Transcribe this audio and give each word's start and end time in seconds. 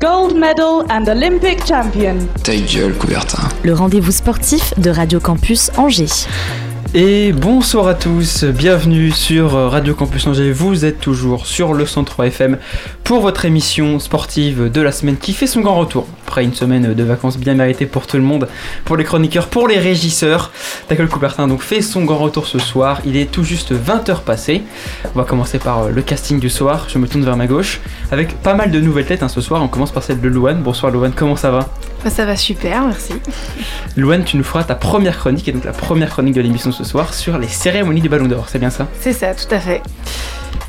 Gold 0.00 0.34
medal 0.34 0.86
and 0.88 1.06
Olympic 1.08 1.66
champion. 1.66 2.16
Ta 2.42 2.56
gueule, 2.56 2.94
Coubertin. 2.94 3.48
le 3.62 3.74
rendez-vous 3.74 4.12
sportif 4.12 4.72
de 4.78 4.88
Radio 4.88 5.20
Campus 5.20 5.70
Angers. 5.76 6.26
Et 6.94 7.32
bonsoir 7.32 7.86
à 7.86 7.94
tous, 7.94 8.44
bienvenue 8.44 9.10
sur 9.10 9.52
Radio 9.52 9.94
Campus 9.94 10.26
Angers. 10.26 10.52
Vous 10.52 10.84
êtes 10.84 11.00
toujours 11.00 11.46
sur 11.46 11.74
le 11.74 11.84
103 11.86 12.26
FM 12.28 12.58
pour 13.10 13.22
votre 13.22 13.44
émission 13.44 13.98
sportive 13.98 14.70
de 14.70 14.80
la 14.80 14.92
semaine 14.92 15.16
qui 15.16 15.32
fait 15.32 15.48
son 15.48 15.62
grand 15.62 15.74
retour. 15.74 16.06
Après 16.28 16.44
une 16.44 16.54
semaine 16.54 16.94
de 16.94 17.02
vacances 17.02 17.38
bien 17.38 17.54
méritée 17.54 17.84
pour 17.84 18.06
tout 18.06 18.16
le 18.16 18.22
monde, 18.22 18.46
pour 18.84 18.96
les 18.96 19.02
chroniqueurs, 19.02 19.48
pour 19.48 19.66
les 19.66 19.80
régisseurs. 19.80 20.52
Tackle 20.86 21.08
Coubertin 21.08 21.48
donc 21.48 21.60
fait 21.60 21.82
son 21.82 22.04
grand 22.04 22.18
retour 22.18 22.46
ce 22.46 22.60
soir. 22.60 23.00
Il 23.04 23.16
est 23.16 23.28
tout 23.28 23.42
juste 23.42 23.72
20h 23.72 24.20
passé. 24.20 24.62
On 25.12 25.18
va 25.18 25.24
commencer 25.24 25.58
par 25.58 25.80
euh, 25.80 25.90
le 25.90 26.02
casting 26.02 26.38
du 26.38 26.48
soir. 26.48 26.86
Je 26.88 26.98
me 26.98 27.08
tourne 27.08 27.24
vers 27.24 27.36
ma 27.36 27.48
gauche 27.48 27.80
avec 28.12 28.40
pas 28.42 28.54
mal 28.54 28.70
de 28.70 28.78
nouvelles 28.78 29.06
têtes 29.06 29.24
hein, 29.24 29.28
ce 29.28 29.40
soir. 29.40 29.60
On 29.60 29.66
commence 29.66 29.90
par 29.90 30.04
celle 30.04 30.20
de 30.20 30.28
Louane. 30.28 30.62
Bonsoir 30.62 30.92
Louane, 30.92 31.12
comment 31.12 31.34
ça 31.34 31.50
va? 31.50 31.68
Bah, 32.04 32.10
ça 32.10 32.24
va 32.24 32.36
super, 32.36 32.84
merci. 32.86 33.14
Louane, 33.96 34.22
tu 34.22 34.36
nous 34.36 34.44
feras 34.44 34.62
ta 34.62 34.76
première 34.76 35.18
chronique 35.18 35.48
et 35.48 35.52
donc 35.52 35.64
la 35.64 35.72
première 35.72 36.10
chronique 36.10 36.34
de 36.36 36.42
l'émission 36.42 36.70
ce 36.70 36.84
soir 36.84 37.12
sur 37.12 37.38
les 37.38 37.48
cérémonies 37.48 38.02
du 38.02 38.08
Ballon 38.08 38.28
d'Or. 38.28 38.44
C'est 38.48 38.60
bien 38.60 38.70
ça? 38.70 38.86
C'est 39.00 39.14
ça, 39.14 39.34
tout 39.34 39.52
à 39.52 39.58
fait. 39.58 39.82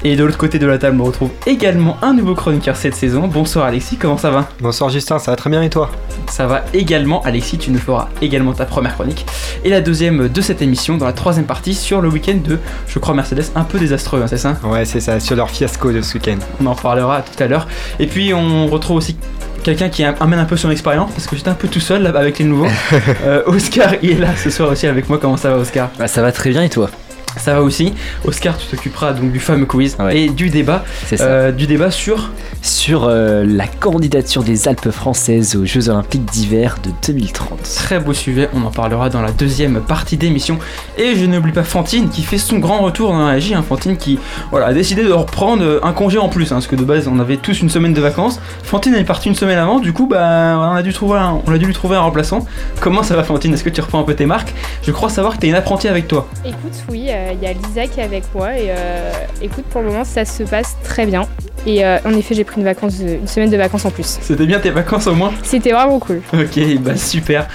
Et 0.04 0.16
de 0.16 0.24
l'autre 0.24 0.38
côté 0.38 0.58
de 0.58 0.66
la 0.66 0.78
table, 0.78 1.00
on 1.00 1.04
retrouve 1.04 1.30
également 1.46 1.98
un 2.02 2.14
nouveau 2.14 2.34
chroniqueur 2.34 2.76
cette 2.76 2.96
saison. 2.96 3.28
Bonsoir 3.28 3.66
Alexis, 3.66 3.98
comment 3.98 4.18
ça 4.18 4.32
va? 4.32 4.50
Bonsoir 4.60 4.90
Justin, 4.90 5.20
ça 5.20 5.32
va 5.32 5.38
très 5.38 5.50
bien 5.50 5.62
et 5.62 5.70
toi? 5.70 5.92
Ça 6.30 6.48
va 6.48 6.64
également, 6.74 7.22
Alexis, 7.24 7.58
tu 7.58 7.72
nous 7.72 7.80
feras 7.80 8.10
également 8.22 8.54
ta 8.54 8.66
première 8.66 8.96
chronique. 8.96 9.26
Et 9.64 9.70
la 9.70 9.82
deuxième 9.82 10.28
de 10.28 10.42
cette 10.42 10.62
émission, 10.62 10.98
dans 10.98 11.06
la 11.06 11.14
troisième 11.14 11.46
partie, 11.46 11.76
sur 11.76 12.02
le 12.02 12.10
week-end 12.10 12.38
de, 12.44 12.58
je 12.88 13.00
crois, 13.00 13.14
Mercedes, 13.14 13.52
un 13.56 13.64
peu 13.64 13.78
désastreux, 13.78 14.22
hein, 14.22 14.28
c'est 14.28 14.38
ça? 14.38 14.58
Ouais, 14.64 14.86
c'est 14.86 15.02
ça, 15.02 15.20
sur 15.20 15.36
leur 15.36 15.50
fiasco 15.50 15.92
de 15.92 16.02
ce 16.02 16.16
week-end. 16.16 16.38
On 16.62 16.66
en 16.66 16.74
reparlera 16.74 17.22
tout 17.22 17.44
à 17.44 17.48
l'heure. 17.48 17.68
Et 18.00 18.08
puis 18.08 18.34
on 18.34 18.68
retrouve 18.68 18.98
aussi 18.98 19.16
quelqu'un 19.64 19.90
qui 19.90 20.04
amène 20.04 20.40
un 20.40 20.46
peu 20.46 20.58
son 20.58 20.72
expérience, 20.72 21.12
parce 21.12 21.28
que 21.28 21.36
j'étais 21.36 21.50
un 21.50 21.54
peu 21.56 21.68
tout 21.68 21.80
seul 21.80 22.02
là, 22.02 22.10
avec 22.18 22.40
les 22.40 22.46
nouveaux. 22.46 22.68
Euh, 23.24 23.44
Oscar, 23.46 23.94
il 24.02 24.12
est 24.12 24.16
là 24.16 24.30
ce 24.36 24.50
soir 24.50 24.72
aussi 24.72 24.88
avec 24.88 25.08
moi. 25.08 25.20
Comment 25.22 25.38
ça 25.38 25.52
va, 25.52 25.58
Oscar? 25.58 25.90
Bah 26.00 26.08
ça 26.08 26.22
va 26.22 26.32
très 26.32 26.50
bien 26.50 26.64
et 26.64 26.70
toi? 26.70 26.90
Ça 27.38 27.54
va 27.54 27.62
aussi. 27.62 27.94
Oscar, 28.26 28.58
tu 28.58 28.68
t'occuperas 28.68 29.14
donc 29.14 29.32
du 29.32 29.40
fameux 29.40 29.66
quiz 29.66 29.96
Ouais. 30.00 30.18
et 30.22 30.30
du 30.30 30.50
débat. 30.50 30.84
C'est 31.08 31.18
ça. 31.18 31.24
Euh, 31.26 31.52
du 31.52 31.66
débat 31.68 31.92
sur 31.92 32.30
Sur 32.62 33.06
euh, 33.06 33.44
la 33.48 33.68
candidature 33.68 34.44
des 34.44 34.68
Alpes 34.68 34.92
françaises 34.92 35.56
aux 35.56 35.66
Jeux 35.66 35.90
Olympiques 35.90 36.26
d'hiver 36.26 36.78
de 36.84 36.92
2030. 37.08 37.62
Très 37.76 38.00
beau 38.00 38.14
sujet, 38.14 38.50
on 38.54 38.64
en 38.64 38.70
parlera 38.72 39.10
dans 39.10 39.22
la 39.22 39.32
deuxième 39.32 39.82
partie 39.82 40.18
d'émission. 40.18 40.60
Et 40.98 41.16
je 41.16 41.26
n'oublie 41.26 41.52
pas 41.52 41.64
Fantine 41.64 42.10
qui 42.10 42.22
fait 42.22 42.38
son 42.38 42.60
grand 42.60 42.80
retour 42.82 43.12
dans 43.12 43.26
la 43.28 43.40
J. 43.40 43.56
Hein, 43.56 43.64
Fantine 43.68 43.98
qui 43.98 44.20
voilà, 44.52 44.68
a 44.68 44.74
décidé 44.74 45.04
de 45.04 45.12
reprendre 45.12 45.64
euh, 45.64 45.80
un 45.84 45.94
congé 45.94 46.18
en 46.20 46.30
plus, 46.30 46.52
hein, 46.52 46.56
parce 46.56 46.68
que 46.68 46.76
de 46.76 46.84
base 46.84 47.08
on 47.08 47.20
avait 47.20 47.38
tous 47.38 47.62
une 47.62 47.70
semaine 47.70 47.94
de 47.94 48.02
vacances. 48.02 48.40
Fantine 48.64 48.94
elle 48.94 49.02
est 49.02 49.06
partie 49.06 49.30
une 49.30 49.36
semaine 49.36 49.58
avant, 49.58 49.80
du 49.80 49.94
coup 49.94 50.06
bah, 50.08 50.58
on, 50.60 50.76
a 50.76 50.84
dû 50.84 50.94
trouver 50.94 51.18
un- 51.20 51.42
on 51.48 51.52
a 51.54 51.58
dû 51.58 51.66
lui 51.66 51.74
trouver 51.74 51.96
un 51.96 52.02
remplaçant. 52.02 52.46
Comment 52.80 53.04
ça 53.04 53.16
va 53.16 53.24
Fantine? 53.24 53.54
Est-ce 53.54 53.64
que 53.64 53.70
tu 53.70 53.82
reprends 53.82 54.00
un 54.00 54.04
peu 54.04 54.14
tes 54.16 54.26
marques? 54.26 54.54
Je 54.84 54.92
crois 54.92 55.10
savoir 55.10 55.36
que 55.36 55.40
tu 55.42 55.48
es 55.48 55.50
une 55.50 55.56
apprentie 55.56 55.88
avec 55.88 56.08
toi. 56.08 56.28
Écoute, 56.46 56.58
oui, 56.90 57.08
euh, 57.10 57.21
il 57.34 57.44
y 57.44 57.48
a 57.48 57.54
Lisa 57.54 57.88
qui 57.88 58.00
est 58.00 58.04
avec 58.04 58.24
moi 58.34 58.58
et 58.58 58.68
euh, 58.70 59.12
écoute, 59.42 59.66
pour 59.66 59.82
le 59.82 59.88
moment, 59.88 60.04
ça 60.04 60.26
se 60.26 60.44
passe 60.44 60.76
très 60.84 61.06
bien. 61.06 61.28
Et 61.66 61.86
euh, 61.86 62.00
en 62.06 62.14
effet, 62.14 62.34
j'ai 62.34 62.44
pris 62.44 62.58
une, 62.58 62.64
vacance, 62.64 62.96
une 63.00 63.28
semaine 63.28 63.50
de 63.50 63.58
vacances 63.58 63.86
en 63.86 63.92
plus. 63.92 64.18
C'était 64.22 64.46
bien 64.46 64.60
tes 64.60 64.72
vacances 64.72 65.08
au 65.08 65.14
moins 65.14 65.32
C'était 65.44 65.72
vraiment 65.72 66.00
cool. 66.00 66.22
Ok, 66.34 66.60
bah 66.80 66.96
super. 66.96 67.48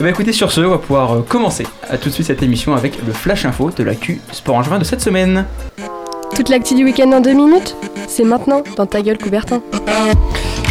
Bah 0.00 0.08
écoutez, 0.08 0.32
sur 0.32 0.50
ce, 0.50 0.60
on 0.62 0.70
va 0.70 0.78
pouvoir 0.78 1.12
euh, 1.12 1.20
commencer 1.26 1.66
à 1.88 1.96
tout 1.96 2.08
de 2.08 2.14
suite 2.14 2.26
cette 2.26 2.42
émission 2.42 2.74
avec 2.74 2.94
le 3.06 3.12
Flash 3.12 3.44
Info 3.44 3.70
de 3.70 3.84
la 3.84 3.94
Q 3.94 4.20
Sport 4.32 4.56
en 4.56 4.62
juin 4.62 4.78
de 4.78 4.84
cette 4.84 5.00
semaine. 5.00 5.46
Toute 6.34 6.48
l'actu 6.48 6.74
du 6.74 6.84
week-end 6.84 7.12
en 7.12 7.20
deux 7.20 7.34
minutes 7.34 7.76
C'est 8.08 8.24
maintenant, 8.24 8.62
dans 8.76 8.86
ta 8.86 9.02
gueule 9.02 9.18
Coubertin. 9.18 9.62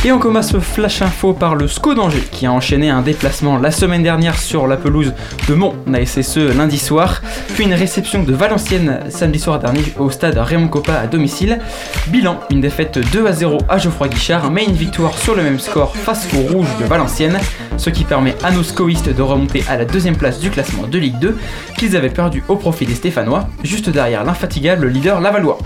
Et 0.04 0.12
on 0.12 0.18
commence 0.18 0.50
ce 0.50 0.60
flash 0.60 1.04
info 1.04 1.32
par 1.32 1.54
le 1.54 1.68
SCO 1.68 1.94
d'Angers 1.94 2.28
qui 2.32 2.48
a 2.48 2.52
enchaîné 2.52 2.90
un 2.90 3.04
déplacement 3.04 3.60
la 3.60 3.70
semaine 3.70 4.02
dernière 4.02 4.36
sur 4.40 4.66
la 4.66 4.76
pelouse 4.76 5.14
de 5.48 5.54
Mont 5.54 5.76
ASSE 5.94 6.38
lundi 6.38 6.80
soir, 6.80 7.22
puis 7.54 7.66
une 7.66 7.76
réception 7.76 8.24
de 8.24 8.34
Valenciennes 8.34 9.02
samedi 9.10 9.38
soir 9.38 9.60
dernier 9.60 9.84
au 10.00 10.10
stade 10.10 10.40
Raymond 10.40 10.70
Coppa 10.70 10.96
à 10.96 11.06
domicile. 11.06 11.60
Bilan, 12.08 12.40
une 12.50 12.62
défaite 12.62 12.98
2 13.14 13.28
à 13.28 13.34
0 13.34 13.60
à 13.70 13.78
Geoffroy 13.78 14.08
Guichard, 14.08 14.50
mais 14.50 14.66
une 14.66 14.74
victoire 14.74 15.16
sur 15.16 15.36
le 15.36 15.44
même 15.44 15.60
score 15.60 15.96
face 15.96 16.28
au 16.34 16.52
rouge 16.52 16.70
de 16.80 16.86
Valenciennes, 16.86 17.38
ce 17.78 17.92
qui 17.92 18.04
permet 18.04 18.36
à 18.44 18.50
nos 18.50 18.64
scoïstes 18.64 19.16
de 19.16 19.22
remonter 19.22 19.64
à 19.70 19.78
la 19.78 19.86
deuxième 19.86 20.18
place 20.18 20.40
du 20.40 20.50
classement 20.50 20.88
de 20.88 20.98
Ligue 20.98 21.20
2 21.20 21.38
qu'ils 21.78 21.96
avaient 21.96 22.10
perdu 22.10 22.44
au 22.48 22.56
profit 22.56 22.88
des 22.88 22.96
Stéphanois, 22.96 23.48
juste 23.64 23.92
derrière 23.92 24.24
l'infatigable 24.24 24.88
leader 24.88 25.22
Lavallois. 25.22 25.60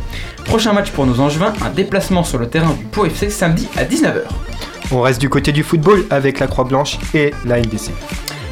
Prochain 0.44 0.74
match 0.74 0.92
pour 0.92 1.06
nos 1.06 1.22
Angevins, 1.22 1.54
un 1.66 1.70
déplacement 1.70 2.24
sur 2.24 2.38
le 2.38 2.48
terrain 2.48 2.74
du 2.74 2.84
Pau 2.84 3.06
FC 3.06 3.30
samedi 3.30 3.68
à 3.78 3.84
19h. 3.86 4.25
On 4.92 5.02
reste 5.02 5.20
du 5.20 5.30
côté 5.30 5.52
du 5.52 5.64
football 5.64 6.06
avec 6.10 6.40
la 6.40 6.48
Croix-Blanche 6.48 6.98
et 7.14 7.34
la 7.46 7.60
NDC. 7.60 7.92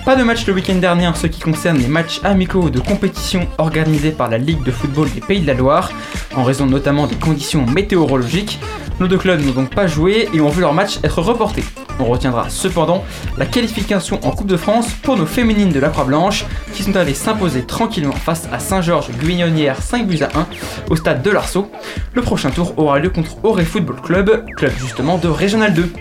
Pas 0.05 0.17
de 0.17 0.23
match 0.23 0.45
le 0.47 0.53
week-end 0.53 0.75
dernier 0.75 1.07
en 1.07 1.13
ce 1.13 1.27
qui 1.27 1.39
concerne 1.39 1.77
les 1.77 1.87
matchs 1.87 2.19
amicaux 2.25 2.69
de 2.69 2.81
compétition 2.81 3.47
organisés 3.57 4.11
par 4.11 4.29
la 4.29 4.37
Ligue 4.37 4.61
de 4.61 4.69
football 4.71 5.09
des 5.09 5.21
Pays 5.21 5.39
de 5.39 5.47
la 5.47 5.53
Loire, 5.53 5.93
en 6.35 6.43
raison 6.43 6.65
notamment 6.65 7.07
des 7.07 7.15
conditions 7.15 7.65
météorologiques. 7.65 8.59
Nos 8.99 9.07
deux 9.07 9.17
clubs 9.17 9.39
n'ont 9.39 9.53
donc 9.53 9.73
pas 9.73 9.87
joué 9.87 10.27
et 10.33 10.41
ont 10.41 10.49
vu 10.49 10.59
leur 10.59 10.73
match 10.73 10.99
être 11.05 11.21
reporté. 11.21 11.63
On 11.99 12.05
retiendra 12.05 12.49
cependant 12.49 13.05
la 13.37 13.45
qualification 13.45 14.19
en 14.23 14.31
Coupe 14.31 14.47
de 14.47 14.57
France 14.57 14.91
pour 15.03 15.15
nos 15.15 15.25
féminines 15.25 15.71
de 15.71 15.79
la 15.79 15.87
Croix-Blanche 15.87 16.45
qui 16.73 16.83
sont 16.83 16.97
allées 16.97 17.13
s'imposer 17.13 17.63
tranquillement 17.63 18.11
face 18.11 18.49
à 18.51 18.59
Saint-Georges-Guignonnière 18.59 19.81
5 19.81 20.05
buts 20.05 20.19
à 20.21 20.37
1 20.37 20.47
au 20.89 20.97
stade 20.97 21.21
de 21.21 21.29
l'Arceau. 21.29 21.71
Le 22.13 22.21
prochain 22.21 22.49
tour 22.49 22.73
aura 22.75 22.99
lieu 22.99 23.09
contre 23.09 23.37
Auray 23.43 23.63
Football 23.63 24.01
Club, 24.01 24.45
club 24.57 24.73
justement 24.77 25.17
de 25.17 25.29
Régional 25.29 25.73
2. 25.73 25.93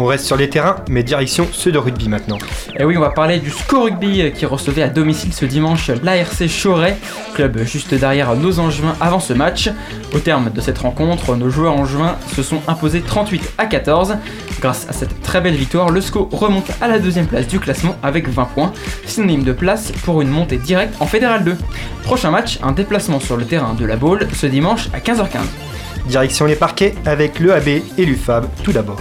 On 0.00 0.04
reste 0.04 0.26
sur 0.26 0.36
les 0.36 0.48
terrains, 0.48 0.76
mais 0.88 1.02
direction 1.02 1.48
ceux 1.50 1.72
de 1.72 1.78
rugby 1.78 2.08
maintenant. 2.08 2.38
Et 2.78 2.84
oui, 2.84 2.96
on 2.96 3.00
va 3.00 3.10
parler 3.10 3.37
du 3.38 3.50
SCO 3.50 3.84
Rugby 3.84 4.22
euh, 4.22 4.30
qui 4.30 4.46
recevait 4.46 4.82
à 4.82 4.88
domicile 4.88 5.32
ce 5.32 5.44
dimanche 5.44 5.90
l'ARC 6.02 6.46
Choret, 6.48 6.96
club 7.34 7.58
juste 7.64 7.94
derrière 7.94 8.34
nos 8.34 8.58
Angevins 8.58 8.96
avant 9.00 9.20
ce 9.20 9.32
match. 9.32 9.70
Au 10.14 10.18
terme 10.18 10.50
de 10.50 10.60
cette 10.60 10.78
rencontre, 10.78 11.36
nos 11.36 11.50
joueurs 11.50 11.74
angevins 11.74 12.16
se 12.34 12.42
sont 12.42 12.60
imposés 12.66 13.00
38 13.00 13.52
à 13.58 13.66
14. 13.66 14.16
Grâce 14.60 14.86
à 14.88 14.92
cette 14.92 15.20
très 15.22 15.40
belle 15.40 15.54
victoire, 15.54 15.90
le 15.90 16.00
SCO 16.00 16.28
remonte 16.32 16.70
à 16.80 16.88
la 16.88 16.98
deuxième 16.98 17.26
place 17.26 17.46
du 17.46 17.60
classement 17.60 17.96
avec 18.02 18.28
20 18.28 18.44
points, 18.46 18.72
synonyme 19.06 19.44
de 19.44 19.52
place 19.52 19.92
pour 20.04 20.20
une 20.22 20.30
montée 20.30 20.58
directe 20.58 20.94
en 21.00 21.06
Fédéral 21.06 21.44
2. 21.44 21.56
Prochain 22.04 22.30
match, 22.30 22.58
un 22.62 22.72
déplacement 22.72 23.20
sur 23.20 23.36
le 23.36 23.44
terrain 23.44 23.74
de 23.74 23.84
la 23.84 23.96
Baule 23.96 24.26
ce 24.32 24.46
dimanche 24.46 24.88
à 24.92 24.98
15h15. 24.98 26.08
Direction 26.08 26.46
les 26.46 26.56
parquets 26.56 26.94
avec 27.04 27.38
l'EAB 27.38 27.82
et 27.98 28.04
l'UFAB 28.04 28.46
tout 28.62 28.72
d'abord. 28.72 29.00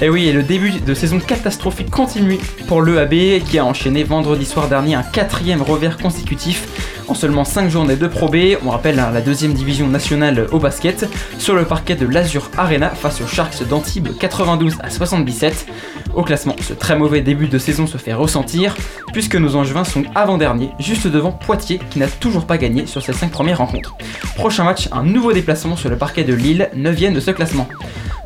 Et 0.00 0.08
oui, 0.08 0.26
et 0.26 0.32
le 0.32 0.42
début 0.42 0.72
de 0.72 0.94
saison 0.94 1.20
catastrophique 1.20 1.90
continue 1.90 2.38
pour 2.66 2.82
l'EAB 2.82 3.42
qui 3.44 3.58
a 3.58 3.64
enchaîné 3.64 4.02
vendredi 4.02 4.44
soir 4.44 4.68
dernier 4.68 4.96
un 4.96 5.02
quatrième 5.02 5.62
revers 5.62 5.96
consécutif 5.96 6.66
en 7.08 7.14
seulement 7.14 7.44
5 7.44 7.68
journées 7.70 7.96
de 7.96 8.06
Pro. 8.06 8.30
On 8.64 8.70
rappelle 8.70 8.98
hein, 8.98 9.10
la 9.12 9.20
deuxième 9.20 9.52
division 9.52 9.86
nationale 9.86 10.46
au 10.50 10.58
basket 10.58 11.08
sur 11.38 11.54
le 11.54 11.64
parquet 11.64 11.94
de 11.94 12.06
l'Azur 12.06 12.50
Arena 12.56 12.90
face 12.90 13.20
aux 13.20 13.26
Sharks 13.26 13.62
d'Antibes 13.68 14.08
92 14.18 14.78
à 14.82 14.90
77. 14.90 15.66
Au 16.14 16.22
classement, 16.22 16.56
ce 16.60 16.72
très 16.72 16.96
mauvais 16.96 17.20
début 17.20 17.48
de 17.48 17.58
saison 17.58 17.86
se 17.86 17.98
fait 17.98 18.14
ressentir 18.14 18.76
puisque 19.12 19.36
nos 19.36 19.54
Angevins 19.56 19.84
sont 19.84 20.04
avant-derniers, 20.14 20.70
juste 20.80 21.06
devant 21.06 21.32
Poitiers 21.32 21.80
qui 21.90 21.98
n'a 21.98 22.08
toujours 22.08 22.46
pas 22.46 22.58
gagné 22.58 22.86
sur 22.86 23.02
ses 23.02 23.12
5 23.12 23.30
premières 23.30 23.58
rencontres. 23.58 23.94
Prochain 24.34 24.64
match, 24.64 24.88
un 24.90 25.04
nouveau 25.04 25.32
déplacement 25.32 25.76
sur 25.76 25.90
le 25.90 25.96
parquet 25.96 26.24
de 26.24 26.34
Lille, 26.34 26.68
9ème 26.76 27.14
de 27.14 27.20
ce 27.20 27.30
classement. 27.30 27.68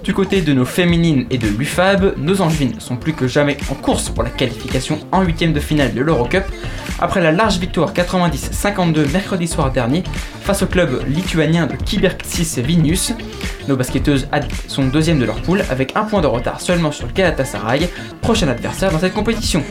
Du 0.08 0.14
côté 0.14 0.40
de 0.40 0.54
nos 0.54 0.64
féminines 0.64 1.26
et 1.28 1.36
de 1.36 1.48
l'UFAB, 1.48 2.14
nos 2.16 2.40
Angevines 2.40 2.80
sont 2.80 2.96
plus 2.96 3.12
que 3.12 3.28
jamais 3.28 3.58
en 3.70 3.74
course 3.74 4.08
pour 4.08 4.22
la 4.22 4.30
qualification 4.30 4.98
en 5.12 5.22
huitième 5.22 5.52
de 5.52 5.60
finale 5.60 5.92
de 5.92 6.00
l'Eurocup. 6.00 6.44
Après 6.98 7.20
la 7.20 7.30
large 7.30 7.58
victoire 7.58 7.92
90-52 7.92 9.12
mercredi 9.12 9.46
soir 9.46 9.70
dernier 9.70 10.02
face 10.40 10.62
au 10.62 10.66
club 10.66 11.02
lituanien 11.06 11.66
de 11.66 11.76
Kiberksis 11.76 12.58
Vilnius, 12.62 13.12
nos 13.68 13.76
basketteuses 13.76 14.26
sont 14.66 14.86
deuxième 14.86 15.18
de 15.18 15.26
leur 15.26 15.42
poule 15.42 15.62
avec 15.68 15.94
un 15.94 16.04
point 16.04 16.22
de 16.22 16.26
retard 16.26 16.62
seulement 16.62 16.90
sur 16.90 17.06
le 17.06 17.12
Galatasaray, 17.12 17.90
prochain 18.22 18.48
adversaire 18.48 18.90
dans 18.90 19.00
cette 19.00 19.12
compétition. 19.12 19.62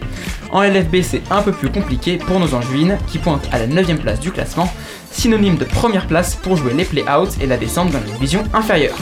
En 0.52 0.62
LFB, 0.62 0.98
c'est 1.02 1.24
un 1.32 1.42
peu 1.42 1.52
plus 1.52 1.72
compliqué 1.72 2.18
pour 2.18 2.40
nos 2.40 2.54
Angevines 2.54 3.00
qui 3.08 3.18
pointent 3.18 3.50
à 3.52 3.58
la 3.58 3.66
9ème 3.66 3.98
place 3.98 4.20
du 4.20 4.32
classement, 4.32 4.72
synonyme 5.10 5.58
de 5.58 5.66
première 5.66 6.06
place 6.06 6.36
pour 6.36 6.58
jouer 6.58 6.76
les 6.76 6.86
play-outs 6.86 7.42
et 7.42 7.48
la 7.48 7.58
descente 7.58 7.90
dans 7.90 8.00
la 8.00 8.06
division 8.06 8.44
inférieure. 8.54 8.98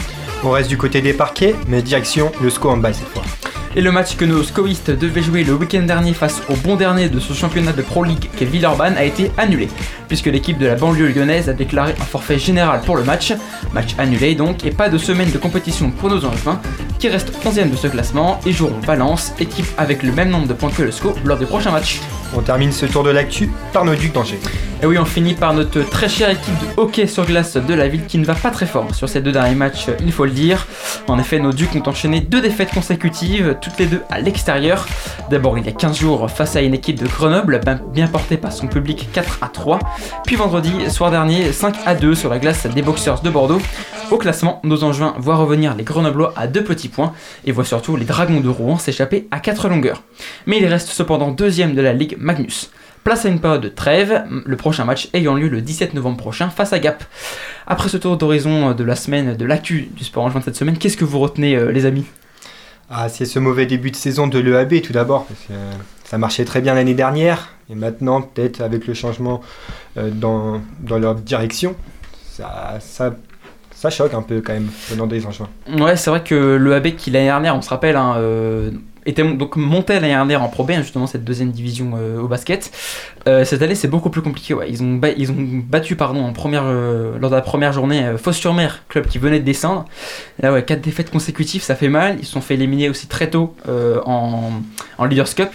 On 0.46 0.52
reste 0.52 0.68
du 0.68 0.78
côté 0.78 1.00
des 1.00 1.12
parquets, 1.12 1.56
mais 1.66 1.82
direction 1.82 2.30
le 2.40 2.50
SCO 2.50 2.70
handball 2.70 2.94
cette 2.94 3.08
fois. 3.08 3.24
Et 3.74 3.80
le 3.80 3.92
match 3.92 4.16
que 4.16 4.24
nos 4.24 4.42
scoïstes 4.42 4.90
devaient 4.90 5.22
jouer 5.22 5.44
le 5.44 5.54
week-end 5.54 5.82
dernier 5.82 6.14
face 6.14 6.40
au 6.48 6.54
bon 6.54 6.76
dernier 6.76 7.08
de 7.08 7.20
ce 7.20 7.32
championnat 7.32 7.72
de 7.72 7.82
Pro 7.82 8.04
League 8.04 8.30
qu'est 8.36 8.46
Villeurbanne 8.46 8.96
a 8.96 9.04
été 9.04 9.30
annulé, 9.36 9.68
puisque 10.08 10.26
l'équipe 10.26 10.58
de 10.58 10.66
la 10.66 10.76
banlieue 10.76 11.08
lyonnaise 11.08 11.48
a 11.48 11.52
déclaré 11.52 11.94
un 12.00 12.04
forfait 12.04 12.38
général 12.38 12.80
pour 12.80 12.96
le 12.96 13.04
match. 13.04 13.34
Match 13.74 13.94
annulé 13.98 14.34
donc, 14.34 14.64
et 14.64 14.70
pas 14.70 14.88
de 14.88 14.98
semaine 14.98 15.30
de 15.30 15.38
compétition 15.38 15.90
pour 15.90 16.08
nos 16.08 16.24
Angevins, 16.24 16.60
qui 16.98 17.08
restent 17.08 17.32
11e 17.44 17.70
de 17.70 17.76
ce 17.76 17.88
classement 17.88 18.40
et 18.46 18.52
joueront 18.52 18.80
Valence, 18.80 19.32
équipe 19.38 19.66
avec 19.76 20.02
le 20.02 20.12
même 20.12 20.30
nombre 20.30 20.46
de 20.46 20.54
points 20.54 20.70
que 20.70 20.82
le 20.82 20.90
SCO, 20.90 21.14
lors 21.24 21.38
des 21.38 21.46
prochains 21.46 21.72
matchs. 21.72 22.00
On 22.34 22.40
termine 22.40 22.72
ce 22.72 22.86
tour 22.86 23.02
de 23.02 23.10
l'actu 23.10 23.50
par 23.72 23.84
nos 23.84 23.94
Ducs 23.94 24.12
d'Angers. 24.12 24.40
Et 24.82 24.86
oui, 24.86 24.98
on 24.98 25.06
finit 25.06 25.34
par 25.34 25.54
notre 25.54 25.80
très 25.80 26.08
chère 26.08 26.28
équipe 26.28 26.54
de 26.60 26.80
hockey 26.80 27.06
sur 27.06 27.24
glace 27.24 27.56
de 27.56 27.74
la 27.74 27.88
ville 27.88 28.04
qui 28.04 28.18
ne 28.18 28.26
va 28.26 28.34
pas 28.34 28.50
très 28.50 28.66
fort 28.66 28.94
sur 28.94 29.08
ces 29.08 29.22
deux 29.22 29.32
derniers 29.32 29.54
matchs, 29.54 29.86
il 30.04 30.12
faut 30.12 30.26
le 30.26 30.32
dire. 30.32 30.66
En 31.08 31.18
effet, 31.18 31.38
nos 31.38 31.52
Ducs 31.52 31.74
ont 31.76 31.88
enchaîné 31.88 32.20
deux 32.20 32.42
défaites 32.42 32.70
consécutives, 32.70 33.56
toutes 33.66 33.78
les 33.78 33.86
deux 33.86 34.02
à 34.10 34.20
l'extérieur. 34.20 34.86
D'abord, 35.28 35.58
il 35.58 35.66
y 35.66 35.68
a 35.68 35.72
15 35.72 35.98
jours, 35.98 36.30
face 36.30 36.54
à 36.54 36.62
une 36.62 36.72
équipe 36.72 37.00
de 37.00 37.06
Grenoble, 37.06 37.60
ben, 37.64 37.80
bien 37.92 38.06
portée 38.06 38.36
par 38.36 38.52
son 38.52 38.68
public 38.68 39.08
4 39.12 39.38
à 39.42 39.48
3. 39.48 39.80
Puis 40.24 40.36
vendredi, 40.36 40.88
soir 40.88 41.10
dernier, 41.10 41.52
5 41.52 41.74
à 41.84 41.96
2 41.96 42.14
sur 42.14 42.30
la 42.30 42.38
glace 42.38 42.66
des 42.66 42.82
Boxers 42.82 43.22
de 43.22 43.30
Bordeaux. 43.30 43.60
Au 44.12 44.18
classement, 44.18 44.60
nos 44.62 44.84
Angevins 44.84 45.14
voient 45.18 45.34
revenir 45.34 45.74
les 45.74 45.82
Grenoblois 45.82 46.32
à 46.36 46.46
deux 46.46 46.62
petits 46.62 46.88
points 46.88 47.12
et 47.44 47.50
voient 47.50 47.64
surtout 47.64 47.96
les 47.96 48.04
Dragons 48.04 48.40
de 48.40 48.48
Rouen 48.48 48.78
s'échapper 48.78 49.26
à 49.32 49.40
4 49.40 49.68
longueurs. 49.68 50.04
Mais 50.46 50.58
il 50.58 50.66
reste 50.66 50.88
cependant 50.90 51.32
deuxième 51.32 51.74
de 51.74 51.82
la 51.82 51.92
Ligue 51.92 52.16
Magnus. 52.20 52.70
Place 53.02 53.24
à 53.24 53.28
une 53.28 53.40
période 53.40 53.62
de 53.62 53.68
trêve, 53.68 54.24
le 54.44 54.56
prochain 54.56 54.84
match 54.84 55.08
ayant 55.12 55.34
lieu 55.34 55.48
le 55.48 55.60
17 55.60 55.94
novembre 55.94 56.18
prochain 56.18 56.50
face 56.50 56.72
à 56.72 56.78
Gap. 56.78 57.02
Après 57.66 57.88
ce 57.88 57.96
tour 57.96 58.16
d'horizon 58.16 58.74
de 58.74 58.84
la 58.84 58.94
semaine, 58.94 59.36
de 59.36 59.44
l'actu 59.44 59.88
du 59.96 60.04
sport 60.04 60.22
en 60.22 60.30
juin 60.30 60.38
de 60.38 60.44
cette 60.44 60.56
semaine, 60.56 60.78
qu'est-ce 60.78 60.96
que 60.96 61.04
vous 61.04 61.18
retenez 61.18 61.56
euh, 61.56 61.72
les 61.72 61.84
amis? 61.84 62.04
Ah, 62.90 63.08
c'est 63.08 63.24
ce 63.24 63.38
mauvais 63.38 63.66
début 63.66 63.90
de 63.90 63.96
saison 63.96 64.26
de 64.26 64.38
l'EAB 64.38 64.80
tout 64.80 64.92
d'abord, 64.92 65.24
parce 65.26 65.40
que 65.40 65.54
ça 66.04 66.18
marchait 66.18 66.44
très 66.44 66.60
bien 66.60 66.74
l'année 66.74 66.94
dernière, 66.94 67.54
et 67.68 67.74
maintenant 67.74 68.22
peut-être 68.22 68.60
avec 68.60 68.86
le 68.86 68.94
changement 68.94 69.40
euh, 69.96 70.10
dans, 70.10 70.60
dans 70.80 70.98
leur 70.98 71.16
direction, 71.16 71.74
ça, 72.30 72.78
ça, 72.80 73.90
choque 73.90 74.14
un 74.14 74.22
peu 74.22 74.40
quand 74.40 74.52
même 74.52 74.68
venant 74.88 75.06
des 75.06 75.26
Angevins. 75.26 75.48
Ouais, 75.78 75.96
c'est 75.96 76.10
vrai 76.10 76.22
que 76.22 76.56
l'EAB 76.56 76.96
qui 76.96 77.10
l'année 77.10 77.26
dernière, 77.26 77.56
on 77.56 77.62
se 77.62 77.70
rappelle, 77.70 77.96
hein, 77.96 78.14
euh, 78.18 78.70
était 79.06 79.24
donc 79.24 79.56
monté 79.56 79.94
l'année 79.94 80.08
dernière 80.08 80.42
en 80.42 80.48
Pro 80.48 80.64
B, 80.64 80.72
hein, 80.72 80.82
justement 80.82 81.06
cette 81.06 81.24
deuxième 81.24 81.50
division 81.52 81.92
euh, 81.96 82.20
au 82.20 82.28
basket. 82.28 82.70
Euh, 83.26 83.44
cette 83.44 83.62
année, 83.62 83.74
c'est 83.74 83.88
beaucoup 83.88 84.10
plus 84.10 84.22
compliqué. 84.22 84.54
Ils, 84.68 84.82
ont 84.82 85.00
ils 85.16 85.30
ont 85.30 85.36
battu 85.38 85.96
pardon, 85.96 86.24
en 86.24 86.32
première, 86.32 86.64
euh, 86.64 87.18
lors 87.18 87.30
de 87.30 87.36
la 87.36 87.42
première 87.42 87.72
journée 87.72 88.12
Fos-sur-Mer, 88.16 88.82
club 88.88 89.06
qui 89.06 89.18
venait 89.18 89.38
de 89.40 89.44
descendre. 89.44 89.84
Là, 90.40 90.52
ouais, 90.52 90.64
quatre 90.64 90.82
défaites 90.82 91.10
consécutives, 91.10 91.62
ça 91.62 91.74
fait 91.74 91.88
mal. 91.88 92.16
Ils 92.18 92.26
se 92.26 92.32
sont 92.32 92.40
fait 92.40 92.54
éliminer 92.54 92.88
aussi 92.88 93.06
très 93.06 93.30
tôt 93.30 93.54
en, 93.66 94.50
en 94.98 95.04
Leaders 95.04 95.34
Cup. 95.34 95.50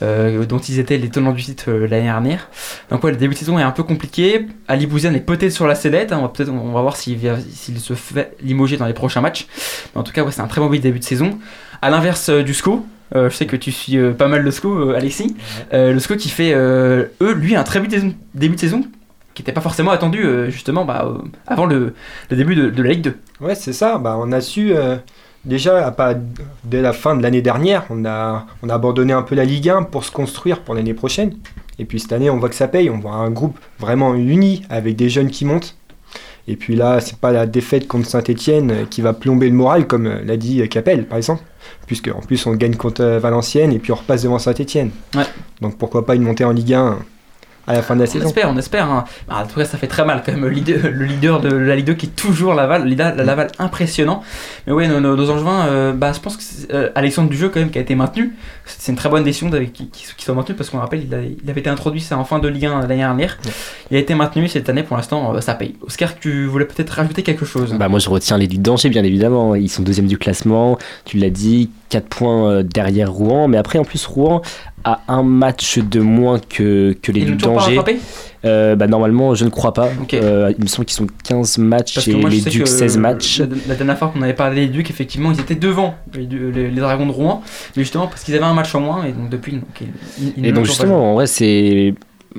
dont 0.00 0.58
ils 0.58 0.78
étaient 0.78 0.96
les 0.96 1.08
tenants 1.08 1.32
du 1.32 1.42
titre 1.42 1.70
l'année 1.70 2.04
dernière. 2.04 2.48
Donc 2.90 3.02
ouais, 3.04 3.10
le 3.10 3.16
début 3.16 3.34
de 3.34 3.38
saison 3.38 3.58
est 3.58 3.62
un 3.62 3.70
peu 3.70 3.82
compliqué. 3.82 4.46
Ali 4.68 4.86
Bouziane 4.86 5.16
est 5.16 5.20
peut-être 5.20 5.52
sur 5.52 5.66
la 5.66 5.74
sellette. 5.74 6.12
hein. 6.12 6.18
On 6.18 6.22
va 6.22 6.28
peut-être, 6.28 6.50
on 6.50 6.72
va 6.72 6.82
voir 6.82 6.96
s'il, 6.96 7.18
s'il 7.52 7.78
se 7.80 7.94
fait 7.94 8.36
limoger 8.42 8.76
dans 8.76 8.86
les 8.86 8.92
prochains 8.94 9.20
matchs. 9.20 9.46
Mais 9.94 10.00
en 10.00 10.04
tout 10.04 10.12
cas, 10.12 10.22
ouais, 10.22 10.32
c'est 10.32 10.40
un 10.40 10.46
très 10.46 10.60
mauvais 10.60 10.78
début 10.78 10.98
de 11.00 11.04
saison. 11.04 11.38
À 11.82 11.90
l'inverse 11.90 12.28
euh, 12.28 12.42
du 12.42 12.54
SCO, 12.54 12.84
euh, 13.14 13.30
je 13.30 13.36
sais 13.36 13.46
que 13.46 13.56
tu 13.56 13.72
suis 13.72 13.96
euh, 13.96 14.12
pas 14.12 14.28
mal 14.28 14.42
le 14.42 14.50
SCO, 14.50 14.90
euh, 14.90 14.96
Alexis. 14.96 15.36
Le 15.72 15.98
SCO 15.98 16.16
qui 16.16 16.28
fait, 16.28 16.52
eux, 16.54 17.10
lui, 17.34 17.56
un 17.56 17.64
très 17.64 17.80
bon 17.80 17.88
début 18.34 18.54
de 18.56 18.60
saison- 18.60 18.84
qui 19.34 19.42
n'était 19.42 19.52
pas 19.52 19.60
forcément 19.60 19.92
attendu 19.92 20.26
justement 20.48 20.84
bah, 20.84 21.14
avant 21.46 21.64
le, 21.64 21.94
le 22.28 22.36
début 22.36 22.56
de, 22.56 22.70
de 22.70 22.82
la 22.82 22.90
Ligue 22.90 23.02
2. 23.02 23.16
Ouais, 23.40 23.54
c'est 23.54 23.72
ça. 23.72 23.98
Bah, 23.98 24.16
on 24.18 24.32
a 24.32 24.40
su 24.40 24.72
déjà, 25.44 25.86
à 25.86 25.92
pas, 25.92 26.14
dès 26.64 26.82
la 26.82 26.92
fin 26.92 27.14
de 27.14 27.22
l'année 27.22 27.40
dernière, 27.40 27.84
on 27.88 28.04
a, 28.04 28.46
on 28.64 28.68
a 28.68 28.74
abandonné 28.74 29.12
un 29.12 29.22
peu 29.22 29.36
la 29.36 29.44
Ligue 29.44 29.68
1 29.68 29.84
pour 29.84 30.02
se 30.04 30.10
construire 30.10 30.62
pour 30.62 30.74
l'année 30.74 30.92
prochaine. 30.94 31.34
Et 31.78 31.84
puis 31.84 32.00
cette 32.00 32.12
année, 32.12 32.28
on 32.30 32.38
voit 32.38 32.48
que 32.48 32.56
ça 32.56 32.66
paye. 32.66 32.90
On 32.90 32.98
voit 32.98 33.12
un 33.12 33.30
groupe 33.30 33.56
vraiment 33.78 34.12
uni 34.16 34.64
avec 34.70 34.96
des 34.96 35.08
jeunes 35.08 35.30
qui 35.30 35.44
montent. 35.44 35.76
Et 36.50 36.56
puis 36.56 36.74
là, 36.74 37.00
c'est 37.00 37.18
pas 37.18 37.30
la 37.30 37.46
défaite 37.46 37.86
contre 37.86 38.08
Saint-Etienne 38.08 38.86
qui 38.88 39.02
va 39.02 39.12
plomber 39.12 39.48
le 39.48 39.54
moral, 39.54 39.86
comme 39.86 40.08
l'a 40.08 40.36
dit 40.38 40.66
Capel, 40.68 41.06
par 41.06 41.18
exemple. 41.18 41.42
Puisque 41.86 42.08
en 42.08 42.20
plus, 42.20 42.46
on 42.46 42.54
gagne 42.54 42.74
contre 42.74 43.04
Valenciennes 43.04 43.72
et 43.72 43.78
puis 43.78 43.92
on 43.92 43.96
repasse 43.96 44.22
devant 44.22 44.38
Saint-Etienne. 44.38 44.90
Ouais. 45.14 45.26
Donc 45.60 45.76
pourquoi 45.76 46.06
pas 46.06 46.14
une 46.14 46.22
montée 46.22 46.44
en 46.44 46.52
Ligue 46.52 46.72
1 46.72 46.98
à 47.68 47.74
la 47.74 47.82
fin 47.82 47.94
de 47.94 48.00
la 48.00 48.08
On 48.08 48.12
saison 48.12 48.26
espère, 48.26 48.50
on 48.50 48.56
espère. 48.56 48.90
hein. 48.90 49.04
Bah, 49.28 49.42
en 49.44 49.46
tout 49.46 49.58
cas, 49.58 49.64
ça 49.64 49.78
fait 49.78 49.86
très 49.86 50.04
mal 50.04 50.22
quand 50.24 50.32
même. 50.32 50.42
Le 50.42 50.50
leader, 50.50 50.78
le 50.90 51.04
leader 51.04 51.40
de 51.40 51.54
la 51.54 51.76
Ligue 51.76 51.86
2 51.86 51.94
qui 51.94 52.06
est 52.06 52.16
toujours 52.16 52.54
Laval, 52.54 52.88
la 52.88 53.14
Laval 53.14 53.48
impressionnant. 53.58 54.22
Mais 54.66 54.72
ouais, 54.72 54.88
nos, 54.88 55.00
nos, 55.00 55.14
nos 55.16 55.30
Angevins, 55.30 55.66
euh, 55.68 55.92
bah, 55.92 56.12
je 56.12 56.20
pense 56.20 56.36
que 56.36 56.42
c'est, 56.42 56.72
euh, 56.74 56.88
Alexandre 56.94 57.28
Dujeu 57.28 57.48
quand 57.50 57.60
même 57.60 57.70
qui 57.70 57.78
a 57.78 57.80
été 57.80 57.94
maintenu. 57.94 58.34
C'est 58.66 58.90
une 58.92 58.98
très 58.98 59.08
bonne 59.08 59.24
décision 59.24 59.50
qu'il 59.50 59.70
qui, 59.70 59.88
qui 60.16 60.24
soit 60.24 60.34
maintenu 60.34 60.54
parce 60.54 60.70
qu'on 60.70 60.78
rappelle, 60.78 61.04
il, 61.04 61.14
a- 61.14 61.18
il 61.22 61.48
avait 61.50 61.60
été 61.60 61.70
introduit 61.70 62.00
ça 62.00 62.18
en 62.18 62.24
fin 62.24 62.38
de 62.38 62.48
Ligue 62.48 62.66
1 62.66 62.80
l'année 62.80 62.96
dernière. 62.96 63.38
Il 63.90 63.96
a 63.96 64.00
été 64.00 64.14
maintenu 64.14 64.48
cette 64.48 64.68
année 64.68 64.82
pour 64.82 64.96
l'instant, 64.96 65.34
euh, 65.34 65.40
ça 65.40 65.54
paye. 65.54 65.74
Oscar, 65.82 66.18
tu 66.18 66.46
voulais 66.46 66.64
peut-être 66.64 66.90
rajouter 66.90 67.22
quelque 67.22 67.44
chose? 67.44 67.74
Bah 67.74 67.88
moi 67.88 67.98
je 67.98 68.08
retiens 68.08 68.38
les 68.38 68.46
Ducs 68.46 68.62
d'Angers 68.62 68.88
bien 68.88 69.04
évidemment, 69.04 69.54
ils 69.54 69.68
sont 69.70 69.82
deuxième 69.82 70.06
du 70.06 70.18
classement, 70.18 70.78
tu 71.04 71.16
l'as 71.18 71.30
dit, 71.30 71.70
4 71.88 72.06
points 72.08 72.50
euh, 72.50 72.62
derrière 72.62 73.10
Rouen, 73.12 73.48
mais 73.48 73.56
après 73.56 73.78
en 73.78 73.84
plus 73.84 74.04
Rouen 74.06 74.42
a 74.84 75.00
un 75.08 75.22
match 75.22 75.78
de 75.78 76.00
moins 76.00 76.38
que, 76.38 76.96
que 77.02 77.12
les 77.12 77.22
Ducs 77.22 77.40
Euh, 78.44 78.76
bah 78.76 78.86
normalement 78.86 79.34
je 79.34 79.44
ne 79.44 79.50
crois 79.50 79.72
pas, 79.74 79.88
Ok. 80.00 80.14
Euh, 80.14 80.52
il 80.56 80.62
me 80.62 80.68
semble 80.68 80.86
qu'ils 80.86 80.96
sont 80.96 81.06
15 81.24 81.58
matchs 81.58 81.94
Parce 81.96 82.08
et 82.08 82.14
moi, 82.14 82.30
les 82.30 82.40
Ducs 82.40 82.62
que 82.62 82.68
16 82.68 82.96
matchs. 82.96 83.40
La, 83.40 83.46
la 83.68 83.74
dernière 83.74 83.98
fois 83.98 84.08
qu'on 84.08 84.22
avait 84.22 84.32
parlé 84.34 84.66
des 84.66 84.72
Ducs, 84.72 84.90
effectivement, 84.90 85.32
ils 85.32 85.40
étaient 85.40 85.56
devant 85.56 85.94
les, 86.14 86.24
les- 86.26 86.70
les 86.70 86.80
Dragons 86.80 87.06
de 87.06 87.10
Rouen, 87.12 87.42
mais 87.76 87.82
justement 87.82 88.06
parce 88.06 88.22
qu'ils 88.22 88.36
avaient 88.36 88.44
un 88.44 88.54
match 88.54 88.72
en 88.74 88.80
moins 88.80 89.04
et 89.04 89.12
donc 89.12 89.28
depuis, 89.28 89.52
donc, 89.52 89.64
ils, 90.20 90.32
ils 90.36 90.46
Et 90.46 90.52
donc 90.52 90.66
justement 90.66 91.10
en 91.10 91.14
vrai 91.14 91.26
c'est... 91.26 91.94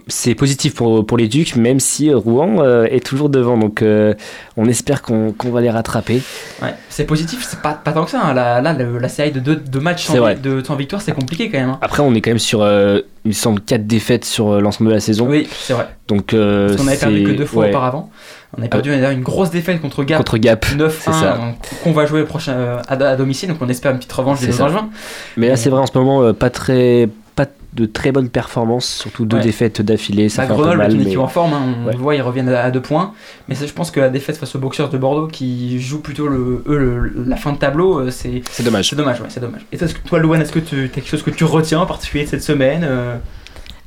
C'est 0.08 0.36
positif 0.36 0.76
pour, 0.76 1.04
pour 1.06 1.18
les 1.18 1.28
Ducs, 1.28 1.56
même 1.56 1.80
si 1.80 2.14
Rouen 2.14 2.58
euh, 2.60 2.86
est 2.86 3.04
toujours 3.04 3.28
devant. 3.30 3.58
Donc 3.58 3.82
euh, 3.82 4.14
on 4.56 4.68
espère 4.68 5.02
qu'on 5.02 5.32
qu'on 5.34 5.50
va 5.50 5.62
les 5.62 5.70
rattraper. 5.72 6.22
Ouais, 6.62 6.76
c'est 6.90 7.06
positif, 7.06 7.46
c'est 7.48 7.60
pas, 7.62 7.74
pas 7.74 7.92
tant 7.92 8.06
que 8.06 8.12
ça. 8.12 8.22
hein. 8.24 8.34
Là, 8.34 8.62
la 8.62 9.10
série 9.10 9.32
de 9.32 9.40
deux, 9.40 9.56
deux 9.56 9.80
matchs 9.80 10.06
sans, 10.06 10.36
de, 10.36 10.64
sans 10.64 10.76
victoire, 10.76 11.02
c'est 11.02 11.12
compliqué 11.14 11.50
quand 11.50 11.58
même. 11.60 11.70
hein. 11.70 11.80
Après, 11.82 12.04
on 12.04 12.14
est 12.14 12.22
quand 12.22 12.30
même 12.30 12.38
sur, 12.40 12.62
euh, 12.62 13.00
il 13.26 13.30
me 13.30 13.34
semble, 13.34 13.62
4 13.62 13.88
défaites 13.88 14.26
sur 14.26 14.50
euh, 14.52 14.62
l'ensemble 14.62 14.90
de 14.92 14.96
la 14.96 15.02
saison. 15.02 15.28
Oui, 15.28 15.48
c'est 15.60 15.74
vrai. 15.74 15.88
Donc, 16.08 16.34
euh, 16.34 16.68
Parce 16.70 16.82
qu'on 16.82 16.88
avait 16.88 16.98
perdu 16.98 17.24
que 17.24 17.32
deux 17.32 17.46
fois 17.46 17.64
ouais. 17.64 17.70
auparavant. 17.70 18.10
On 18.58 18.62
avait 18.62 18.70
perdu 18.70 18.92
une 18.92 19.22
grosse 19.22 19.52
défaite 19.52 19.80
contre 19.80 20.04
Gap. 20.04 20.18
Contre 20.18 20.38
Gap, 20.40 20.66
9-1, 20.66 20.90
c'est 20.90 21.12
ça. 21.14 21.38
donc, 21.38 21.56
qu'on 21.84 21.92
va 21.92 22.08
jouer 22.08 22.24
prochain, 22.24 22.54
euh, 22.54 22.82
à, 22.88 22.94
à 22.94 23.16
domicile. 23.16 23.50
Donc 23.50 23.58
on 23.62 23.70
espère 23.70 23.92
une 23.92 23.98
petite 23.98 24.12
revanche 24.14 24.40
des 24.40 24.48
C'est 24.48 24.54
ça. 24.54 24.66
Angevins. 24.66 24.90
Mais 25.38 25.50
là, 25.50 25.56
c'est 25.56 25.70
vrai, 25.70 25.80
en 25.80 25.86
ce 25.86 25.96
moment, 25.96 26.24
euh, 26.24 26.34
pas 26.34 26.50
très, 26.50 27.10
de 27.74 27.86
très 27.86 28.12
bonnes 28.12 28.30
performances, 28.30 28.88
surtout 28.88 29.26
deux 29.26 29.38
Ouais. 29.38 29.44
défaites 29.44 29.82
d'affilée, 29.82 30.28
ça 30.30 30.42
Bah, 30.42 30.48
fait 30.50 30.54
Grenoble 30.56 30.82
est 30.82 30.88
mal. 30.88 30.98
mais- 30.98 31.18
en 31.18 31.28
forme, 31.28 31.54
hein. 31.54 31.62
on 31.84 31.86
Ouais. 31.88 31.94
le 31.94 32.00
voit, 32.00 32.16
ils 32.16 32.22
reviennent 32.22 32.50
à, 32.50 32.64
à 32.64 32.72
deux 32.72 32.82
points. 32.82 33.14
Mais 33.48 33.56
je 33.56 33.72
pense 33.72 33.92
que 33.92 34.00
la 34.00 34.10
défaite 34.10 34.38
face 34.38 34.56
aux 34.56 34.60
Boxers 34.60 34.90
de 34.90 34.98
Bordeaux, 34.98 35.28
qui 35.28 35.80
jouent 35.80 36.02
plutôt 36.02 36.28
le, 36.28 36.64
eux, 36.68 36.78
le- 36.78 37.24
la 37.28 37.36
fin 37.36 37.52
de 37.54 37.58
tableau, 37.58 38.00
euh, 38.00 38.12
c'est 38.12 38.42
C'est 38.50 38.64
dommage. 38.64 38.90
c'est 38.90 38.96
dommage. 38.96 39.22
Ouais, 39.22 39.28
c'est 39.30 39.40
dommage. 39.40 39.62
Et 39.72 39.78
toi, 40.06 40.18
Louane, 40.20 40.42
est-ce 40.42 40.52
que 40.52 40.60
tu 40.60 40.86
as 40.86 40.88
quelque 40.88 41.08
chose 41.08 41.22
que 41.22 41.30
tu 41.30 41.44
retiens 41.44 41.80
en 41.82 41.86
particulier 41.86 42.24
de 42.26 42.30
cette 42.30 42.44
semaine 42.44 42.84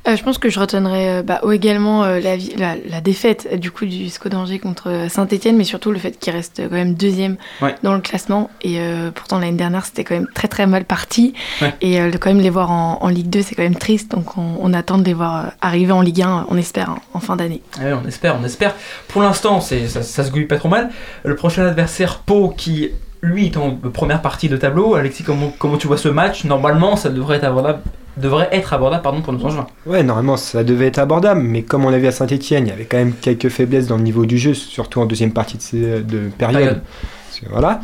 euh, 0.07 0.15
je 0.15 0.23
pense 0.23 0.37
que 0.37 0.49
je 0.49 0.59
retiendrai 0.59 1.09
euh, 1.09 1.23
bah, 1.23 1.39
également 1.51 2.03
euh, 2.03 2.19
la, 2.19 2.35
vi- 2.37 2.55
la, 2.57 2.75
la 2.89 3.01
défaite 3.01 3.59
du 3.59 3.71
coup 3.71 3.85
du 3.85 4.09
SCO 4.09 4.29
d'Angers 4.29 4.59
contre 4.59 5.05
Saint-Etienne, 5.09 5.55
mais 5.57 5.63
surtout 5.63 5.91
le 5.91 5.99
fait 5.99 6.19
qu'il 6.19 6.33
reste 6.33 6.61
quand 6.67 6.75
même 6.75 6.93
deuxième 6.93 7.37
Ouais. 7.61 7.75
dans 7.83 7.93
le 7.93 8.01
classement. 8.01 8.49
Et 8.61 8.79
pourtant 9.15 9.39
l'année 9.39 9.57
dernière 9.57 9.85
c'était 9.85 10.03
quand 10.03 10.15
même 10.15 10.27
très 10.33 10.47
très 10.47 10.67
mal 10.67 10.85
parti. 10.85 11.33
Ouais. 11.61 11.73
Et 11.81 11.97
quand 12.19 12.29
même 12.29 12.41
les 12.41 12.49
voir 12.49 12.71
en, 12.71 12.97
en 13.01 13.07
Ligue 13.07 13.29
2 13.29 13.41
c'est 13.41 13.55
quand 13.55 13.63
même 13.63 13.75
triste. 13.75 14.11
Donc 14.11 14.37
on, 14.37 14.57
on 14.59 14.73
attend 14.73 14.97
de 14.97 15.03
les 15.03 15.13
voir 15.13 15.51
arriver 15.61 15.91
en 15.93 16.01
Ligue 16.01 16.21
1, 16.21 16.47
on 16.49 16.57
espère, 16.57 16.89
hein, 16.89 16.99
en 17.13 17.19
fin 17.19 17.35
d'année. 17.35 17.61
Ouais, 17.81 17.93
on 17.93 18.07
espère, 18.07 18.37
on 18.41 18.43
espère. 18.45 18.75
Pour 19.07 19.21
l'instant, 19.21 19.61
ça 19.61 19.77
se 20.23 20.31
gouille 20.31 20.45
pas 20.45 20.57
trop 20.57 20.69
mal. 20.69 20.89
Le 21.23 21.35
prochain 21.35 21.65
adversaire, 21.65 22.19
Pau, 22.19 22.49
qui 22.55 22.89
lui 23.21 23.45
est 23.45 23.57
en 23.57 23.71
première 23.71 24.21
partie 24.21 24.49
de 24.49 24.57
tableau. 24.57 24.95
Alexis, 24.95 25.23
comment, 25.23 25.53
comment 25.57 25.77
tu 25.77 25.87
vois 25.87 25.97
ce 25.97 26.09
match? 26.09 26.43
Normalement, 26.43 26.95
ça 26.97 27.09
devrait 27.09 27.37
être 27.37 27.45
abordable, 27.45 27.79
devrait 28.17 28.49
être 28.51 28.73
abordable 28.73 29.01
pardon, 29.03 29.21
pour 29.21 29.33
nos 29.33 29.43
Angevins. 29.45 29.67
Ouais, 29.85 30.03
normalement 30.03 30.37
ça 30.37 30.63
devait 30.63 30.87
être 30.87 30.99
abordable, 30.99 31.41
mais 31.41 31.63
comme 31.63 31.85
on 31.85 31.89
l'a 31.89 31.97
vu 31.99 32.07
à 32.07 32.11
Saint-Etienne, 32.11 32.67
il 32.67 32.69
y 32.69 32.73
avait 32.73 32.85
quand 32.85 32.97
même 32.97 33.13
quelques 33.13 33.49
faiblesses 33.49 33.87
dans 33.87 33.97
le 33.97 34.03
niveau 34.03 34.25
du 34.25 34.37
jeu, 34.37 34.53
surtout 34.53 35.01
en 35.01 35.05
deuxième 35.05 35.31
partie 35.33 35.57
de, 35.57 35.61
ces- 35.61 36.01
de 36.01 36.29
période. 36.37 36.59
Période. 36.59 36.81
Parce 37.27 37.39
que 37.39 37.45
voilà. 37.49 37.81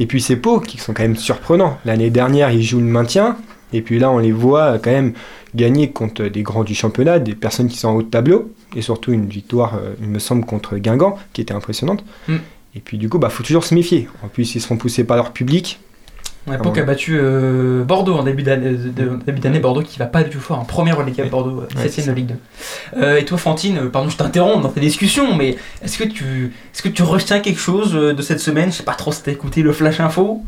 Et 0.00 0.06
puis 0.06 0.20
ces 0.20 0.36
Pau 0.36 0.60
qui 0.60 0.78
sont 0.78 0.92
quand 0.94 1.02
même 1.02 1.16
surprenants. 1.16 1.78
L'année 1.84 2.10
dernière, 2.10 2.50
ils 2.50 2.62
jouent 2.62 2.78
le 2.78 2.84
maintien, 2.84 3.36
et 3.72 3.82
puis 3.82 3.98
là, 3.98 4.10
on 4.10 4.18
les 4.18 4.32
voit 4.32 4.78
quand 4.78 4.90
même 4.90 5.12
gagner 5.54 5.90
contre 5.90 6.24
des 6.24 6.42
grands 6.42 6.64
du 6.64 6.74
championnat, 6.74 7.18
des 7.18 7.34
personnes 7.34 7.68
qui 7.68 7.78
sont 7.78 7.88
en 7.88 7.94
haut 7.94 8.02
de 8.02 8.08
tableau, 8.08 8.52
et 8.76 8.82
surtout 8.82 9.12
une 9.12 9.26
victoire, 9.26 9.74
euh, 9.76 9.94
il 10.00 10.08
me 10.08 10.18
semble, 10.18 10.44
contre 10.44 10.76
Guingamp, 10.78 11.16
qui 11.32 11.40
était 11.40 11.54
impressionnante. 11.54 12.04
Mm. 12.28 12.36
Et 12.76 12.80
puis 12.80 12.98
du 12.98 13.08
coup, 13.08 13.18
bah 13.18 13.28
faut 13.28 13.42
toujours 13.42 13.64
se 13.64 13.74
méfier. 13.74 14.08
En 14.24 14.28
plus, 14.28 14.54
ils 14.54 14.60
seront 14.60 14.76
poussés 14.76 15.04
par 15.04 15.16
leur 15.16 15.32
public. 15.32 15.80
Ouais, 16.48 16.58
Pau 16.58 16.70
qui 16.72 16.80
a 16.80 16.84
battu 16.84 17.18
euh, 17.20 17.84
Bordeaux 17.84 18.14
en 18.14 18.22
début 18.22 18.42
d'année, 18.42 19.58
Bordeaux 19.58 19.82
qui 19.82 19.98
va 19.98 20.06
pas 20.06 20.22
du 20.22 20.30
tout 20.30 20.40
fort 20.40 20.58
en 20.58 20.64
première 20.64 20.96
relégable 20.96 21.30
Bordeaux, 21.30 21.60
Ouais, 21.76 21.88
7 21.88 21.92
c'est 21.92 22.06
de. 22.06 22.12
Ligue 22.12 22.26
2. 22.26 22.34
Euh, 23.02 23.16
et 23.18 23.24
toi, 23.24 23.38
Fantine, 23.38 23.78
euh, 23.78 23.88
pardon, 23.88 24.08
je 24.08 24.16
t'interromps 24.16 24.62
dans 24.62 24.68
tes 24.70 24.80
discussions, 24.80 25.34
mais 25.36 25.56
est-ce 25.82 25.98
que 25.98 26.04
tu, 26.04 26.52
est-ce 26.72 26.82
que 26.82 26.88
tu 26.88 27.02
retiens 27.02 27.40
quelque 27.40 27.60
chose 27.60 27.94
euh, 27.94 28.14
de 28.14 28.22
cette 28.22 28.40
semaine? 28.40 28.70
Je 28.72 28.78
sais 28.78 28.82
pas 28.82 28.94
trop 28.94 29.12
si 29.12 29.22
t'as 29.22 29.32
écouté 29.32 29.62
le 29.62 29.72
Flash 29.72 30.00
Info. 30.00 30.42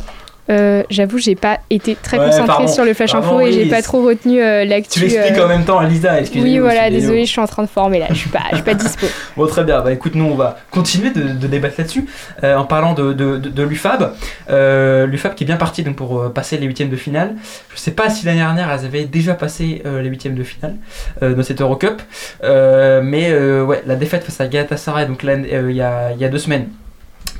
Euh, 0.50 0.82
J'avoue, 0.90 1.18
j'ai 1.18 1.36
pas 1.36 1.60
été 1.70 1.94
très 1.94 2.18
Ouais, 2.18 2.26
concentrée 2.26 2.46
pardon. 2.46 2.66
sur 2.68 2.84
le 2.84 2.92
flash 2.94 3.12
Pardon, 3.12 3.38
info 3.38 3.40
et 3.46 3.52
j'ai 3.52 3.66
pas 3.66 3.82
trop 3.82 4.02
retenu 4.02 4.42
euh, 4.42 4.64
l'actu. 4.64 4.98
Tu 4.98 5.06
l'expliques 5.06 5.38
euh, 5.38 5.44
en 5.44 5.48
même 5.48 5.64
temps 5.64 5.78
à 5.78 5.86
Lisa, 5.86 6.18
excusez-moi. 6.20 6.48
Oui, 6.52 6.58
voilà, 6.58 6.90
désolé, 6.90 7.24
je 7.24 7.30
suis 7.30 7.40
en 7.40 7.46
train 7.46 7.62
de 7.62 7.68
former 7.68 7.98
là, 8.00 8.06
je 8.10 8.14
suis 8.14 8.30
pas, 8.30 8.40
je 8.50 8.56
suis 8.56 8.64
pas 8.64 8.74
dispo. 8.74 9.06
Bon, 9.36 9.46
très 9.46 9.62
bien. 9.64 9.80
Bah, 9.80 9.92
écoute, 9.92 10.14
nous, 10.16 10.24
on 10.24 10.34
va 10.34 10.58
continuer 10.70 11.10
de, 11.10 11.22
de 11.22 11.46
débattre 11.46 11.76
là-dessus 11.78 12.04
euh, 12.42 12.56
en 12.56 12.64
parlant 12.64 12.94
de, 12.94 13.12
de, 13.12 13.36
de- 13.38 13.62
l'UFAB. 13.62 14.12
L'UFAB 14.48 15.34
qui 15.34 15.44
est 15.44 15.46
bien 15.46 15.56
parti 15.56 15.82
donc, 15.84 15.96
pour 15.96 16.32
passer 16.32 16.56
les 16.58 16.66
huitièmes 16.66 16.90
de 16.90 16.96
finale. 16.96 17.34
Je 17.74 17.78
sais 17.78 17.92
pas 17.92 18.10
si 18.10 18.26
l'année 18.26 18.40
dernière, 18.40 18.70
elles 18.72 18.84
avaient 18.84 19.04
déjà 19.04 19.34
passé 19.34 19.82
les 19.84 20.08
huitièmes 20.08 20.34
de 20.34 20.42
finale 20.42 20.74
dans 21.22 21.42
cette 21.42 21.60
Eurocup. 21.60 22.02
Mais 22.42 23.32
ouais, 23.32 23.82
la 23.86 23.94
défaite 23.96 24.24
face 24.24 24.40
à 24.40 24.46
Galatasaray, 24.48 25.06
donc 25.06 25.22
il 25.22 25.76
y, 25.76 25.80
a, 25.82 26.12
il 26.12 26.18
y 26.20 26.24
a 26.24 26.28
deux 26.28 26.38
semaines. 26.38 26.68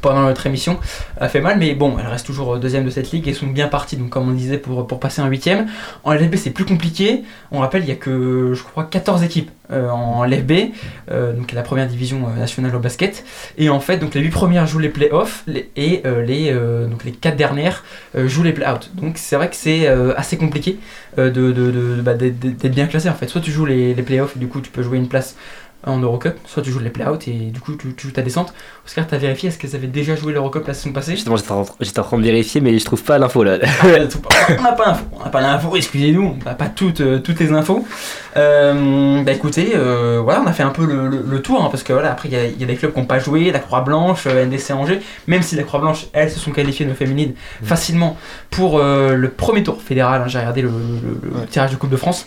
Pendant 0.03 0.23
notre 0.23 0.47
émission, 0.47 0.79
a 1.21 1.29
fait 1.29 1.41
mal, 1.41 1.59
mais 1.59 1.75
bon, 1.75 1.97
elle 1.99 2.07
reste 2.07 2.25
toujours 2.27 2.55
euh, 2.55 2.59
deuxième 2.59 2.85
de 2.85 2.91
cette 2.91 3.11
ligue 3.13 3.29
et 3.29 3.35
sont 3.35 3.47
bien 3.47 3.69
partis, 3.69 3.97
donc 3.97 4.09
comme 4.11 4.29
on 4.29 4.33
disait, 4.33 4.59
pour, 4.59 4.87
pour 4.87 4.99
passer 5.01 5.21
en 5.21 5.27
huitième. 5.27 5.67
En 6.05 6.13
LFB, 6.15 6.37
c'est 6.37 6.51
plus 6.51 6.65
compliqué. 6.65 7.23
On 7.53 7.59
rappelle, 7.61 7.83
il 7.83 7.89
y 7.89 7.93
a 7.93 7.97
que, 7.97 8.53
je 8.55 8.63
crois, 8.63 8.85
14 8.85 9.23
équipes 9.23 9.51
euh, 9.73 9.89
en 9.91 10.25
LFB, 10.25 10.53
euh, 11.11 11.33
donc 11.33 11.53
la 11.53 11.63
première 11.63 11.87
division 11.87 12.29
nationale 12.37 12.75
au 12.75 12.79
basket. 12.81 13.25
Et 13.59 13.69
en 13.69 13.79
fait, 13.81 13.99
donc 13.99 14.15
les 14.15 14.21
8 14.23 14.31
premières 14.31 14.67
jouent 14.67 14.79
les 14.79 14.89
playoffs 14.89 15.43
les- 15.47 15.71
et 15.77 16.03
les, 16.27 16.53
donc 16.89 17.05
les 17.05 17.13
4 17.13 17.37
dernières 17.37 17.85
jouent 18.17 18.43
les 18.43 18.53
play-out. 18.53 18.91
Donc 18.95 19.17
c'est 19.19 19.37
vrai 19.37 19.49
que 19.51 19.57
c'est 19.57 19.87
assez 20.17 20.37
compliqué 20.37 20.79
de, 21.19 21.29
de- 21.31 22.01
bah, 22.03 22.15
d'être 22.15 22.39
d'être 22.41 22.75
bien 22.75 22.87
classé 22.87 23.09
en 23.09 23.15
fait. 23.15 23.29
Soit 23.29 23.41
tu 23.41 23.51
joues 23.53 23.67
les, 23.67 23.95
les 23.95 24.03
playoffs 24.03 24.37
et 24.37 24.39
du 24.39 24.49
coup 24.49 24.61
tu 24.61 24.71
peux 24.71 24.83
jouer 24.83 24.99
une 24.99 25.09
place 25.09 25.37
en 25.87 25.99
Eurocup, 25.99 26.37
soit 26.47 26.63
tu 26.63 26.71
joues 26.71 26.79
les 26.79 26.91
play-out 26.91 27.27
et 27.29 27.33
du 27.33 27.59
coup 27.61 27.75
tu, 27.75 27.95
tu 27.95 28.07
joues 28.09 28.13
ta 28.13 28.23
descente. 28.23 28.53
Oscar, 28.87 29.07
t'as 29.07 29.17
vérifié 29.17 29.49
est-ce 29.49 29.59
qu'elles 29.59 29.75
avaient 29.75 29.87
déjà 29.87 30.15
joué 30.17 30.33
l'Eurocup 30.33 30.67
la 30.67 30.75
saison 30.75 30.93
passée? 30.93 31.13
Justement, 31.13 31.37
j'étais 31.37 31.53
en, 31.99 32.03
train 32.05 32.19
de 32.19 32.23
vérifier, 32.23 32.61
mais 32.61 32.79
je 32.79 32.85
trouve 32.85 33.03
pas 33.03 33.19
l'info 33.19 33.43
là. 33.45 33.59
on 34.59 34.63
n'a 34.63 34.73
pas 34.73 34.87
l'info, 34.87 35.05
on 35.13 35.25
n'a 35.25 35.31
pas 35.31 35.41
l'info, 35.41 35.77
excusez-nous, 35.77 36.37
on 36.41 36.45
n'a 36.45 36.55
pas 36.55 36.69
toutes, 36.69 37.01
euh, 37.01 37.19
toutes 37.19 37.41
les 37.41 37.53
infos. 37.53 37.85
Euh, 38.37 39.23
bah 39.25 39.33
écoutez, 39.33 39.73
euh, 39.75 40.21
voilà, 40.23 40.43
on 40.43 40.47
a 40.47 40.53
fait 40.53 40.63
un 40.63 40.71
peu 40.71 40.85
le, 40.87 41.09
le- 41.09 41.25
le 41.29 41.43
tour, 41.43 41.65
hein, 41.65 41.69
parce 41.71 41.83
que 41.83 41.93
voilà, 41.93 42.13
après 42.13 42.29
il 42.29 42.35
y 42.35 42.37
a, 42.37 42.45
il 42.47 42.61
y 42.61 42.65
a 42.65 42.67
des 42.67 42.77
clubs 42.77 42.93
qui 42.93 43.01
n'ont 43.01 43.07
pas 43.07 43.19
joué, 43.19 43.51
la 43.51 43.59
Croix-Blanche, 43.59 44.27
NDC 44.27 44.71
Angers, 44.73 45.01
même 45.27 45.43
si 45.43 45.57
la 45.57 45.63
Croix-Blanche, 45.65 46.07
elles 46.13 46.31
se 46.31 46.39
sont 46.39 46.53
qualifiées 46.53 46.87
nos 46.87 46.95
féminines 46.95 47.35
facilement 47.63 48.17
pour 48.51 48.79
euh, 48.79 49.15
le 49.15 49.31
premier 49.31 49.63
tour 49.63 49.81
fédéral, 49.83 50.23
hein, 50.23 50.29
j'ai 50.29 50.39
regardé 50.39 50.63
le, 50.63 50.69
le- 50.69 51.41
le 51.41 51.47
tirage 51.47 51.71
de 51.73 51.77
Coupe 51.77 51.91
de 51.91 51.97
France. 51.97 52.27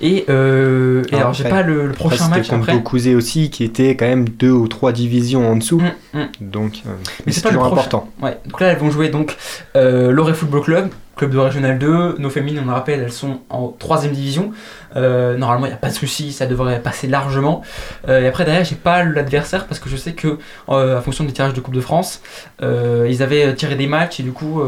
Et, 0.00 0.24
euh, 0.28 1.02
et 1.10 1.16
alors, 1.16 1.32
j'ai 1.32 1.44
pas 1.44 1.62
le, 1.62 1.86
le 1.86 1.92
prochain 1.92 2.28
match 2.28 2.48
contre 2.48 2.62
après. 2.62 2.72
Beaucouzé 2.74 3.14
aussi, 3.14 3.50
qui 3.50 3.64
était 3.64 3.96
quand 3.96 4.06
même 4.06 4.28
deux 4.28 4.50
ou 4.50 4.68
trois 4.68 4.92
divisions 4.92 5.50
en 5.50 5.56
dessous. 5.56 5.80
Mm, 5.80 6.18
mm. 6.18 6.28
Donc, 6.40 6.82
euh, 6.86 6.90
Mais 7.26 7.32
c'est 7.32 7.42
pas 7.42 7.50
le 7.50 7.56
toujours 7.56 7.72
important. 7.72 8.08
Ouais, 8.22 8.38
donc 8.46 8.60
là 8.60 8.68
elles 8.68 8.78
vont 8.78 8.90
jouer 8.90 9.08
donc 9.08 9.36
euh, 9.76 10.10
l'Oré 10.10 10.34
Football 10.34 10.62
Club, 10.62 10.88
club 11.16 11.30
de 11.32 11.38
Régional 11.38 11.78
2. 11.78 12.16
Nos 12.18 12.30
féminines, 12.30 12.60
on 12.62 12.66
le 12.66 12.72
rappelle, 12.72 13.00
elles 13.00 13.12
sont 13.12 13.40
en 13.50 13.68
3 13.68 14.02
division. 14.02 14.52
Euh, 14.96 15.36
normalement, 15.36 15.66
il 15.66 15.70
n'y 15.70 15.74
a 15.74 15.78
pas 15.78 15.88
de 15.88 15.94
souci, 15.94 16.32
ça 16.32 16.46
devrait 16.46 16.80
passer 16.80 17.08
largement. 17.08 17.62
Euh, 18.08 18.20
et 18.22 18.26
après, 18.28 18.44
derrière, 18.44 18.64
j'ai 18.64 18.76
pas 18.76 19.02
l'adversaire 19.02 19.66
parce 19.66 19.80
que 19.80 19.88
je 19.88 19.96
sais 19.96 20.12
que, 20.12 20.38
euh, 20.68 21.00
fonction 21.00 21.24
des 21.24 21.32
tirages 21.32 21.52
de 21.54 21.60
Coupe 21.60 21.74
de 21.74 21.80
France, 21.80 22.22
ils 22.62 23.22
avaient 23.22 23.54
tiré 23.54 23.74
des 23.74 23.86
matchs 23.86 24.20
et 24.20 24.22
du 24.22 24.32
coup, 24.32 24.62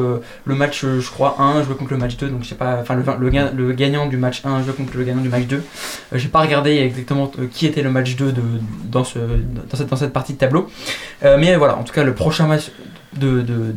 le 0.45 0.55
match, 0.55 0.85
je 0.85 1.11
crois, 1.11 1.37
1 1.41 1.62
jouait 1.62 1.75
contre 1.76 1.93
le 1.93 1.99
match 1.99 2.17
2. 2.17 2.29
Donc, 2.29 2.43
je 2.43 2.49
sais 2.49 2.55
pas, 2.55 2.79
enfin, 2.81 2.95
le, 2.95 3.03
le, 3.21 3.31
ga- 3.31 3.50
le 3.57 3.73
gagnant 3.73 4.07
du 4.07 4.17
match 4.17 4.43
1 4.45 4.62
jouait 4.62 4.73
contre 4.73 4.97
le 4.97 5.05
gagnant 5.05 5.23
du 5.23 5.29
match 5.29 5.45
2. 5.47 5.57
Euh, 5.57 5.61
j'ai 6.15 6.29
pas 6.29 6.41
regardé 6.41 6.76
exactement 6.79 7.31
qui 7.53 7.67
était 7.67 7.83
le 7.83 7.91
match 7.91 8.17
2 8.17 8.33
de, 8.33 8.43
dans, 8.85 9.05
ce, 9.05 9.19
dans, 9.19 9.97
cette, 9.97 10.12
partie 10.12 10.33
de 10.35 10.38
tableau. 10.38 10.69
Mais 11.23 11.55
voilà, 11.57 11.76
en 11.76 11.83
tout 11.85 11.93
cas, 11.93 12.05
le 12.05 12.15
prochain 12.15 12.47
match 12.47 12.71
de, 13.17 13.41
de- 13.43 13.73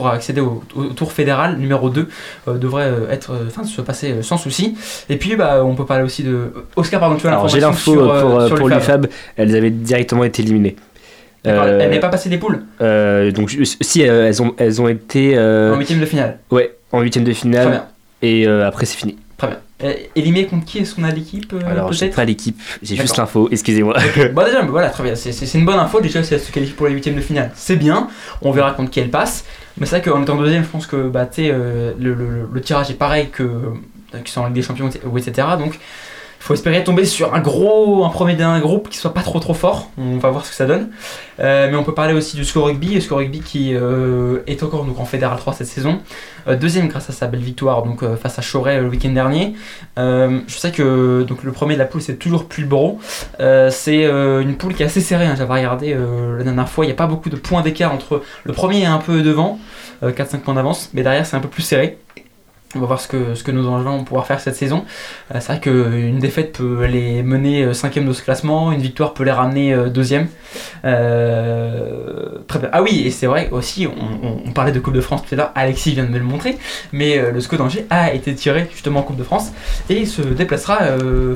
pour 0.00 0.08
accéder 0.08 0.40
au, 0.40 0.62
au 0.76 0.84
tour 0.84 1.12
fédéral 1.12 1.58
numéro 1.58 1.90
2 1.90 2.08
euh, 2.48 2.54
devrait 2.56 2.84
euh, 2.86 3.10
être, 3.10 3.32
euh, 3.32 3.44
enfin, 3.48 3.64
se 3.64 3.82
passer 3.82 4.22
sans 4.22 4.38
souci. 4.38 4.74
Et 5.10 5.16
puis, 5.16 5.36
bah, 5.36 5.62
on 5.62 5.74
peut 5.74 5.84
parler 5.84 6.04
aussi 6.04 6.22
de 6.22 6.52
Oscar. 6.74 7.00
Pardon, 7.00 7.16
tu 7.16 7.28
as 7.28 7.46
j'ai 7.48 7.60
l'info 7.60 7.94
pour, 7.94 8.42
sur 8.46 8.54
pour 8.56 8.68
l'UFAB. 8.70 9.08
elles 9.36 9.54
avaient 9.54 9.68
directement 9.70 10.24
été 10.24 10.42
éliminées. 10.42 10.76
D'accord, 11.44 11.64
Euh, 11.64 11.80
Elle 11.82 11.90
n'est 11.90 12.00
pas 12.00 12.08
passée 12.08 12.28
des 12.30 12.36
poules 12.38 12.62
euh, 12.82 13.30
donc 13.30 13.50
si 13.80 14.02
elles 14.02 14.42
ont 14.42 14.54
elles 14.58 14.80
ont 14.82 14.88
été 14.88 15.38
euh, 15.38 15.74
en 15.74 15.78
huitième 15.78 16.00
de 16.00 16.04
finale. 16.06 16.38
ouais 16.50 16.76
en 16.92 17.00
huitième 17.00 17.24
de 17.24 17.32
Très 17.32 17.40
finale 17.40 17.68
bien. 17.70 17.84
et 18.22 18.46
après 18.46 18.84
c'est 18.86 18.96
fini. 18.98 19.16
Très 19.38 19.48
bien. 19.48 19.56
Euh, 19.82 19.94
Éliminé 20.14 20.46
contre 20.46 20.64
qui 20.66 20.78
est-ce 20.78 20.94
qu'on 20.94 21.04
a 21.04 21.10
l'équipe 21.10 21.52
euh, 21.52 21.60
Alors 21.66 21.92
j'ai 21.92 22.06
peut-être 22.06 22.16
pas 22.16 22.24
l'équipe, 22.24 22.60
j'ai 22.82 22.96
juste 22.96 23.16
l'info. 23.16 23.48
Excusez-moi. 23.50 23.96
Bon 24.34 24.44
déjà, 24.44 24.62
mais 24.62 24.68
voilà, 24.68 24.90
très 24.90 25.02
bien, 25.02 25.14
c'est- 25.14 25.54
une 25.58 25.64
bonne 25.64 25.78
info. 25.78 26.00
Déjà, 26.00 26.22
si 26.22 26.34
elle 26.34 26.40
se 26.40 26.52
qualifie 26.52 26.72
pour 26.74 26.86
les 26.86 26.92
huitièmes 26.94 27.16
de 27.16 27.20
finale, 27.20 27.50
c'est 27.54 27.76
bien. 27.76 28.08
On 28.42 28.50
verra 28.50 28.72
contre 28.72 28.90
qui 28.90 29.00
elle 29.00 29.10
passe. 29.10 29.44
Mais 29.78 29.86
c'est 29.86 30.00
vrai 30.00 30.10
qu'en 30.10 30.22
étant 30.22 30.36
deuxième, 30.36 30.62
je 30.64 30.68
pense 30.68 30.86
que 30.86 31.08
bah, 31.08 31.28
euh, 31.38 31.92
le, 31.98 32.14
le- 32.14 32.48
le 32.52 32.60
tirage 32.60 32.90
est 32.90 32.94
pareil 32.94 33.28
que 33.30 33.42
euh, 33.42 34.18
qu'ils 34.18 34.28
sont 34.28 34.42
en 34.42 34.46
Ligue 34.46 34.56
des 34.56 34.62
Champions, 34.62 34.90
ou 35.10 35.16
etc. 35.18 35.48
Donc, 35.58 35.78
faut 36.40 36.54
espérer 36.54 36.82
tomber 36.82 37.04
sur 37.04 37.34
un 37.34 37.40
gros, 37.40 38.04
un 38.04 38.08
premier 38.08 38.34
d'un 38.34 38.58
groupe 38.60 38.88
qui 38.88 38.96
soit 38.96 39.12
pas 39.12 39.20
trop 39.20 39.38
trop 39.40 39.52
fort. 39.52 39.90
On 39.98 40.16
va 40.16 40.30
voir 40.30 40.44
ce 40.46 40.50
que 40.50 40.56
ça 40.56 40.64
donne. 40.66 40.88
Euh, 41.38 41.68
mais 41.70 41.76
on 41.76 41.84
peut 41.84 41.94
parler 41.94 42.14
aussi 42.14 42.34
du 42.34 42.44
Score 42.46 42.64
Rugby, 42.64 42.94
le 42.94 43.00
Score 43.00 43.18
Rugby 43.18 43.40
qui 43.40 43.74
euh, 43.74 44.38
est 44.46 44.62
encore 44.62 44.84
donc, 44.84 44.98
en 44.98 45.04
Fédéral 45.04 45.38
3 45.38 45.52
cette 45.52 45.66
saison. 45.66 46.00
Euh, 46.48 46.56
deuxième 46.56 46.88
grâce 46.88 47.10
à 47.10 47.12
sa 47.12 47.26
belle 47.26 47.42
victoire 47.42 47.82
donc, 47.82 48.02
face 48.16 48.38
à 48.38 48.42
Choret 48.42 48.80
le 48.80 48.88
week-end 48.88 49.10
dernier. 49.10 49.54
Je 49.96 50.40
sais 50.48 50.72
que 50.72 51.22
donc, 51.24 51.44
le 51.44 51.52
premier 51.52 51.74
de 51.74 51.78
la 51.78 51.84
poule 51.84 52.00
c'est 52.00 52.16
toujours 52.16 52.46
Pulboro. 52.46 52.98
C'est 53.38 54.04
une 54.04 54.56
poule 54.56 54.74
qui 54.74 54.82
est 54.82 54.86
assez 54.86 55.02
serrée, 55.02 55.26
hein, 55.26 55.34
j'avais 55.36 55.52
regardé 55.52 55.94
la 55.94 56.42
dernière 56.42 56.68
fois, 56.68 56.86
il 56.86 56.88
n'y 56.88 56.92
a 56.92 56.96
pas 56.96 57.06
beaucoup 57.06 57.28
de 57.28 57.36
points 57.36 57.60
d'écart 57.60 57.92
entre 57.92 58.22
le 58.44 58.52
premier 58.54 58.80
et 58.80 58.86
un 58.86 58.98
peu 58.98 59.20
devant, 59.22 59.58
euh, 60.02 60.12
4-5 60.12 60.38
points 60.38 60.54
d'avance, 60.54 60.90
mais 60.94 61.02
derrière 61.02 61.26
c'est 61.26 61.36
un 61.36 61.40
peu 61.40 61.48
plus 61.48 61.62
serré. 61.62 61.98
On 62.76 62.78
va 62.80 62.86
voir 62.86 63.00
ce 63.00 63.08
que, 63.08 63.34
ce 63.34 63.42
que 63.42 63.50
nos 63.50 63.66
Angevins 63.66 63.96
vont 63.96 64.04
pouvoir 64.04 64.26
faire 64.28 64.38
cette 64.38 64.54
saison. 64.54 64.84
Euh, 65.34 65.38
c'est 65.40 65.46
vrai 65.54 65.60
qu'une 65.60 66.20
défaite 66.20 66.52
peut 66.52 66.84
les 66.84 67.24
mener 67.24 67.64
euh, 67.64 67.72
cinquième 67.74 68.06
de 68.06 68.12
ce 68.12 68.22
classement, 68.22 68.70
une 68.70 68.80
victoire 68.80 69.12
peut 69.12 69.24
les 69.24 69.32
ramener 69.32 69.74
euh, 69.74 69.88
deuxième. 69.88 70.28
Euh. 70.84 72.38
Ah 72.72 72.82
oui, 72.82 73.02
et 73.06 73.10
c'est 73.10 73.26
vrai 73.26 73.48
aussi, 73.50 73.86
on, 73.88 74.26
on- 74.26 74.40
on 74.46 74.52
parlait 74.52 74.70
de 74.72 74.78
Coupe 74.78 74.94
de 74.94 75.00
France 75.00 75.22
tout 75.28 75.34
à 75.34 75.36
l'heure, 75.36 75.52
Alexis 75.56 75.92
vient 75.92 76.04
de 76.04 76.10
me 76.10 76.18
le 76.18 76.24
montrer, 76.24 76.58
mais 76.92 77.30
le 77.32 77.40
SCO 77.40 77.56
d'Angers 77.56 77.86
a 77.90 78.12
été 78.12 78.34
tiré 78.34 78.68
justement 78.72 79.00
en 79.00 79.02
Coupe 79.02 79.16
de 79.16 79.24
France 79.24 79.52
et 79.88 80.06
se 80.06 80.22
déplacera 80.22 80.78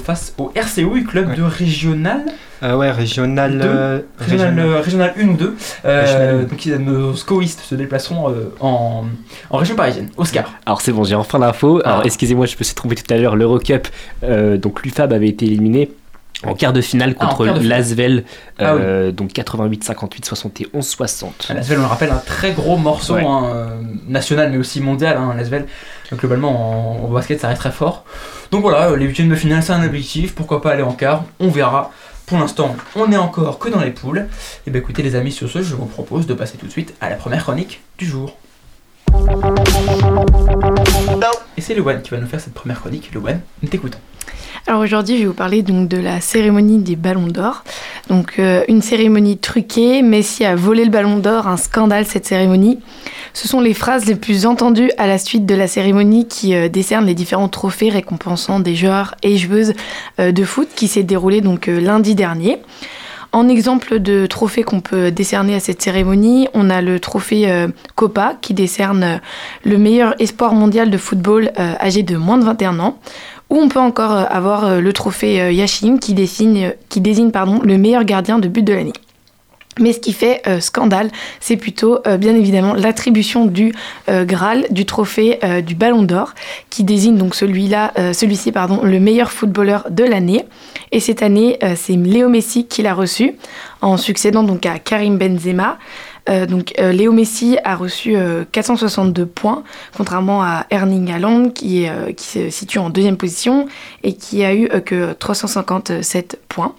face 0.04 0.34
au 0.38 0.52
RCOU, 0.54 1.04
club 1.04 1.34
de 1.34 1.42
régional. 1.42 2.22
Ah 2.66 2.78
ouais, 2.78 2.90
régional. 2.90 3.58
Deux. 3.58 3.66
euh, 3.68 4.00
Régional, 4.18 4.48
régional. 4.54 4.66
euh, 4.76 4.80
régional 4.80 5.14
1 5.20 5.28
ou 5.28 5.36
2. 5.36 5.56
Euh, 5.84 6.00
Régional 6.00 6.34
une. 6.40 6.46
donc 6.46 6.66
ils- 6.66 6.76
nos 6.76 7.14
scoïstes 7.14 7.60
se 7.60 7.74
déplaceront 7.74 8.30
euh, 8.30 8.54
en, 8.60 9.04
en 9.50 9.56
région 9.58 9.76
parisienne. 9.76 10.08
Oscar. 10.16 10.44
Alors 10.64 10.80
c'est 10.80 10.92
bon, 10.92 11.04
j'ai 11.04 11.14
enfin 11.14 11.38
l'info. 11.38 11.80
Alors 11.84 11.98
Ah. 12.00 12.06
excusez-moi, 12.06 12.46
je 12.46 12.56
me 12.58 12.64
suis 12.64 12.74
trompé 12.74 12.94
tout 12.94 13.12
à 13.12 13.18
l'heure. 13.18 13.36
L'Eurocup, 13.36 13.86
euh, 14.22 14.56
donc 14.56 14.82
l'UFAB 14.82 15.12
avait 15.12 15.28
été 15.28 15.44
éliminé 15.44 15.90
en 16.46 16.54
quart 16.54 16.72
de 16.72 16.80
finale 16.80 17.14
Ah, 17.20 17.26
contre 17.26 17.44
l'Asvel, 17.62 18.24
Ah 18.58 18.74
euh, 18.74 19.12
donc 19.12 19.32
88, 19.32 19.84
58, 19.84 20.24
71, 20.24 20.86
60. 20.86 21.48
L'Asvel, 21.54 21.78
on 21.78 21.82
le 21.82 21.86
rappelle, 21.86 22.10
un 22.10 22.18
très 22.24 22.52
gros 22.52 22.76
morceau 22.76 23.14
Ouais. 23.14 23.24
hein, 23.26 23.42
euh, 23.46 23.66
national 24.08 24.50
mais 24.50 24.58
aussi 24.58 24.80
mondial. 24.80 25.16
Hein, 25.18 25.34
L'Asvel, 25.36 25.66
Donc, 26.10 26.20
globalement, 26.20 27.00
en, 27.02 27.06
en 27.06 27.08
basket, 27.08 27.40
ça 27.40 27.48
reste 27.48 27.60
très 27.60 27.70
fort. 27.72 28.04
Donc 28.50 28.60
voilà, 28.62 28.88
euh, 28.90 28.96
les 28.96 29.06
huitièmes 29.06 29.28
de 29.30 29.34
finale, 29.34 29.62
c'est 29.62 29.72
un 29.72 29.84
objectif. 29.84 30.34
Pourquoi 30.34 30.60
pas 30.60 30.72
aller 30.72 30.82
en 30.82 30.92
quart? 30.92 31.24
On 31.40 31.48
verra. 31.48 31.92
Pour 32.26 32.38
l'instant, 32.38 32.74
on 32.96 33.06
n'est 33.06 33.18
encore 33.18 33.58
que 33.58 33.68
dans 33.68 33.80
les 33.80 33.90
poules. 33.90 34.26
Et 34.66 34.70
bien 34.70 34.80
écoutez 34.80 35.02
les 35.02 35.14
amis, 35.14 35.30
sur 35.30 35.50
ce, 35.50 35.62
je 35.62 35.74
vous 35.74 35.84
propose 35.84 36.26
de 36.26 36.32
passer 36.32 36.56
tout 36.56 36.66
de 36.66 36.70
suite 36.70 36.94
à 37.00 37.10
la 37.10 37.16
première 37.16 37.42
chronique 37.42 37.82
du 37.98 38.06
jour. 38.06 38.36
Et 41.56 41.60
c'est 41.60 41.74
Loane 41.74 42.00
qui 42.00 42.10
va 42.10 42.18
nous 42.18 42.26
faire 42.26 42.40
cette 42.40 42.54
première 42.54 42.80
chronique. 42.80 43.12
Loane, 43.12 43.40
nous 43.62 43.68
t'écoutons. 43.68 43.98
Alors 44.66 44.80
aujourd'hui, 44.80 45.16
je 45.16 45.20
vais 45.20 45.26
vous 45.26 45.34
parler 45.34 45.60
donc 45.60 45.88
de 45.88 45.98
la 45.98 46.22
cérémonie 46.22 46.78
des 46.78 46.96
Ballons 46.96 47.26
d'Or. 47.26 47.64
Donc 48.08 48.38
euh, 48.38 48.64
une 48.66 48.80
cérémonie 48.80 49.36
truquée, 49.36 50.00
Messi 50.00 50.42
a 50.42 50.56
volé 50.56 50.86
le 50.86 50.90
Ballon 50.90 51.18
d'Or, 51.18 51.48
un 51.48 51.58
scandale 51.58 52.06
cette 52.06 52.24
cérémonie. 52.24 52.80
Ce 53.34 53.46
sont 53.46 53.60
les 53.60 53.74
phrases 53.74 54.06
les 54.06 54.14
plus 54.14 54.46
entendues 54.46 54.90
à 54.96 55.06
la 55.06 55.18
suite 55.18 55.44
de 55.44 55.54
la 55.54 55.66
cérémonie 55.66 56.26
qui 56.26 56.54
euh, 56.54 56.70
décerne 56.70 57.04
les 57.04 57.14
différents 57.14 57.50
trophées 57.50 57.90
récompensant 57.90 58.58
des 58.58 58.74
joueurs 58.74 59.14
et 59.22 59.36
joueuses 59.36 59.74
euh, 60.18 60.32
de 60.32 60.44
foot 60.44 60.68
qui 60.74 60.88
s'est 60.88 61.02
déroulée 61.02 61.42
donc 61.42 61.66
lundi 61.66 62.14
dernier. 62.14 62.56
En 63.32 63.48
exemple 63.48 63.98
de 63.98 64.24
trophée 64.26 64.62
qu'on 64.62 64.80
peut 64.80 65.10
décerner 65.10 65.56
à 65.56 65.60
cette 65.60 65.82
cérémonie, 65.82 66.48
on 66.54 66.70
a 66.70 66.80
le 66.80 67.00
trophée 67.00 67.66
Copa 67.96 68.36
qui 68.40 68.54
décerne 68.54 69.20
le 69.64 69.76
meilleur 69.76 70.14
espoir 70.20 70.54
mondial 70.54 70.88
de 70.88 70.96
football 70.96 71.50
âgé 71.58 72.04
de 72.04 72.16
moins 72.16 72.38
de 72.38 72.44
21 72.44 72.78
ans. 72.78 72.96
Ou 73.50 73.56
on 73.56 73.68
peut 73.68 73.80
encore 73.80 74.12
euh, 74.12 74.24
avoir 74.28 74.64
euh, 74.64 74.80
le 74.80 74.92
trophée 74.92 75.40
euh, 75.40 75.52
Yashin 75.52 75.98
qui, 75.98 76.14
désigne, 76.14 76.72
le 76.96 77.76
meilleur 77.76 78.04
gardien 78.04 78.38
de 78.38 78.48
but 78.48 78.62
de 78.62 78.72
l'année. 78.72 78.92
Mais 79.80 79.92
ce 79.92 79.98
qui 79.98 80.12
fait 80.12 80.40
scandale, 80.60 81.10
c'est 81.40 81.56
plutôt 81.56 81.98
bien 82.20 82.36
évidemment 82.36 82.74
l'attribution 82.74 83.44
du 83.44 83.74
Graal, 84.08 84.66
du 84.70 84.86
trophée 84.86 85.40
du 85.66 85.74
Ballon 85.74 86.04
d'Or, 86.04 86.32
qui 86.70 86.84
désigne 86.84 87.16
donc 87.16 87.34
celui-là, 87.34 87.92
celui-ci 88.12 88.52
le 88.84 89.00
meilleur 89.00 89.32
footballeur 89.32 89.88
de 89.90 90.04
l'année. 90.04 90.44
Et 90.92 91.00
cette 91.00 91.24
année, 91.24 91.58
c'est 91.74 91.96
Léo 91.96 92.28
Messi 92.28 92.68
qui 92.68 92.82
l'a 92.82 92.94
reçu, 92.94 93.34
en 93.80 93.96
succédant 93.96 94.44
donc 94.44 94.64
à 94.64 94.78
Karim 94.78 95.18
Benzema. 95.18 95.76
Donc 96.26 96.72
Léo 96.78 97.12
Messi 97.12 97.58
a 97.64 97.76
reçu 97.76 98.16
462 98.52 99.26
points, 99.26 99.62
contrairement 99.96 100.42
à 100.42 100.66
Erling 100.70 101.12
Haaland 101.12 101.50
qui, 101.50 101.86
se 102.16 102.50
situe 102.50 102.78
en 102.78 102.90
deuxième 102.90 103.16
position 103.16 103.66
et 104.02 104.14
qui 104.14 104.44
a 104.44 104.54
eu 104.54 104.68
que 104.84 105.12
357 105.12 106.40
points. 106.48 106.74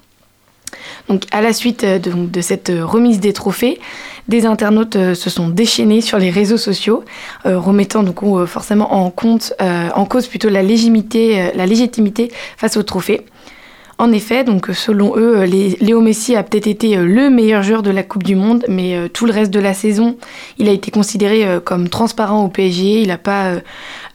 Donc 1.08 1.24
à 1.32 1.42
la 1.42 1.54
suite 1.54 1.86
de, 1.86 2.42
cette 2.42 2.72
remise 2.75 3.20
des 3.20 3.34
trophées, 3.34 3.80
des 4.28 4.46
internautes 4.46 5.14
se 5.14 5.30
sont 5.30 5.50
déchaînés 5.50 6.02
sur 6.02 6.18
les 6.18 6.32
réseaux 6.32 6.58
sociaux, 6.58 7.04
remettant 7.44 8.04
forcément 8.48 8.92
en 8.94 9.12
cause 9.12 10.28
plutôt 10.28 10.50
la 10.50 10.64
légitimité, 10.64 11.52
la 11.56 11.66
légitimité 11.66 12.32
face 12.58 12.78
au 12.78 12.84
trophée. 12.84 13.25
En 13.98 14.12
effet, 14.12 14.44
donc 14.44 14.68
selon 14.74 15.16
eux, 15.16 15.38
euh, 15.38 15.46
Léo 15.46 16.02
Messi 16.02 16.36
a 16.36 16.44
peut-être 16.44 16.68
été 16.68 16.98
euh, 16.98 17.06
le 17.06 17.30
meilleur 17.30 17.64
joueur 17.64 17.82
de 17.82 17.92
la 17.92 18.04
Coupe 18.04 18.24
du 18.24 18.36
Monde, 18.36 18.66
mais 18.68 18.94
euh, 18.96 19.08
tout 19.08 19.25
le 19.25 19.32
reste 19.32 19.52
de 19.52 19.60
la 19.60 19.74
saison, 19.74 20.18
il 20.58 20.68
a 20.68 20.74
été 20.74 20.92
considéré 20.92 21.46
comme 21.64 21.88
transparent 21.88 22.44
au 22.44 22.50
PSG. 22.50 23.02
Il 23.02 23.08
n'a 23.08 23.18
pas 23.18 23.54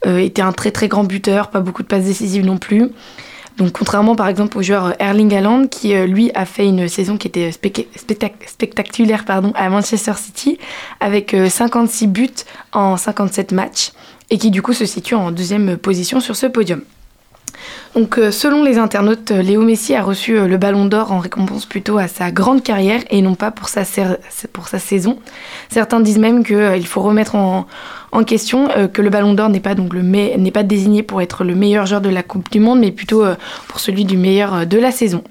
été 0.04 0.42
un 0.42 0.52
très 0.52 0.70
très 0.70 0.88
grand 0.88 1.04
buteur, 1.04 1.48
pas 1.48 1.60
beaucoup 1.60 1.82
de 1.82 1.88
passes 1.88 2.04
décisives 2.04 2.44
non 2.44 2.58
plus. 2.58 2.90
Donc 3.56 3.72
contrairement 3.72 4.16
par 4.16 4.28
exemple 4.28 4.56
au 4.56 4.62
joueur 4.62 4.94
Erling 4.98 5.34
Haaland 5.34 5.66
qui 5.66 5.94
lui 6.06 6.30
a 6.34 6.46
fait 6.46 6.66
une 6.66 6.88
saison 6.88 7.16
qui 7.18 7.28
était 7.28 7.50
spectaculaire 7.52 9.24
à 9.28 9.68
Manchester 9.70 10.12
City 10.16 10.58
avec 11.00 11.36
56 11.48 12.06
buts 12.06 12.28
en 12.72 12.96
57 12.96 13.52
matchs 13.52 13.92
et 14.30 14.38
qui 14.38 14.50
du 14.50 14.62
coup 14.62 14.72
se 14.72 14.86
situe 14.86 15.14
en 15.14 15.30
deuxième 15.30 15.76
position 15.76 16.20
sur 16.20 16.36
ce 16.36 16.46
podium. 16.46 16.82
Donc, 17.96 18.18
euh, 18.18 18.30
selon 18.30 18.62
les 18.62 18.78
internautes, 18.78 19.32
euh, 19.32 19.42
Léo 19.42 19.62
Messi 19.62 19.96
a 19.96 20.02
reçu 20.02 20.38
euh, 20.38 20.46
le 20.46 20.58
Ballon 20.58 20.84
d'Or 20.84 21.10
en 21.10 21.18
récompense 21.18 21.66
plutôt 21.66 21.98
à 21.98 22.06
sa 22.06 22.30
grande 22.30 22.62
carrière 22.62 23.02
et 23.10 23.20
non 23.20 23.34
pas 23.34 23.50
pour 23.50 23.68
sa, 23.68 23.84
saison. 23.84 25.18
Certains 25.70 25.98
disent 25.98 26.18
même 26.18 26.44
qu'il 26.44 26.86
faut 26.86 27.00
remettre 27.00 27.34
en, 27.34 27.66
question 28.26 28.68
que 28.92 29.02
le 29.02 29.10
Ballon 29.10 29.34
d'Or 29.34 29.48
n'est 29.48 29.60
pas 29.60 30.62
désigné 30.62 31.02
pour 31.02 31.22
être 31.22 31.42
le 31.42 31.54
meilleur 31.54 31.86
joueur 31.86 32.00
de 32.00 32.08
la 32.08 32.22
Coupe 32.22 32.50
du 32.50 32.60
Monde, 32.60 32.80
mais 32.80 32.90
plutôt 32.90 33.24
pour 33.68 33.80
celui 33.80 34.04
du 34.04 34.16
meilleur 34.16 34.66
de 34.66 34.78
la 34.78 34.90
saison. 34.92 35.22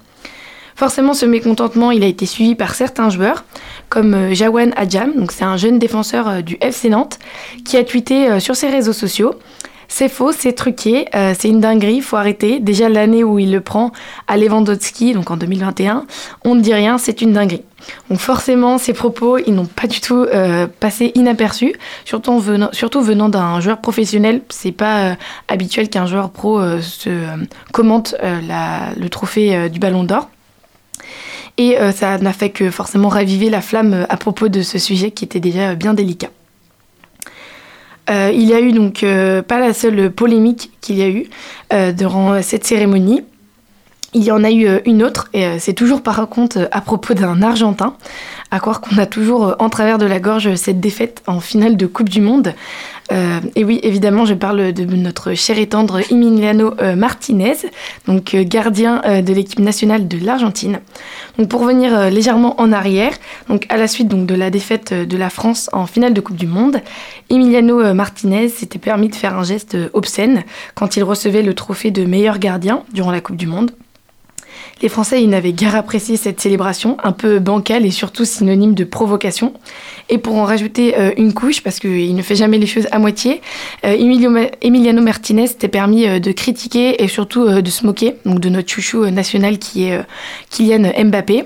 Forcément, 0.76 1.14
ce 1.14 1.26
mécontentement, 1.26 1.90
il 1.90 2.02
a 2.02 2.06
été 2.06 2.26
suivi 2.26 2.54
par 2.54 2.74
certains 2.74 3.10
joueurs, 3.10 3.44
comme 3.90 4.32
Jawan 4.32 4.72
Adjam, 4.76 5.12
c'est 5.30 5.44
un 5.44 5.56
jeune 5.56 5.78
défenseur 5.78 6.42
du 6.42 6.56
FC 6.60 6.88
Nantes, 6.88 7.18
qui 7.64 7.76
a 7.76 7.84
tweeté 7.84 8.40
sur 8.40 8.56
ses 8.56 8.68
réseaux 8.68 8.94
sociaux 8.94 9.34
c'est 9.90 10.08
faux, 10.08 10.30
c'est 10.32 10.52
truqué, 10.52 11.06
euh, 11.16 11.34
c'est 11.36 11.48
une 11.48 11.60
dinguerie, 11.60 12.00
faut 12.00 12.16
arrêter. 12.16 12.60
Déjà 12.60 12.88
l'année 12.88 13.24
où 13.24 13.40
il 13.40 13.50
le 13.50 13.60
prend 13.60 13.90
à 14.28 14.36
Lewandowski, 14.36 15.12
donc 15.14 15.32
en 15.32 15.36
2021, 15.36 16.06
on 16.44 16.54
ne 16.54 16.60
dit 16.60 16.72
rien, 16.72 16.96
c'est 16.96 17.20
une 17.20 17.32
dinguerie. 17.32 17.64
Donc 18.08 18.20
forcément, 18.20 18.78
ces 18.78 18.92
propos, 18.92 19.38
ils 19.38 19.52
n'ont 19.52 19.66
pas 19.66 19.88
du 19.88 20.00
tout 20.00 20.24
euh, 20.32 20.68
passé 20.78 21.10
inaperçus, 21.16 21.74
surtout 22.04 22.38
venant, 22.38 23.28
d'un 23.28 23.60
joueur 23.60 23.80
professionnel. 23.80 24.42
C'est 24.48 24.72
pas 24.72 25.00
euh, 25.00 25.14
habituel 25.48 25.90
qu'un 25.90 26.06
joueur 26.06 26.30
pro 26.30 26.60
se 26.80 27.10
commente 27.72 28.14
le 28.22 29.08
trophée 29.08 29.68
du 29.70 29.80
Ballon 29.80 30.04
d'Or. 30.04 30.30
Et 31.58 31.76
ça 31.92 32.16
n'a 32.16 32.32
fait 32.32 32.50
que 32.50 32.70
forcément 32.70 33.08
raviver 33.08 33.50
la 33.50 33.60
flamme 33.60 34.06
à 34.08 34.16
propos 34.16 34.48
de 34.48 34.62
ce 34.62 34.78
sujet 34.78 35.10
qui 35.10 35.24
était 35.24 35.40
déjà 35.40 35.74
bien 35.74 35.94
délicat. 35.94 36.28
Euh, 38.08 38.30
il 38.32 38.42
y 38.42 38.54
a 38.54 38.60
eu 38.60 38.72
donc 38.72 39.02
euh, 39.02 39.42
pas 39.42 39.58
la 39.58 39.74
seule 39.74 40.10
polémique 40.10 40.72
qu'il 40.80 40.96
y 40.96 41.02
a 41.02 41.08
eu 41.08 41.26
euh, 41.72 41.92
durant 41.92 42.40
cette 42.42 42.64
cérémonie. 42.64 43.22
Il 44.12 44.24
y 44.24 44.32
en 44.32 44.42
a 44.42 44.50
eu 44.50 44.66
une 44.86 45.04
autre, 45.04 45.28
et 45.32 45.60
c'est 45.60 45.72
toujours 45.72 46.02
par 46.02 46.28
contre 46.28 46.68
à 46.72 46.80
propos 46.80 47.14
d'un 47.14 47.42
Argentin. 47.42 47.94
À 48.52 48.58
croire 48.58 48.80
qu'on 48.80 48.98
a 48.98 49.06
toujours 49.06 49.54
en 49.60 49.68
travers 49.68 49.98
de 49.98 50.06
la 50.06 50.18
gorge 50.18 50.54
cette 50.56 50.80
défaite 50.80 51.22
en 51.28 51.38
finale 51.38 51.76
de 51.76 51.86
Coupe 51.86 52.08
du 52.08 52.20
Monde. 52.20 52.54
Euh, 53.12 53.40
et 53.56 53.64
oui, 53.64 53.80
évidemment, 53.82 54.24
je 54.24 54.34
parle 54.34 54.72
de 54.72 54.84
notre 54.84 55.34
cher 55.34 55.58
et 55.58 55.68
tendre 55.68 56.00
Emiliano 56.10 56.74
euh, 56.80 56.96
Martinez, 56.96 57.56
donc 58.06 58.34
euh, 58.34 58.44
gardien 58.44 59.02
de 59.22 59.32
l'équipe 59.32 59.58
nationale 59.58 60.08
de 60.08 60.18
l'Argentine. 60.18 60.80
Donc 61.38 61.48
pour 61.48 61.60
revenir 61.60 62.10
légèrement 62.10 62.60
en 62.60 62.72
arrière, 62.72 63.12
à 63.68 63.76
la 63.76 63.86
suite 63.86 64.08
donc 64.08 64.26
de 64.26 64.34
la 64.34 64.50
défaite 64.50 64.92
de 64.92 65.16
la 65.16 65.30
France 65.30 65.70
en 65.72 65.86
finale 65.86 66.14
de 66.14 66.20
Coupe 66.20 66.36
du 66.36 66.46
Monde, 66.46 66.80
Emiliano 67.30 67.94
Martinez 67.94 68.48
s'était 68.48 68.78
permis 68.78 69.08
de 69.08 69.14
faire 69.14 69.36
un 69.36 69.44
geste 69.44 69.76
obscène 69.92 70.42
quand 70.74 70.96
il 70.96 71.04
recevait 71.04 71.42
le 71.42 71.54
trophée 71.54 71.90
de 71.90 72.04
meilleur 72.04 72.38
gardien 72.38 72.82
durant 72.92 73.10
la 73.10 73.20
Coupe 73.20 73.36
du 73.36 73.46
Monde. 73.46 73.70
Les 74.82 74.88
Français, 74.88 75.20
n'avaient 75.26 75.52
guère 75.52 75.76
apprécié 75.76 76.16
cette 76.16 76.40
célébration, 76.40 76.96
un 77.02 77.12
peu 77.12 77.38
bancale 77.38 77.84
et 77.84 77.90
surtout 77.90 78.24
synonyme 78.24 78.74
de 78.74 78.84
provocation. 78.84 79.52
Et 80.08 80.18
pour 80.18 80.36
en 80.36 80.44
rajouter 80.44 80.98
euh, 80.98 81.12
une 81.16 81.34
couche, 81.34 81.62
parce 81.62 81.78
qu'il 81.78 82.14
ne 82.14 82.22
fait 82.22 82.36
jamais 82.36 82.58
les 82.58 82.66
choses 82.66 82.88
à 82.90 82.98
moitié, 82.98 83.42
euh, 83.84 83.94
Emiliano 84.62 85.02
Martinez 85.02 85.48
s'était 85.48 85.68
permis 85.68 86.06
euh, 86.06 86.18
de 86.18 86.32
critiquer 86.32 87.02
et 87.02 87.08
surtout 87.08 87.48
de 87.48 87.70
se 87.70 87.84
moquer 87.84 88.16
donc 88.24 88.40
de 88.40 88.48
notre 88.48 88.68
chouchou 88.68 89.06
national 89.06 89.58
qui 89.58 89.84
est 89.84 90.00
Kylian 90.50 90.92
Mbappé. 91.04 91.44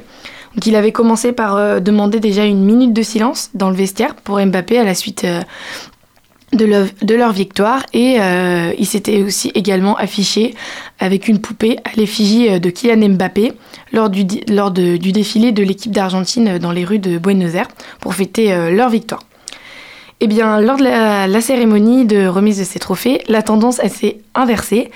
Donc 0.54 0.66
il 0.66 0.76
avait 0.76 0.92
commencé 0.92 1.32
par 1.32 1.80
demander 1.80 2.20
déjà 2.20 2.44
une 2.44 2.64
minute 2.64 2.92
de 2.92 3.02
silence 3.02 3.50
dans 3.54 3.70
le 3.70 3.76
vestiaire 3.76 4.14
pour 4.14 4.38
Mbappé 4.38 4.78
à 4.78 4.84
la 4.84 4.94
suite 4.94 5.26
de, 6.54 7.14
leur, 7.14 7.32
victoire 7.32 7.84
et 7.92 8.16
euh, 8.20 8.72
il 8.78 8.86
s'était 8.86 9.22
aussi 9.22 9.50
également 9.54 9.96
affiché 9.96 10.54
avec 10.98 11.28
une 11.28 11.40
poupée 11.40 11.78
à 11.84 11.90
l'effigie 11.96 12.48
euh, 12.48 12.58
de 12.58 12.70
Kylian 12.70 13.10
Mbappé 13.10 13.52
lors 13.92 14.10
du, 14.10 14.24
lors 14.48 14.70
du 14.70 15.12
défilé 15.12 15.52
de 15.52 15.62
l'équipe 15.62 15.92
d'Argentine 15.92 16.58
dans 16.58 16.72
les 16.72 16.84
rues 16.84 16.98
de 16.98 17.18
Buenos 17.18 17.54
Aires 17.54 17.68
pour 18.00 18.14
fêter 18.14 18.52
euh, 18.52 18.70
leur 18.70 18.90
victoire. 18.90 19.20
Eh 20.20 20.26
bien, 20.26 20.60
lors 20.60 20.78
de 20.78 20.84
la, 20.84 21.40
cérémonie 21.40 22.06
de 22.06 22.26
remise 22.26 22.58
de 22.58 22.64
ces 22.64 22.78
trophées, 22.78 23.22
la 23.28 23.42
tendance 23.42 23.76
s'est 23.76 24.18
inversée 24.34 24.90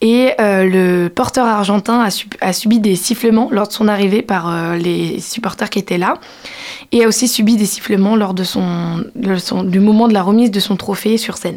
et 0.00 0.32
le 0.38 1.08
porteur 1.08 1.46
argentin 1.46 2.06
a, 2.40 2.52
subi 2.52 2.80
des 2.80 2.96
sifflements 2.96 3.48
lors 3.50 3.68
de 3.68 3.72
son 3.72 3.88
arrivée 3.88 4.20
par 4.20 4.76
les 4.76 5.20
supporters 5.20 5.70
qui 5.70 5.78
étaient 5.78 5.96
là 5.96 6.18
et 6.92 7.04
a 7.04 7.08
aussi 7.08 7.28
subi 7.28 7.56
des 7.56 7.66
sifflements 7.66 8.16
lors 8.16 8.34
de 8.34 8.44
son, 8.44 9.04
du 9.14 9.80
moment 9.80 10.08
de 10.08 10.12
la 10.12 10.22
remise 10.22 10.50
de 10.50 10.60
son 10.60 10.76
trophée 10.76 11.16
sur 11.16 11.38
scène. 11.38 11.56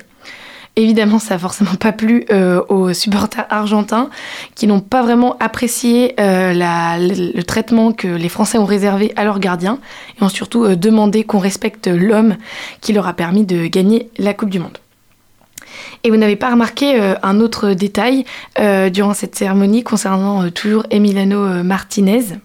Évidemment, 0.77 1.17
ça 1.17 1.33
n'a 1.33 1.39
forcément 1.39 1.73
pas 1.73 1.91
plu 1.91 2.25
euh, 2.29 2.61
aux 2.69 2.93
supporters 2.93 3.47
argentins 3.49 4.11
qui 4.53 4.67
n'ont 4.67 4.79
pas 4.79 5.01
vraiment 5.01 5.35
apprécié 5.39 6.13
euh, 6.19 6.53
le, 6.53 7.41
traitement 7.41 7.91
que 7.91 8.07
les 8.07 8.29
Français 8.29 8.59
ont 8.59 8.65
réservé 8.65 9.11
à 9.15 9.23
leurs 9.23 9.39
gardiens 9.39 9.79
et 10.19 10.23
ont 10.23 10.29
surtout 10.29 10.65
euh, 10.65 10.75
demandé 10.75 11.23
qu'on 11.23 11.39
respecte 11.39 11.87
l'homme 11.87 12.37
qui 12.79 12.93
leur 12.93 13.07
a 13.07 13.13
permis 13.13 13.43
de 13.43 13.65
gagner 13.65 14.11
la 14.19 14.35
Coupe 14.35 14.51
du 14.51 14.59
Monde. 14.59 14.77
Et 16.03 16.11
vous 16.11 16.17
n'avez 16.17 16.35
pas 16.35 16.51
remarqué 16.51 16.99
un 17.21 17.39
autre 17.39 17.73
détail 17.73 18.23
durant 18.91 19.13
cette 19.13 19.35
cérémonie 19.35 19.83
concernant 19.83 20.49
toujours 20.49 20.83
Emiliano 20.91 21.63
Martinez 21.63 22.37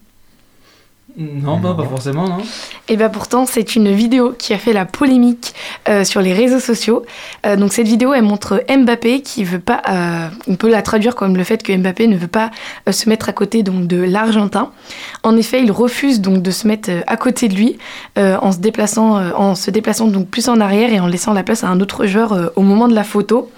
non, 1.16 1.60
pas 1.60 1.76
forcément, 1.84 2.26
non. 2.26 2.38
Et 2.88 2.96
bien 2.96 3.10
pourtant, 3.10 3.44
c'est 3.44 3.76
une 3.76 3.92
vidéo 3.92 4.34
qui 4.38 4.54
a 4.54 4.58
fait 4.58 4.72
la 4.72 4.86
polémique 4.86 5.54
euh, 5.88 6.04
sur 6.04 6.22
les 6.22 6.32
réseaux 6.32 6.58
sociaux. 6.58 7.04
Euh, 7.44 7.56
donc 7.56 7.74
cette 7.74 7.86
vidéo, 7.86 8.14
elle 8.14 8.22
montre 8.22 8.64
Mbappé 8.68 9.20
qui 9.20 9.44
veut 9.44 9.58
pas, 9.58 9.82
euh, 9.90 10.28
on 10.48 10.56
peut 10.56 10.70
la 10.70 10.80
traduire 10.80 11.14
comme 11.14 11.36
le 11.36 11.44
fait 11.44 11.62
que 11.62 11.76
Mbappé 11.76 12.06
ne 12.06 12.16
veut 12.16 12.28
pas 12.28 12.50
se 12.90 13.08
mettre 13.10 13.28
à 13.28 13.32
côté 13.32 13.62
donc 13.62 13.86
de 13.86 13.98
l'Argentin. 14.02 14.70
En 15.22 15.36
effet, 15.36 15.62
il 15.62 15.70
refuse 15.70 16.22
donc 16.22 16.40
de 16.40 16.50
se 16.50 16.66
mettre 16.66 16.90
à 17.06 17.16
côté 17.16 17.48
de 17.48 17.54
lui 17.54 17.78
en 18.16 18.52
se 18.52 18.58
déplaçant, 18.58 19.16
en 19.34 19.54
se 19.54 19.70
déplaçant 19.70 20.06
donc 20.06 20.28
plus 20.28 20.48
en 20.48 20.60
arrière 20.60 20.92
et 20.92 21.00
en 21.00 21.06
laissant 21.06 21.32
la 21.32 21.42
place 21.42 21.62
à 21.64 21.68
un 21.68 21.80
autre 21.80 22.06
joueur 22.06 22.52
au 22.56 22.62
moment 22.62 22.88
de 22.88 22.94
la 22.94 23.04
photo. 23.04 23.50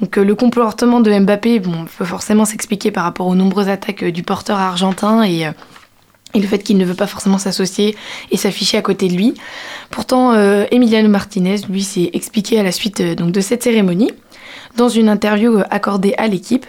Donc 0.00 0.16
le 0.16 0.34
comportement 0.34 1.00
de 1.00 1.18
Mbappé, 1.18 1.60
bon, 1.60 1.86
peut 1.98 2.04
forcément 2.04 2.44
s'expliquer 2.44 2.90
par 2.90 3.04
rapport 3.04 3.26
aux 3.26 3.34
nombreuses 3.34 3.68
attaques 3.68 4.04
du 4.04 4.22
porteur 4.22 4.58
argentin 4.58 5.22
et 5.22 5.46
et 6.34 6.40
le 6.40 6.46
fait 6.46 6.58
qu'il 6.58 6.76
ne 6.76 6.84
veut 6.84 6.94
pas 6.94 7.06
forcément 7.06 7.38
s'associer 7.38 7.96
et 8.30 8.36
s'afficher 8.36 8.76
à 8.76 8.82
côté 8.82 9.08
de 9.08 9.14
lui. 9.14 9.34
Pourtant, 9.90 10.32
euh, 10.32 10.66
Emiliano 10.70 11.08
Martinez, 11.08 11.56
lui, 11.68 11.82
s'est 11.82 12.10
expliqué 12.12 12.58
à 12.58 12.62
la 12.62 12.72
suite 12.72 13.00
euh, 13.00 13.14
donc, 13.14 13.32
de 13.32 13.40
cette 13.40 13.62
cérémonie. 13.62 14.10
Dans 14.76 14.88
une 14.88 15.08
interview 15.08 15.58
euh, 15.58 15.64
accordée 15.70 16.14
à 16.18 16.26
l'équipe, 16.26 16.66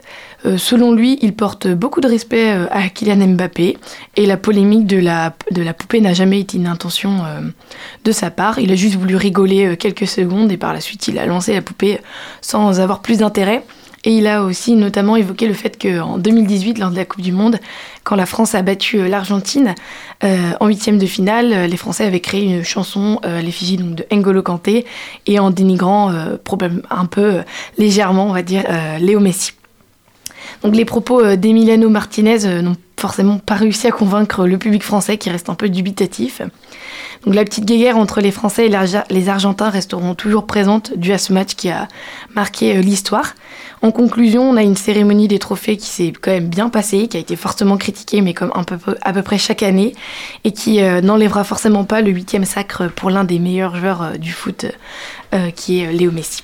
selon 0.58 0.92
lui, 0.94 1.18
il 1.24 1.34
porte 1.34 1.68
beaucoup 1.68 2.02
de 2.02 2.08
respect 2.08 2.52
à 2.70 2.88
Kylian 2.90 3.30
Mbappé 3.30 3.80
et 4.16 4.28
la 4.28 4.38
polémique 4.38 4.86
de 4.86 5.00
la, 5.00 5.34
de 5.50 5.64
la 5.64 5.74
poupée 5.74 6.02
n'a 6.02 6.14
jamais 6.14 6.40
été 6.40 6.58
une 6.58 6.68
intention 6.68 7.24
de 8.04 8.12
sa 8.12 8.30
part. 8.30 8.60
Il 8.60 8.72
a 8.72 8.76
juste 8.76 8.94
voulu 8.94 9.16
rigoler 9.16 9.76
quelques 9.76 10.06
secondes 10.06 10.52
et 10.52 10.58
par 10.58 10.72
la 10.72 10.82
suite, 10.82 11.08
il 11.08 11.18
a 11.18 11.26
lancé 11.26 11.56
la 11.56 11.64
poupée 11.64 12.00
sans 12.42 12.80
avoir 12.80 13.02
plus 13.02 13.18
d'intérêt. 13.18 13.64
Et 14.06 14.12
il 14.12 14.28
a 14.28 14.44
aussi 14.44 14.76
notamment 14.76 15.16
évoqué 15.16 15.48
le 15.48 15.54
fait 15.56 15.82
qu'en 15.82 16.20
2018, 16.20 16.78
lors 16.78 16.92
de 16.92 16.96
la 16.96 17.06
Coupe 17.06 17.22
du 17.22 17.32
Monde, 17.32 17.60
quand 18.04 18.16
la 18.16 18.28
France 18.28 18.54
a 18.54 18.62
battu 18.62 19.00
euh, 19.00 19.08
l'Argentine 19.08 19.74
euh, 20.24 20.52
en 20.60 20.68
huitième 20.68 21.00
de 21.00 21.08
finale, 21.08 21.52
euh, 21.52 21.68
les 21.68 21.76
Français 21.76 22.06
avaient 22.06 22.20
créé 22.20 22.44
une 22.44 22.64
chanson 22.64 23.20
l'effigie 23.24 23.78
de 23.78 24.06
N'Golo 24.12 24.44
Kanté 24.44 24.86
et 25.26 25.40
en 25.40 25.50
dénigrant 25.50 26.12
un 26.12 27.06
peu 27.06 27.42
légèrement, 27.78 28.28
on 28.28 28.34
va 28.34 28.44
dire, 28.44 28.64
Léo 29.00 29.20
Messi. 29.20 29.54
Donc 30.62 30.76
les 30.76 30.86
propos 30.86 31.36
d'Emiliano 31.36 31.90
Martinez 31.90 32.62
n'ont 32.62 32.76
forcément 33.00 33.40
pas 33.40 33.56
réussi 33.56 33.88
à 33.88 33.92
convaincre 33.92 34.46
le 34.46 34.58
public 34.58 34.84
français 34.84 35.18
qui 35.18 35.30
reste 35.30 35.50
un 35.50 35.56
peu 35.56 35.70
dubitatif. 35.70 36.42
Donc 37.26 37.34
la 37.34 37.44
petite 37.44 37.66
guéguerre 37.66 37.98
entre 37.98 38.22
les 38.22 38.32
Français 38.32 38.68
et 38.68 38.78
les 39.10 39.30
Argentins 39.30 39.70
resteront 39.70 40.14
toujours 40.14 40.46
présentes 40.46 40.96
dû 40.96 41.12
à 41.12 41.18
ce 41.18 41.34
match 41.34 41.56
qui 41.56 41.70
a 41.70 41.88
marqué 42.36 42.82
l'histoire. 42.82 43.34
En 43.86 43.92
conclusion, 43.92 44.50
on 44.50 44.58
a 44.58 44.64
une 44.64 44.76
cérémonie 44.76 45.28
des 45.28 45.38
trophées 45.38 45.78
qui 45.78 45.86
s'est 45.86 46.12
quand 46.20 46.32
même 46.32 46.50
bien 46.50 46.70
passée, 46.70 47.08
qui 47.08 47.18
a 47.18 47.20
été 47.20 47.36
fortement 47.36 47.78
critiquée, 47.78 48.22
mais 48.22 48.34
comme 48.34 48.52
à 48.56 49.14
peu 49.14 49.22
près 49.22 49.38
chaque 49.38 49.62
année, 49.62 49.94
et 50.44 50.54
qui 50.54 50.82
n'enlèvera 50.82 51.44
forcément 51.44 51.84
pas 51.84 52.02
le 52.02 52.10
huitième 52.10 52.46
sacre 52.46 52.88
pour 52.88 53.12
l'un 53.12 53.26
des 53.26 53.38
meilleurs 53.38 53.76
joueurs 53.76 54.18
du 54.18 54.32
foot, 54.32 54.66
qui 55.56 55.82
est 55.82 55.94
Léo 55.94 56.12
Messi. 56.12 56.42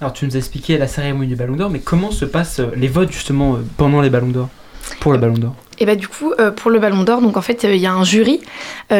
Alors 0.00 0.12
tu 0.12 0.26
nous 0.26 0.34
as 0.34 0.38
expliqué 0.38 0.78
la 0.78 0.88
cérémonie 0.88 1.28
du 1.28 1.36
Ballon 1.36 1.54
d'Or, 1.54 1.70
mais 1.70 1.78
comment 1.78 2.10
se 2.10 2.24
passent 2.24 2.60
les 2.74 2.88
votes 2.88 3.12
justement 3.12 3.58
pendant 3.76 4.00
les 4.00 4.10
Ballons 4.10 4.26
d'Or? 4.26 4.48
Pour 5.00 5.12
le 5.12 5.18
Ballon 5.18 5.34
d'Or. 5.34 5.54
Et 5.80 5.86
bah 5.86 5.94
du 5.94 6.08
coup 6.08 6.32
pour 6.56 6.72
le 6.72 6.80
Ballon 6.80 7.04
d'Or 7.04 7.20
donc 7.20 7.36
en 7.36 7.40
fait 7.40 7.62
il 7.62 7.76
y 7.76 7.86
a 7.86 7.92
un 7.92 8.02
jury 8.02 8.40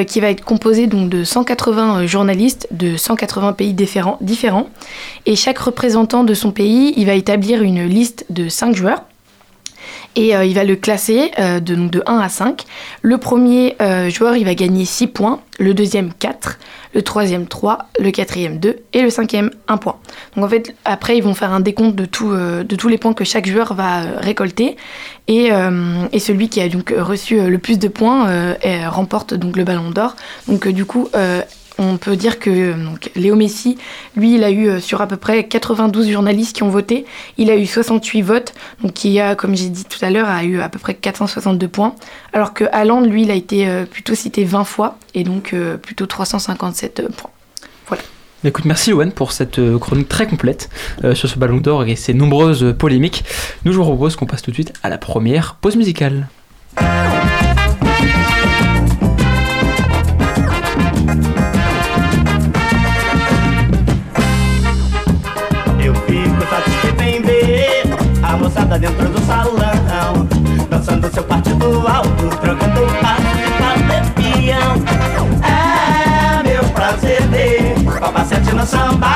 qui 0.06 0.20
va 0.20 0.30
être 0.30 0.44
composé 0.44 0.86
donc 0.86 1.08
de 1.08 1.24
180 1.24 2.06
journalistes 2.06 2.68
de 2.70 2.96
180 2.96 3.54
pays 3.54 3.74
différents 3.74 4.16
différents. 4.20 4.68
Et 5.26 5.34
chaque 5.34 5.58
représentant 5.58 6.22
de 6.22 6.34
son 6.34 6.52
pays 6.52 6.94
il 6.96 7.06
va 7.06 7.14
établir 7.14 7.62
une 7.62 7.84
liste 7.84 8.26
de 8.30 8.48
5 8.48 8.76
joueurs 8.76 9.02
et 10.18 10.32
il 10.32 10.54
va 10.54 10.64
le 10.64 10.74
classer 10.74 11.30
de, 11.38 11.74
donc 11.76 11.92
de 11.92 12.02
1 12.04 12.18
à 12.18 12.28
5. 12.28 12.64
Le 13.02 13.18
premier 13.18 13.76
joueur, 14.08 14.36
il 14.36 14.44
va 14.44 14.54
gagner 14.54 14.84
6 14.84 15.06
points, 15.06 15.40
le 15.60 15.74
deuxième 15.74 16.12
4, 16.12 16.58
le 16.94 17.02
troisième 17.02 17.46
3, 17.46 17.86
le 18.00 18.10
quatrième 18.10 18.58
2 18.58 18.76
et 18.94 19.02
le 19.02 19.10
cinquième 19.10 19.50
1 19.68 19.76
point. 19.76 19.96
Donc 20.34 20.44
en 20.44 20.48
fait, 20.48 20.74
après, 20.84 21.16
ils 21.16 21.22
vont 21.22 21.34
faire 21.34 21.52
un 21.52 21.60
décompte 21.60 21.94
de, 21.94 22.04
tous 22.04 22.88
les 22.88 22.98
points 22.98 23.14
que 23.14 23.24
chaque 23.24 23.46
joueur 23.46 23.74
va 23.74 24.00
récolter 24.18 24.76
et, 25.28 25.50
et, 26.12 26.18
celui 26.18 26.48
qui 26.48 26.60
a 26.60 26.68
donc 26.68 26.92
reçu 26.98 27.40
le 27.40 27.58
plus 27.58 27.78
de 27.78 27.86
points 27.86 28.56
remporte 28.88 29.34
donc 29.34 29.56
le 29.56 29.62
ballon 29.62 29.90
d'or. 29.90 30.16
Donc 30.48 30.66
du 30.66 30.84
coup, 30.84 31.08
on 31.78 31.96
peut 31.96 32.16
dire 32.16 32.38
que 32.38 32.74
Léo 33.14 33.36
Messi, 33.36 33.78
lui, 34.16 34.34
il 34.34 34.44
a 34.44 34.50
eu 34.50 34.68
euh, 34.68 34.80
sur 34.80 35.00
à 35.00 35.06
peu 35.06 35.16
près 35.16 35.44
92 35.44 36.10
journalistes 36.10 36.54
qui 36.56 36.62
ont 36.64 36.68
voté, 36.68 37.06
il 37.38 37.50
a 37.50 37.56
eu 37.56 37.66
68 37.66 38.22
votes, 38.22 38.54
donc 38.82 38.92
qui 38.92 39.20
a, 39.20 39.34
comme 39.34 39.56
j'ai 39.56 39.68
dit 39.68 39.84
tout 39.84 40.04
à 40.04 40.10
l'heure, 40.10 40.28
a 40.28 40.44
eu 40.44 40.60
à 40.60 40.68
peu 40.68 40.78
près 40.78 40.94
462 40.94 41.68
points, 41.68 41.94
alors 42.32 42.52
que 42.52 42.64
Haaland, 42.72 43.02
lui, 43.02 43.22
il 43.22 43.30
a 43.30 43.34
été 43.34 43.68
euh, 43.68 43.84
plutôt 43.86 44.14
cité 44.14 44.44
20 44.44 44.64
fois, 44.64 44.98
et 45.14 45.22
donc 45.22 45.52
euh, 45.54 45.76
plutôt 45.76 46.06
357 46.06 47.08
points. 47.16 47.30
Voilà. 47.86 48.02
Écoute, 48.44 48.64
merci 48.64 48.92
Owen 48.92 49.12
pour 49.12 49.32
cette 49.32 49.60
chronique 49.78 50.08
très 50.08 50.26
complète 50.26 50.70
sur 51.14 51.28
ce 51.28 51.38
ballon 51.38 51.58
d'or 51.58 51.84
et 51.84 51.96
ses 51.96 52.14
nombreuses 52.14 52.74
polémiques. 52.78 53.24
Nous, 53.64 53.72
je 53.72 53.78
vous 53.78 53.84
propose 53.84 54.14
qu'on 54.14 54.26
passe 54.26 54.42
tout 54.42 54.50
de 54.50 54.56
suite 54.56 54.72
à 54.82 54.88
la 54.88 54.98
première 54.98 55.56
pause 55.56 55.74
musicale. 55.74 56.28
Moçada 68.48 68.78
dentro 68.78 69.08
do 69.10 69.20
salão 69.26 70.26
Dançando 70.70 71.12
seu 71.12 71.22
partido 71.24 71.86
alto, 71.86 72.36
trocando 72.40 72.80
passo 73.02 73.22
de 73.36 74.10
peão 74.12 74.74
É 75.44 76.42
meu 76.42 76.64
prazer 76.70 77.22
ver 77.28 77.74
7 78.28 78.54
no 78.54 78.66
samba. 78.66 79.08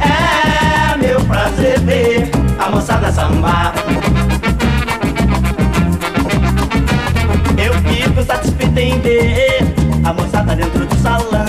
É 0.00 0.96
meu 0.96 1.20
prazer 1.26 1.80
ver 1.80 2.30
a 2.58 2.70
moçada 2.70 3.12
sambar 3.12 3.74
Eu 7.56 7.74
fico 7.74 8.22
satisfeito 8.24 8.78
em 8.78 8.98
ver 9.00 9.74
a 10.04 10.12
moçada 10.12 10.56
dentro 10.56 10.86
do 10.86 10.96
salão 10.96 11.47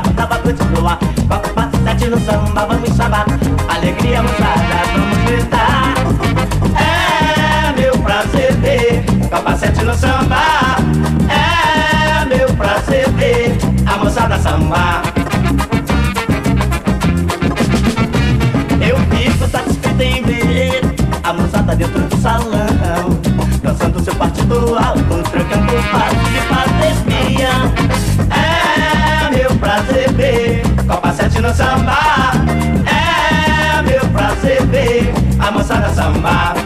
moçada 0.00 0.26
animada 0.26 0.26
pra 0.26 0.38
continuar 0.38 0.98
Copa 1.28 1.70
7 1.84 2.06
no 2.08 2.20
samba, 2.20 2.66
vamos 2.66 2.96
chamar. 2.96 3.26
Alegria 3.68 4.22
moçada, 4.22 4.82
vamos 4.94 5.18
gritar. 5.24 5.94
É 6.76 7.80
meu 7.80 7.98
prazer 7.98 8.52
ver 8.56 9.04
7 9.56 9.84
no 9.84 9.94
samba. 9.94 10.36
É 11.28 12.24
meu 12.26 12.48
prazer 12.54 13.08
ver 13.10 13.58
a 13.86 13.98
moçada 13.98 14.38
sambar 14.38 15.02
Eu 18.80 18.96
fico 18.96 19.48
satisfeito 19.48 20.02
em 20.02 20.22
ver 20.22 20.80
a 21.22 21.32
moçada 21.32 21.76
dentro 21.76 22.00
do 22.00 22.16
salão 22.20 23.20
Dançando 23.62 24.02
seu 24.02 24.14
partido 24.14 24.76
alto, 24.76 25.30
trocando 25.30 25.72
passo 25.92 26.30
de 26.30 26.40
fazer 26.48 27.09
Copa 31.50 31.54
7 31.54 31.54
no 31.54 31.54
samba 31.54 31.98
É 32.86 33.82
meu 33.82 34.08
prazer 34.10 34.64
ver 34.66 35.12
a 35.38 35.50
moçada 35.50 35.88
sambar 35.90 36.59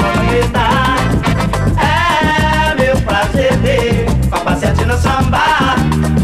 Vamos 0.00 0.30
gritar 0.30 0.96
É 1.78 2.74
meu 2.74 2.96
prazer 3.02 3.56
ver 3.58 4.06
Copa 4.30 4.56
7 4.56 4.84
no 4.84 4.98
samba 4.98 5.40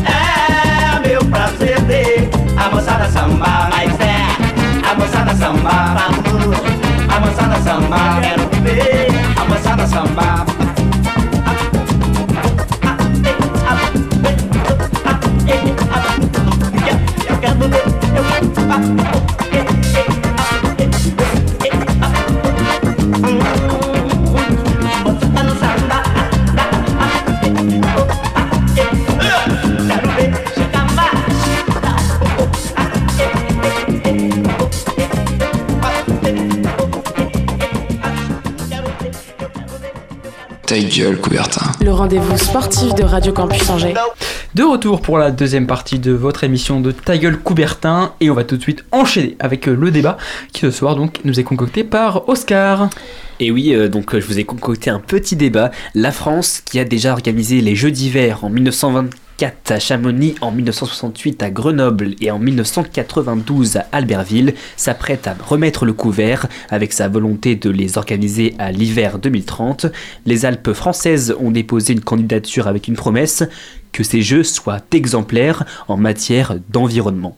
É 0.04 1.08
meu 1.08 1.24
prazer 1.26 1.80
ver 1.82 2.28
A 2.56 2.68
moçada 2.74 3.08
samba, 3.08 3.68
mas 3.70 4.00
é 4.00 4.90
A 4.90 4.94
moçada 4.94 5.34
samba, 5.34 5.96
A 7.08 7.20
moçada 7.20 7.56
samba, 7.62 8.20
quero 8.20 8.48
ver 8.62 9.08
A 9.36 9.44
moçada 9.44 9.86
samba 9.86 10.35
gueule, 40.86 41.18
Coubertin. 41.18 41.72
Le 41.84 41.92
rendez-vous 41.92 42.36
sportif 42.38 42.94
de 42.94 43.02
Radio 43.02 43.32
Campus 43.32 43.68
Angers. 43.70 43.94
De 44.54 44.62
retour 44.62 45.00
pour 45.00 45.18
la 45.18 45.30
deuxième 45.30 45.66
partie 45.66 45.98
de 45.98 46.12
votre 46.12 46.44
émission 46.44 46.80
de 46.80 46.92
Ta 46.92 47.18
gueule 47.18 47.38
Coubertin 47.38 48.12
et 48.20 48.30
on 48.30 48.34
va 48.34 48.44
tout 48.44 48.56
de 48.56 48.62
suite 48.62 48.84
enchaîner 48.92 49.36
avec 49.40 49.68
euh, 49.68 49.74
le 49.74 49.90
débat 49.90 50.16
qui 50.52 50.60
ce 50.60 50.70
soir 50.70 50.96
donc 50.96 51.20
nous 51.24 51.38
est 51.40 51.44
concocté 51.44 51.84
par 51.84 52.28
Oscar. 52.28 52.88
Et 53.40 53.50
oui, 53.50 53.74
euh, 53.74 53.88
donc 53.88 54.14
euh, 54.14 54.20
je 54.20 54.26
vous 54.26 54.38
ai 54.38 54.44
concocté 54.44 54.88
un 54.90 55.00
petit 55.00 55.36
débat. 55.36 55.70
La 55.94 56.12
France, 56.12 56.62
qui 56.64 56.78
a 56.78 56.84
déjà 56.84 57.12
organisé 57.12 57.60
les 57.60 57.74
Jeux 57.74 57.90
d'hiver 57.90 58.44
en 58.44 58.50
1924 58.50 59.25
à 59.44 59.78
Chamonix, 59.78 60.34
en 60.40 60.50
1968 60.50 61.42
à 61.42 61.50
Grenoble 61.50 62.14
et 62.20 62.30
en 62.30 62.38
1992 62.38 63.76
à 63.76 63.86
Albertville, 63.92 64.54
s'apprête 64.76 65.26
à 65.26 65.36
remettre 65.46 65.84
le 65.84 65.92
couvert 65.92 66.46
avec 66.70 66.92
sa 66.92 67.08
volonté 67.08 67.54
de 67.54 67.68
les 67.68 67.98
organiser 67.98 68.54
à 68.58 68.72
l'hiver 68.72 69.18
2030. 69.18 69.86
Les 70.24 70.46
Alpes 70.46 70.72
françaises 70.72 71.34
ont 71.38 71.50
déposé 71.50 71.92
une 71.92 72.00
candidature 72.00 72.66
avec 72.66 72.88
une 72.88 72.96
promesse 72.96 73.44
que 73.92 74.02
ces 74.02 74.22
Jeux 74.22 74.44
soient 74.44 74.80
exemplaires 74.92 75.64
en 75.88 75.96
matière 75.96 76.56
d'environnement. 76.70 77.36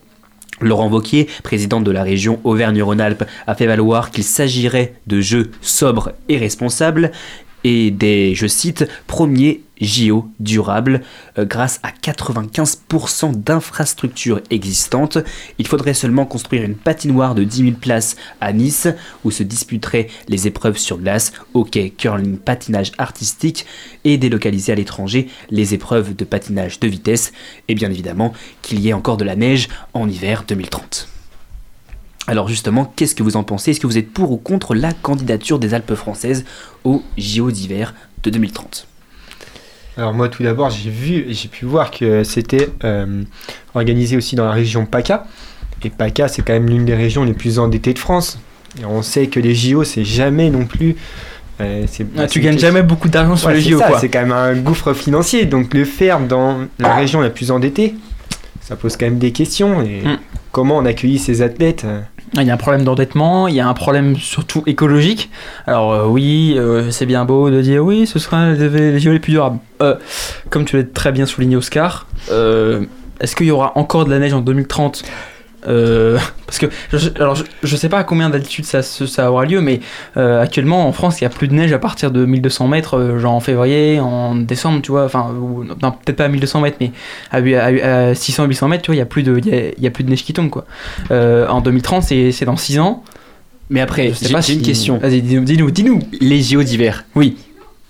Laurent 0.61 0.89
Wauquiez, 0.89 1.27
président 1.43 1.79
de 1.81 1.91
la 1.91 2.03
région 2.03 2.39
Auvergne-Rhône-Alpes, 2.43 3.23
a 3.47 3.55
fait 3.55 3.67
valoir 3.67 4.11
qu'il 4.11 4.23
s'agirait 4.23 4.93
de 5.07 5.21
jeux 5.21 5.51
sobres 5.61 6.11
et 6.27 6.37
responsables 6.37 7.11
et 7.63 7.91
des, 7.91 8.35
je 8.35 8.47
cite, 8.47 8.87
premiers 9.07 9.61
JO 9.81 10.29
durables 10.39 11.01
euh, 11.37 11.45
grâce 11.45 11.79
à 11.83 11.91
95% 11.91 13.35
d'infrastructures 13.35 14.41
existantes. 14.49 15.17
Il 15.57 15.67
faudrait 15.67 15.93
seulement 15.93 16.25
construire 16.25 16.63
une 16.63 16.75
patinoire 16.75 17.35
de 17.35 17.43
10 17.43 17.63
000 17.63 17.71
places 17.79 18.15
à 18.41 18.53
Nice 18.53 18.87
où 19.23 19.31
se 19.31 19.43
disputeraient 19.43 20.07
les 20.27 20.47
épreuves 20.47 20.77
sur 20.77 20.97
glace, 20.97 21.33
hockey, 21.53 21.91
curling, 21.91 22.37
patinage 22.37 22.91
artistique 22.97 23.65
et 24.03 24.17
délocaliser 24.17 24.71
à 24.71 24.75
l'étranger 24.75 25.27
les 25.49 25.73
épreuves 25.73 26.15
de 26.15 26.25
patinage 26.25 26.79
de 26.79 26.87
vitesse 26.87 27.31
et 27.67 27.75
bien 27.75 27.89
évidemment 27.89 28.33
qu'il 28.61 28.79
y 28.79 28.89
ait 28.89 28.93
encore 28.93 29.17
de 29.17 29.25
la 29.25 29.35
neige 29.35 29.69
en 29.93 30.09
hiver 30.09 30.43
2030. 30.47 31.18
Alors 32.29 32.47
justement, 32.47 32.91
qu'est-ce 32.95 33.15
que 33.15 33.23
vous 33.23 33.35
en 33.37 33.43
pensez? 33.43 33.71
Est-ce 33.71 33.79
que 33.79 33.87
vous 33.87 33.97
êtes 33.97 34.11
pour 34.11 34.31
ou 34.31 34.37
contre 34.37 34.75
la 34.75 34.91
candidature 34.93 35.57
des 35.59 35.73
Alpes 35.73 35.95
françaises 35.95 36.45
aux 36.83 37.01
JO 37.17 37.51
d'hiver 37.51 37.93
de 38.23 38.29
2030 38.29 38.87
Alors 39.97 40.13
moi 40.13 40.29
tout 40.29 40.43
d'abord 40.43 40.69
j'ai 40.69 40.89
vu, 40.89 41.25
j'ai 41.29 41.47
pu 41.47 41.65
voir 41.65 41.91
que 41.91 42.23
c'était 42.23 42.69
euh, 42.83 43.23
organisé 43.73 44.15
aussi 44.17 44.35
dans 44.35 44.45
la 44.45 44.51
région 44.51 44.85
PACA. 44.85 45.25
Et 45.83 45.89
PACA 45.89 46.27
c'est 46.27 46.41
quand 46.41 46.53
même 46.53 46.67
l'une 46.69 46.85
des 46.85 46.95
régions 46.95 47.23
les 47.23 47.33
plus 47.33 47.57
endettées 47.59 47.93
de 47.93 47.99
France. 47.99 48.37
Et 48.79 48.85
on 48.85 49.01
sait 49.01 49.27
que 49.27 49.39
les 49.39 49.55
JO 49.55 49.83
c'est 49.83 50.05
jamais 50.05 50.49
non 50.51 50.65
plus... 50.65 50.95
euh, 51.61 51.85
c'est- 51.87 52.05
Ah, 52.17 52.27
tu 52.27 52.39
c'est- 52.39 52.45
gagnes 52.45 52.59
jamais 52.59 52.83
beaucoup 52.83 53.09
d'argent 53.09 53.35
sur 53.35 53.47
Ouais, 53.47 53.55
les 53.55 53.61
c'est 53.61 53.69
JO 53.71 53.79
ça, 53.79 53.87
quoi. 53.87 53.99
C'est 53.99 54.09
quand 54.09 54.21
même 54.21 54.31
un 54.33 54.53
gouffre 54.55 54.93
financier. 54.93 55.45
Donc 55.45 55.73
le 55.73 55.83
faire 55.85 56.19
dans 56.19 56.59
la 56.77 56.95
région 56.95 57.21
la 57.21 57.29
plus 57.31 57.49
endettée, 57.49 57.95
ça 58.61 58.75
pose 58.75 58.95
quand 58.97 59.05
même 59.07 59.17
des 59.19 59.31
questions. 59.31 59.81
Et 59.81 60.01
Mm. 60.03 60.17
Comment 60.59 60.75
on 60.75 60.83
accueille 60.83 61.19
ces 61.19 61.41
athlètes 61.41 61.85
euh, 61.85 62.01
Il 62.33 62.43
y 62.43 62.49
a 62.49 62.53
un 62.53 62.57
problème 62.57 62.83
d'endettement, 62.83 63.47
il 63.47 63.55
y 63.55 63.61
a 63.61 63.67
un 63.69 63.73
problème 63.73 64.17
surtout 64.17 64.61
écologique. 64.65 65.29
Alors 65.65 65.93
euh, 65.93 66.05
oui, 66.05 66.55
euh, 66.57 66.91
c'est 66.91 67.05
bien 67.05 67.23
beau 67.23 67.49
de 67.49 67.61
dire 67.61 67.81
oui, 67.81 68.05
ce 68.05 68.19
sera 68.19 68.51
les, 68.51 68.99
JO 68.99 69.13
les 69.13 69.19
plus 69.19 69.31
durables. 69.31 69.59
Euh, 69.81 69.95
comme 70.49 70.65
tu 70.65 70.75
l'as 70.75 70.83
très 70.83 71.13
bien 71.13 71.25
souligné 71.25 71.55
Oscar, 71.55 72.07
est-ce 72.27 73.35
qu'il 73.37 73.45
y 73.45 73.51
aura 73.51 73.71
encore 73.77 74.03
de 74.03 74.09
la 74.09 74.19
neige 74.19 74.33
en 74.33 74.41
2030 74.41 75.03
Euh, 75.67 76.17
parce 76.45 76.57
que 76.57 76.67
je, 76.93 77.09
alors 77.17 77.35
je, 77.35 77.43
je 77.63 77.75
sais 77.75 77.89
pas 77.89 77.99
à 77.99 78.03
combien 78.03 78.29
d'altitude 78.29 78.65
ça, 78.65 78.81
ça 78.81 79.31
aura 79.31 79.45
lieu, 79.45 79.59
mais 79.61 79.81
euh, 80.17 80.41
actuellement 80.41 80.87
en 80.87 80.91
France 80.93 81.19
il 81.19 81.23
y 81.23 81.27
a 81.27 81.29
plus 81.29 81.47
de 81.47 81.53
neige 81.53 81.73
à 81.73 81.79
partir 81.79 82.11
de 82.11 82.25
1200 82.25 82.67
mètres, 82.67 82.97
euh, 82.97 83.19
genre 83.19 83.33
en 83.33 83.39
février, 83.39 83.99
en 83.99 84.35
décembre, 84.35 84.81
tu 84.81 84.91
vois, 84.91 85.05
enfin 85.05 85.31
ou- 85.33 85.63
non 85.65 85.91
peut-être 85.91 86.15
pas 86.15 86.25
à 86.25 86.29
1200 86.29 86.61
mètres, 86.61 86.77
mais 86.79 86.91
à, 87.31 87.37
à, 87.37 88.13
600-800 88.13 88.67
mètres, 88.69 88.83
tu 88.83 88.87
vois, 88.91 88.95
il 88.95 88.99
y 88.99 89.01
a 89.01 89.05
plus 89.05 89.23
de, 89.23 89.37
y 89.45 89.53
a, 89.53 89.61
y 89.77 89.87
a 89.87 89.91
plus 89.91 90.03
de 90.03 90.09
neige 90.09 90.23
qui 90.23 90.33
tombe 90.33 90.49
quoi. 90.49 90.65
Euh, 91.11 91.47
en 91.47 91.61
2030 91.61 92.03
c'est 92.03 92.31
c'est 92.31 92.45
dans 92.45 92.57
6 92.57 92.79
ans. 92.79 93.03
Mais 93.71 93.81
après, 93.81 94.09
Je 94.09 94.13
sais 94.15 94.25
j'ai 94.27 94.33
pas 94.33 94.41
j'ai 94.41 94.53
une 94.53 94.63
question. 94.63 94.97
Vas-y, 94.97 95.21
dis-nous, 95.21 95.43
dis-nous, 95.43 95.69
dis-nous. 95.69 95.99
Les 96.21 96.41
JO 96.41 96.63
d'hiver, 96.63 97.05
Oui, 97.13 97.37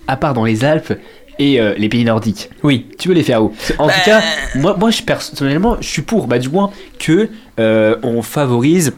à 0.07 0.17
part 0.17 0.33
dans 0.33 0.43
les 0.43 0.65
Alpes 0.65 0.91
et 1.39 1.59
euh, 1.59 1.73
les 1.77 1.89
pays 1.89 2.03
nordiques, 2.03 2.49
oui. 2.63 2.85
tu 2.99 3.07
veux 3.07 3.13
les 3.15 3.23
faire 3.23 3.41
où? 3.43 3.53
En 3.79 3.87
Bah. 3.87 3.93
tout 3.93 4.05
cas, 4.05 4.21
moi, 4.55 4.75
moi 4.77 4.91
je, 4.91 5.01
personnellement, 5.01 5.77
je 5.81 5.87
suis 5.87 6.01
pour, 6.03 6.27
bah, 6.27 6.37
du 6.37 6.49
moins, 6.49 6.69
que 6.99 7.29
euh, 7.59 7.95
on 8.03 8.21
favorise 8.21 8.93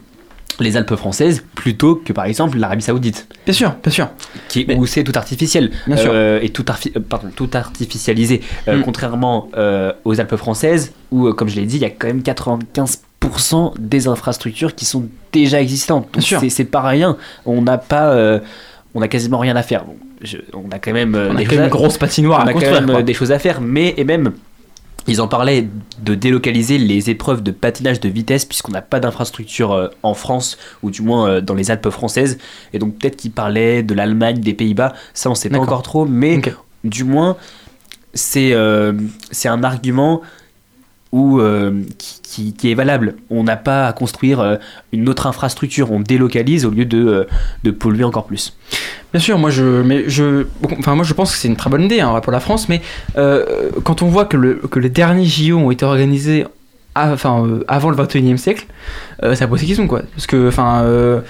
les 0.60 0.76
Alpes 0.78 0.96
françaises 0.96 1.44
plutôt 1.56 1.96
que 1.96 2.14
par 2.14 2.26
exemple 2.26 2.58
l'Arabie 2.60 2.84
Saoudite, 2.84 3.28
Bien 3.46 3.54
sûr, 3.54 3.74
bien 3.82 3.92
sûr. 3.92 4.10
qui, 4.48 4.66
Mais- 4.68 4.76
où 4.76 4.86
c'est 4.86 5.04
tout 5.04 5.14
artificiel 5.16 5.72
Bien 5.88 5.98
sûr. 5.98 6.12
euh, 6.14 6.40
et 6.42 6.50
tout, 6.50 6.64
arfi- 6.64 6.92
pardon, 7.00 7.30
tout 7.36 7.50
artificialisé, 7.54 8.42
Euh, 8.68 8.78
Mm. 8.78 8.84
contrairement 8.84 9.50
euh, 9.58 9.92
aux 10.06 10.20
Alpes 10.20 10.36
françaises 10.36 10.92
où, 11.12 11.32
comme 11.34 11.48
je 11.50 11.56
l'ai 11.56 11.66
dit, 11.66 11.78
il 11.78 11.82
y 11.82 11.86
a 11.86 11.90
quand 11.90 12.08
même 12.08 12.22
95% 12.22 13.74
des 13.80 14.08
infrastructures 14.08 14.76
qui 14.76 14.86
sont 14.86 15.06
déjà 15.32 15.62
existantes. 15.62 16.04
Bien 16.12 16.20
Donc 16.20 16.24
sûr. 16.24 16.40
c'est- 16.42 16.50
C'est 16.50 16.66
pas 16.66 16.82
rien. 16.82 17.18
On 17.46 17.62
n'a 17.64 17.78
pas, 17.78 18.10
euh, 18.12 18.40
on 18.94 19.02
a 19.02 19.08
quasiment 19.08 19.40
rien 19.40 19.56
à 19.56 19.64
faire. 19.64 19.86
Bon, 19.86 19.96
je- 20.24 20.38
on 20.54 20.70
a 20.72 20.80
quand 20.80 20.94
même 20.94 21.16
euh, 21.16 21.30
On 21.32 21.36
a 21.36 21.40
des 21.40 21.44
quand 21.46 21.50
choses 21.52 21.58
même 21.58 21.64
à- 21.64 21.66
une 21.68 21.72
grosse 21.72 21.98
patinoire 21.98 22.42
on 22.44 22.48
à 22.48 22.50
a 22.50 22.54
quand 22.54 22.60
même 22.62 22.90
euh, 22.90 23.02
des 23.04 23.14
choses 23.14 23.32
à 23.32 23.40
faire, 23.40 23.62
mais 23.62 23.94
et 23.98 24.04
même 24.04 24.34
ils 25.08 25.20
en 25.20 25.28
parlaient 25.28 25.68
de 26.04 26.14
délocaliser 26.14 26.78
les 26.78 27.10
épreuves 27.10 27.42
de 27.42 27.50
patinage 27.52 28.00
de 28.00 28.08
vitesse 28.08 28.46
puisqu'on 28.46 28.72
n'a 28.72 28.84
pas 28.84 29.00
d'infrastructure 29.00 29.72
euh, 29.72 29.88
en 30.04 30.14
France 30.14 30.58
ou 30.84 30.92
du 30.92 31.02
moins 31.02 31.42
dans 31.42 31.56
les 31.56 31.72
Alpes 31.72 31.90
françaises. 31.90 32.38
Et 32.74 32.80
donc 32.80 32.98
peut-être 33.00 33.16
qu'ils 33.18 33.32
parlaient 33.32 33.82
de 33.82 33.94
l'Allemagne, 33.96 34.40
des 34.40 34.54
Pays-Bas, 34.54 34.94
ça 35.14 35.30
on 35.32 35.36
sait 35.36 35.50
pas 35.50 35.58
encore 35.64 35.82
trop, 35.82 36.06
mais 36.06 36.40
du 36.84 37.04
moins 37.04 37.36
c'est 38.14 38.52
euh, 38.54 38.94
c'est 39.32 39.48
un 39.50 39.64
argument 39.64 40.22
où, 41.12 41.40
euh, 41.40 41.84
qui, 42.24 42.54
est 42.64 42.74
valable. 42.74 43.16
On 43.30 43.44
n'a 43.44 43.58
pas 43.58 43.88
à 43.88 43.94
construire 43.94 44.40
euh, 44.40 44.56
une 44.94 45.10
autre 45.10 45.28
infrastructure, 45.28 45.92
on 45.92 46.00
délocalise 46.00 46.66
au 46.66 46.70
lieu 46.70 46.86
de, 46.86 47.06
euh, 47.06 47.24
de 47.64 47.72
polluer 47.72 48.04
encore 48.04 48.26
plus. 48.26 48.58
Bien 49.12 49.20
sûr, 49.20 49.38
moi 49.38 49.50
je, 49.50 49.82
mais 49.82 50.08
je, 50.08 50.46
enfin 50.80 50.96
moi 50.96 51.04
je 51.04 51.14
pense 51.14 51.34
que 51.34 51.38
c'est 51.38 51.50
une 51.50 51.58
très 51.58 51.70
bonne 51.70 51.84
idée 51.84 52.00
hein, 52.00 52.18
pour 52.22 52.32
la 52.32 52.40
France, 52.40 52.70
mais 52.70 52.82
quand 53.84 54.02
on 54.02 54.08
voit 54.08 54.24
que, 54.24 54.66
que 54.68 54.80
les 54.80 54.90
derniers 54.90 55.26
JO 55.26 55.58
ont 55.58 55.72
été 55.72 55.84
organisés, 55.84 56.46
enfin 56.96 57.46
euh, 57.46 57.64
avant 57.68 57.90
le 57.90 57.96
21e 57.96 58.38
siècle, 58.38 58.66
euh, 59.24 59.34
ça 59.36 59.48
pose 59.48 59.62
des 59.62 59.66
questions 59.68 59.88
quoi. 59.88 60.02
Parce 60.14 60.28
que, 60.28 60.48
enfin, 60.48 60.82
euh, 60.84 61.22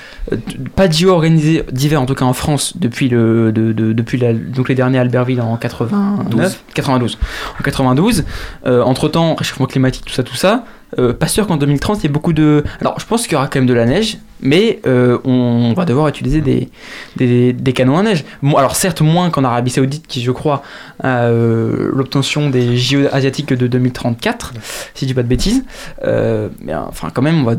pas 0.75 0.87
de 0.87 0.93
JO 0.93 1.09
organisés 1.09 1.63
d'hiver 1.71 2.01
en 2.01 2.05
tout 2.05 2.15
cas 2.15 2.25
en 2.25 2.33
France 2.33 2.77
depuis 2.77 3.09
le, 3.09 3.51
de, 3.51 3.71
de- 3.73 3.93
depuis 3.93 4.17
la- 4.17 4.33
donc 4.33 4.69
les 4.69 4.75
derniers 4.75 4.97
à 4.97 5.01
Albertville 5.01 5.41
en 5.41 5.57
89, 5.57 6.63
92, 6.73 7.17
en 7.59 7.63
92. 7.63 8.25
entre 8.65 9.07
temps, 9.09 9.35
réchauffement 9.35 9.65
climatique, 9.67 10.05
tout 10.05 10.13
ça, 10.13 10.23
tout 10.23 10.35
ça. 10.35 10.63
Euh, 10.99 11.13
pas 11.13 11.27
sûr 11.27 11.47
qu'en 11.47 11.57
2030 11.57 11.99
il 11.99 12.03
y 12.03 12.05
ait 12.05 12.09
beaucoup 12.09 12.33
de. 12.33 12.63
Alors 12.79 12.99
je 12.99 13.05
pense 13.05 13.23
qu'il 13.23 13.33
y 13.33 13.35
aura 13.35 13.47
quand 13.47 13.59
même 13.59 13.67
de 13.67 13.73
la 13.73 13.85
neige, 13.85 14.17
mais 14.41 14.79
euh, 14.85 15.17
on 15.23 15.73
va 15.73 15.85
devoir 15.85 16.07
utiliser 16.07 16.41
des, 16.41 16.69
des, 17.17 17.73
canons 17.73 17.97
à 17.97 18.03
neige. 18.03 18.23
Bon, 18.41 18.55
alors 18.57 18.75
certes 18.75 19.01
moins 19.01 19.29
qu'en 19.29 19.43
Arabie 19.43 19.71
Saoudite 19.71 20.07
qui 20.07 20.21
je 20.21 20.31
crois 20.31 20.63
a 21.01 21.25
euh, 21.25 21.89
l'obtention 21.93 22.49
des 22.49 22.77
JO 22.77 23.07
asiatiques 23.11 23.53
de 23.53 23.67
2034, 23.67 24.53
si 24.93 25.05
je 25.05 25.07
dis 25.07 25.13
pas 25.13 25.23
de 25.23 25.27
bêtises. 25.27 25.63
Mais 26.03 26.75
enfin 26.75 27.09
quand 27.13 27.21
même 27.21 27.41
on 27.41 27.43
va 27.43 27.55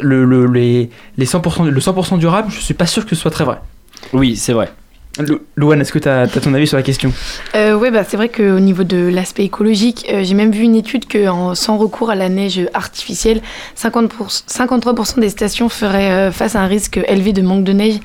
le, 0.00 0.24
le- 0.24 0.46
les, 0.46 0.90
les 1.16 1.26
100% 1.26 1.68
le 1.68 1.80
100% 1.80 2.18
durable, 2.18 2.48
je 2.50 2.60
suis 2.60 2.74
pas 2.74 2.86
sûr 2.86 3.04
que 3.04 3.14
ce 3.14 3.20
soit 3.22 3.30
très 3.30 3.44
vrai. 3.44 3.58
Oui, 4.12 4.36
c'est 4.36 4.52
vrai. 4.52 4.70
Lo- 5.18 5.40
Louane, 5.56 5.82
est-ce 5.82 5.92
que 5.92 5.98
tu 5.98 6.08
as, 6.08 6.26
ton 6.26 6.54
avis 6.54 6.66
sur 6.66 6.78
la 6.78 6.82
question? 6.82 7.12
Euh, 7.54 7.74
ouais, 7.76 7.90
bah, 7.90 8.02
c'est 8.02 8.16
vrai 8.16 8.30
qu'au 8.30 8.58
niveau 8.60 8.82
de 8.82 8.96
l'aspect 9.12 9.44
écologique, 9.44 10.06
euh, 10.10 10.24
j'ai 10.24 10.32
même 10.34 10.52
vu 10.52 10.62
une 10.62 10.74
étude 10.74 11.06
que 11.06 11.26
sans 11.54 11.76
recours 11.76 12.08
à 12.10 12.14
la 12.14 12.30
neige 12.30 12.60
artificielle, 12.72 13.42
50 13.74 14.10
53% 14.48 15.20
des 15.20 15.28
stations 15.28 15.68
feraient 15.68 16.10
euh, 16.10 16.30
face 16.32 16.56
à 16.56 16.60
un 16.62 16.66
risque 16.66 16.98
élevé 17.08 17.34
de 17.34 17.42
manque 17.42 17.64
de 17.64 17.72
neige. 17.72 17.96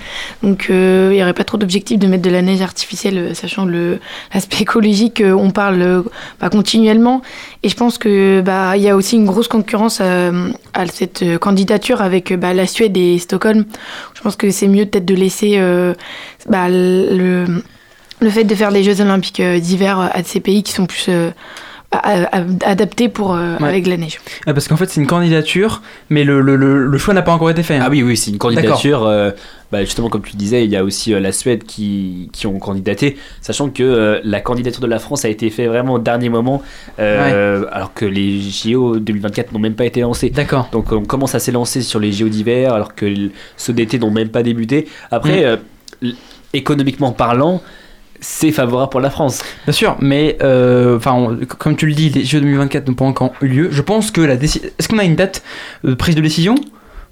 Donc 0.44 0.66
il 0.70 1.10
n'y 1.10 1.22
aurait 1.24 1.34
pas 1.34 1.46
trop 1.46 1.58
d'objectif 1.58 1.98
de 1.98 2.08
mettre 2.08 2.24
de 2.24 2.30
la 2.30 2.42
neige 2.42 2.62
artificielle, 2.62 3.34
sachant 3.36 3.66
l'aspect 3.66 4.58
écologique, 4.62 5.24
on 5.26 5.52
parle 5.52 6.04
bah, 6.42 6.50
continuellement. 6.50 7.22
Et 7.68 7.70
je 7.70 7.76
pense 7.76 7.98
que 7.98 8.40
bah, 8.40 8.78
il 8.78 8.84
y 8.84 8.88
a 8.88 8.96
aussi 8.96 9.18
une 9.18 9.26
grosse 9.26 9.50
concurrence 9.50 10.00
euh, 10.02 10.52
à 10.74 10.86
cette 10.88 11.22
euh, 11.22 11.38
candidature 11.38 12.02
avec 12.02 12.32
euh, 12.32 12.38
bah, 12.38 12.54
la 12.54 12.66
Suède 12.66 12.96
et 12.96 13.20
Stockholm. 13.20 13.66
Je 14.14 14.22
pense 14.22 14.38
que 14.38 14.52
c'est 14.52 14.70
mieux 14.70 14.86
peut-être 14.86 15.04
de 15.04 15.14
laisser 15.16 15.56
euh, 15.58 15.94
bah, 16.48 16.70
le, 16.70 17.46
le 18.22 18.30
fait 18.30 18.46
de 18.46 18.56
faire 18.56 18.72
les 18.72 18.84
Jeux 18.86 19.02
Olympiques 19.02 19.42
d'hiver 19.42 20.00
à 20.00 20.24
ces 20.24 20.40
pays 20.40 20.64
qui 20.64 20.72
sont 20.72 20.86
plus 20.86 21.08
euh, 21.10 21.30
a- 21.92 22.38
a- 22.38 22.44
adaptés 22.64 23.10
pour 23.10 23.36
euh, 23.36 23.58
Ouais. 23.60 23.68
avec 23.68 23.86
la 23.86 23.98
neige. 23.98 24.22
Ah, 24.46 24.54
Parce 24.54 24.70
qu'en 24.70 24.78
fait 24.78 24.90
c'est 24.90 25.02
une 25.02 25.08
candidature, 25.08 25.82
mais 26.10 26.24
le, 26.24 26.40
le- 26.40 26.56
le- 26.56 26.86
le 26.86 26.98
choix 26.98 27.14
n'a 27.14 27.22
pas 27.22 27.34
encore 27.34 27.50
été 27.50 27.64
fait. 27.64 27.76
hein. 27.76 27.84
Ah 27.86 27.90
oui, 27.92 28.02
oui, 28.02 28.16
c'est 28.16 28.32
une 28.32 28.38
candidature. 28.38 29.06
euh, 29.06 29.32
bah, 29.72 29.84
justement, 29.84 30.10
comme 30.10 30.22
tu 30.22 30.34
le 30.34 30.38
disais, 30.38 30.64
il 30.64 30.72
y 30.72 30.78
a 30.78 30.84
aussi 30.84 31.14
euh, 31.14 31.20
la 31.20 31.32
Suède 31.32 31.64
qui, 31.64 32.30
qui 32.32 32.48
ont 32.48 32.58
candidaté, 32.58 33.18
sachant 33.42 33.70
que 33.70 33.84
euh, 33.84 34.20
la 34.24 34.40
candidature 34.40 34.82
de 34.82 34.88
la 34.88 35.00
France 35.00 35.26
a 35.26 35.30
été 35.30 35.50
faite 35.50 35.68
vraiment 35.68 35.96
au 35.96 36.00
dernier 36.00 36.30
moment, 36.30 36.62
euh, 37.00 37.66
alors 37.72 37.94
que 37.94 38.06
les 38.06 38.40
JO 38.40 38.98
2024 39.00 39.52
n'ont 39.52 39.60
même 39.60 39.76
pas 39.76 39.86
été 39.86 40.02
lancés. 40.02 40.30
D'accord. 40.30 40.70
Donc 40.72 40.92
on 40.92 41.04
commence 41.04 41.36
à 41.36 41.40
s'élancer 41.40 41.82
sur 41.82 42.00
les 42.00 42.12
JO 42.12 42.30
d'hiver, 42.30 42.74
alors 42.74 42.96
que 42.96 43.30
ceux 43.58 43.74
d'été 43.74 44.00
n'ont 44.00 44.12
même 44.12 44.30
pas 44.30 44.44
débuté. 44.44 44.88
Après, 45.12 45.60
Mm. 46.02 46.12
économiquement 46.54 47.12
parlant, 47.12 47.62
c'est 48.20 48.52
favorable 48.52 48.92
pour 48.92 49.02
la 49.02 49.10
France. 49.10 49.42
Bien 49.66 49.74
sûr, 49.74 49.98
mais 50.00 50.38
enfin, 50.42 51.38
comme 51.58 51.76
tu 51.76 51.88
le 51.88 51.94
dis, 51.94 52.10
les 52.10 52.24
Jeux 52.24 52.40
2024 52.40 52.88
n'ont 52.88 52.94
pas 52.94 53.06
encore 53.06 53.34
eu 53.42 53.48
lieu. 53.48 53.70
Je 53.72 53.82
pense 53.82 54.12
que 54.12 54.22
la 54.22 54.38
décision. 54.38 54.70
Est-ce 54.78 54.88
qu'on 54.88 55.00
a 55.00 55.04
une 55.04 55.16
date 55.16 55.44
de 55.84 55.94
prise 55.94 56.16
de 56.16 56.22
décision? 56.22 56.56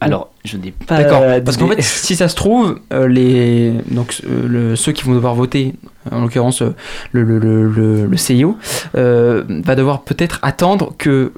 Alors, 0.05 0.29
je 0.45 0.57
n'ai 0.57 0.71
pas. 0.71 0.97
D'accord. 0.97 1.23
Parce 1.43 1.57
qu'en 1.57 1.67
fait, 1.67 1.81
si 1.81 2.15
ça 2.15 2.27
se 2.27 2.35
trouve, 2.35 2.79
euh, 2.93 3.07
les 3.07 3.73
donc 3.91 4.21
euh, 4.27 4.47
le- 4.47 4.75
ceux 4.75 4.91
qui 4.91 5.03
vont 5.03 5.13
devoir 5.13 5.35
voter, 5.35 5.73
en 6.11 6.21
l'occurrence 6.21 6.61
euh, 6.61 6.73
le, 7.11 7.23
le, 7.23 7.39
le, 7.39 7.67
le- 7.69 8.05
le 8.05 8.17
CIO, 8.17 8.57
va 8.93 9.75
devoir 9.75 10.01
peut-être 10.03 10.39
attendre 10.41 10.93
que 10.97 11.31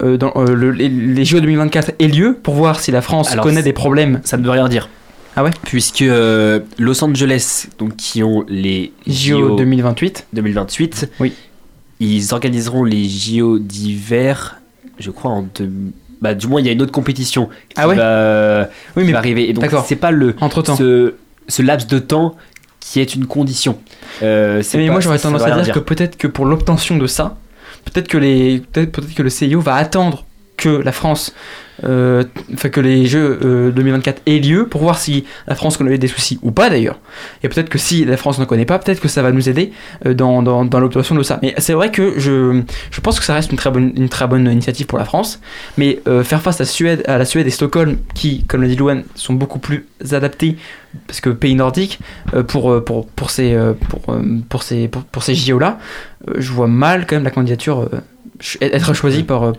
dans, 0.00 0.32
le- 0.36 0.70
les, 0.70 0.88
les 0.88 1.24
JO 1.24 1.40
2024 1.40 1.92
aient 1.98 2.08
lieu 2.08 2.36
pour 2.42 2.54
voir 2.54 2.80
si 2.80 2.90
la 2.90 3.02
France 3.02 3.32
Alors, 3.32 3.44
connaît 3.44 3.62
des 3.62 3.72
problèmes. 3.74 4.20
Ça 4.24 4.36
ne 4.38 4.44
veut 4.44 4.50
rien 4.50 4.68
dire. 4.68 4.88
Ah 5.36 5.44
ouais? 5.44 5.50
Puisque 5.62 6.04
Los 6.78 7.04
Angeles, 7.04 7.68
donc 7.78 7.96
qui 7.96 8.22
ont 8.22 8.44
les 8.48 8.92
JO 9.06 9.56
2028. 9.56 10.26
2028, 10.32 11.10
Oui. 11.20 11.34
ils 12.00 12.32
organiseront 12.34 12.82
les 12.84 13.08
JO 13.08 13.58
d'hiver, 13.58 14.60
je 14.98 15.10
crois 15.10 15.30
en 15.30 15.42
bah, 16.20 16.34
du 16.34 16.46
moins, 16.46 16.60
il 16.60 16.66
y 16.66 16.68
a 16.68 16.72
une 16.72 16.82
autre 16.82 16.92
compétition 16.92 17.46
qui 17.46 17.74
Ah 17.76 17.88
ouais 17.88 17.96
va, 17.96 18.68
Oui, 18.96 19.02
qui 19.02 19.06
mais 19.06 19.12
va 19.12 19.18
arriver. 19.18 19.48
Et 19.48 19.52
donc, 19.52 19.64
c'est 19.86 19.96
pas 19.96 20.10
le 20.10 20.34
Entre-temps. 20.40 20.76
ce, 20.76 21.14
ce 21.48 21.62
laps 21.62 21.86
de 21.88 21.98
temps 21.98 22.36
qui 22.80 23.00
est 23.00 23.14
une 23.14 23.26
condition. 23.26 23.78
Euh, 24.22 24.62
Mais 24.74 24.86
pas- 24.86 24.92
moi 24.92 25.00
j'aurais 25.00 25.18
tendance 25.18 25.42
à 25.42 25.60
dire, 25.60 25.74
que 25.74 25.78
peut-être 25.80 26.16
que 26.16 26.26
pour 26.26 26.46
l'obtention 26.46 26.96
de 26.96 27.06
ça, 27.06 27.36
peut-être 27.84 28.08
que 28.08 28.18
les 28.18 28.60
peut-être 28.72 28.92
peut-être 28.92 29.14
que 29.14 29.22
le 29.22 29.28
CIO 29.30 29.60
va 29.60 29.74
attendre 29.76 30.24
que 30.60 30.68
la 30.68 30.92
France 30.92 31.34
euh, 31.82 32.24
que 32.70 32.80
les 32.80 33.06
jeux 33.06 33.38
euh, 33.42 33.70
2024 33.70 34.22
aient 34.26 34.38
lieu 34.38 34.66
pour 34.66 34.82
voir 34.82 34.98
si 34.98 35.24
la 35.46 35.54
France 35.54 35.78
connaît 35.78 35.96
des 35.96 36.08
soucis 36.08 36.38
ou 36.42 36.50
pas 36.50 36.68
d'ailleurs. 36.68 36.98
Et 37.42 37.48
peut-être 37.48 37.70
que 37.70 37.78
si 37.78 38.04
la 38.04 38.18
France 38.18 38.38
ne 38.38 38.44
connaît 38.44 38.66
pas, 38.66 38.78
peut-être 38.78 39.00
que 39.00 39.08
ça 39.08 39.22
va 39.22 39.32
nous 39.32 39.48
aider 39.48 39.72
euh, 40.04 40.12
dans, 40.12 40.42
dans, 40.42 40.66
dans 40.66 40.78
l'obtention 40.78 41.14
de 41.14 41.22
ça. 41.22 41.38
Mais 41.42 41.54
c'est 41.56 41.72
vrai 41.72 41.90
que 41.90 42.20
je, 42.20 42.60
je 42.90 43.00
pense 43.00 43.18
que 43.18 43.24
ça 43.24 43.32
reste 43.34 43.50
une 43.50 43.56
très 43.56 43.70
bonne, 43.70 43.92
une 43.96 44.10
très 44.10 44.26
bonne 44.26 44.46
initiative 44.46 44.86
pour 44.86 44.98
la 44.98 45.06
France. 45.06 45.40
Mais 45.78 46.00
euh, 46.06 46.22
faire 46.22 46.42
face 46.42 46.60
à, 46.60 46.66
Suède, 46.66 47.02
à 47.06 47.16
la 47.16 47.24
Suède 47.24 47.46
et 47.46 47.50
Stockholm, 47.50 47.96
qui, 48.14 48.44
comme 48.44 48.60
l'a 48.60 48.68
dit 48.68 48.76
Louane, 48.76 49.04
sont 49.14 49.34
beaucoup 49.34 49.58
plus 49.58 49.86
adaptés 50.12 50.56
parce 51.06 51.20
que 51.20 51.30
pays 51.30 51.54
nordiques 51.54 52.00
euh, 52.34 52.42
pour, 52.42 52.72
euh, 52.72 52.84
pour, 52.84 53.06
pour 53.06 53.30
ces, 53.30 53.54
euh, 53.54 53.72
pour, 53.88 54.14
euh, 54.14 54.22
pour 54.48 54.62
ces, 54.62 54.88
pour, 54.88 55.02
pour 55.04 55.22
ces 55.22 55.34
JO 55.34 55.58
là, 55.58 55.78
je 56.36 56.52
vois 56.52 56.66
mal 56.66 57.06
quand 57.06 57.16
même 57.16 57.24
la 57.24 57.30
candidature 57.30 57.88
euh, 57.92 58.00
être 58.60 58.94
choisie 58.94 59.22
par, 59.22 59.44
euh, 59.44 59.52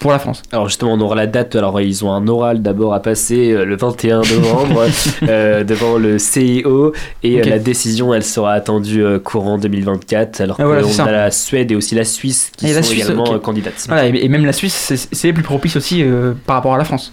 pour 0.00 0.10
la 0.10 0.18
France. 0.18 0.42
Alors 0.50 0.68
justement, 0.68 0.94
on 0.94 1.00
aura 1.00 1.14
la 1.14 1.26
date. 1.28 1.54
Alors 1.54 1.80
ils 1.80 2.04
ont 2.04 2.12
un 2.12 2.26
oral 2.26 2.62
d'abord 2.62 2.94
à 2.94 3.00
passer 3.00 3.52
euh, 3.52 3.64
le 3.64 3.76
21 3.76 4.22
novembre 4.22 4.86
euh, 5.28 5.62
devant 5.62 5.96
le 5.98 6.18
CIO 6.18 6.92
et 7.22 7.40
euh, 7.40 7.44
la 7.44 7.58
décision, 7.58 8.12
elle 8.12 8.24
sera 8.24 8.52
attendue 8.52 9.04
courant 9.22 9.58
2024. 9.58 10.40
Alors 10.40 10.56
Ah, 10.58 10.64
voilà, 10.64 10.82
ça. 10.84 11.04
a 11.04 11.12
la 11.12 11.30
Suède 11.30 11.70
et 11.70 11.76
aussi 11.76 11.94
la 11.94 12.04
Suisse 12.04 12.50
qui 12.56 12.66
Et 12.66 12.74
sont 12.74 12.82
Suisse, 12.82 13.04
également 13.04 13.38
candidates. 13.38 13.84
Voilà, 13.86 14.06
et, 14.08 14.24
et 14.24 14.28
même 14.28 14.44
la 14.44 14.52
Suisse, 14.52 15.08
c'est 15.12 15.32
plus 15.32 15.42
propices 15.42 15.76
aussi 15.76 16.02
euh, 16.02 16.32
par 16.46 16.56
rapport 16.56 16.74
à 16.74 16.78
la 16.78 16.84
France. 16.84 17.12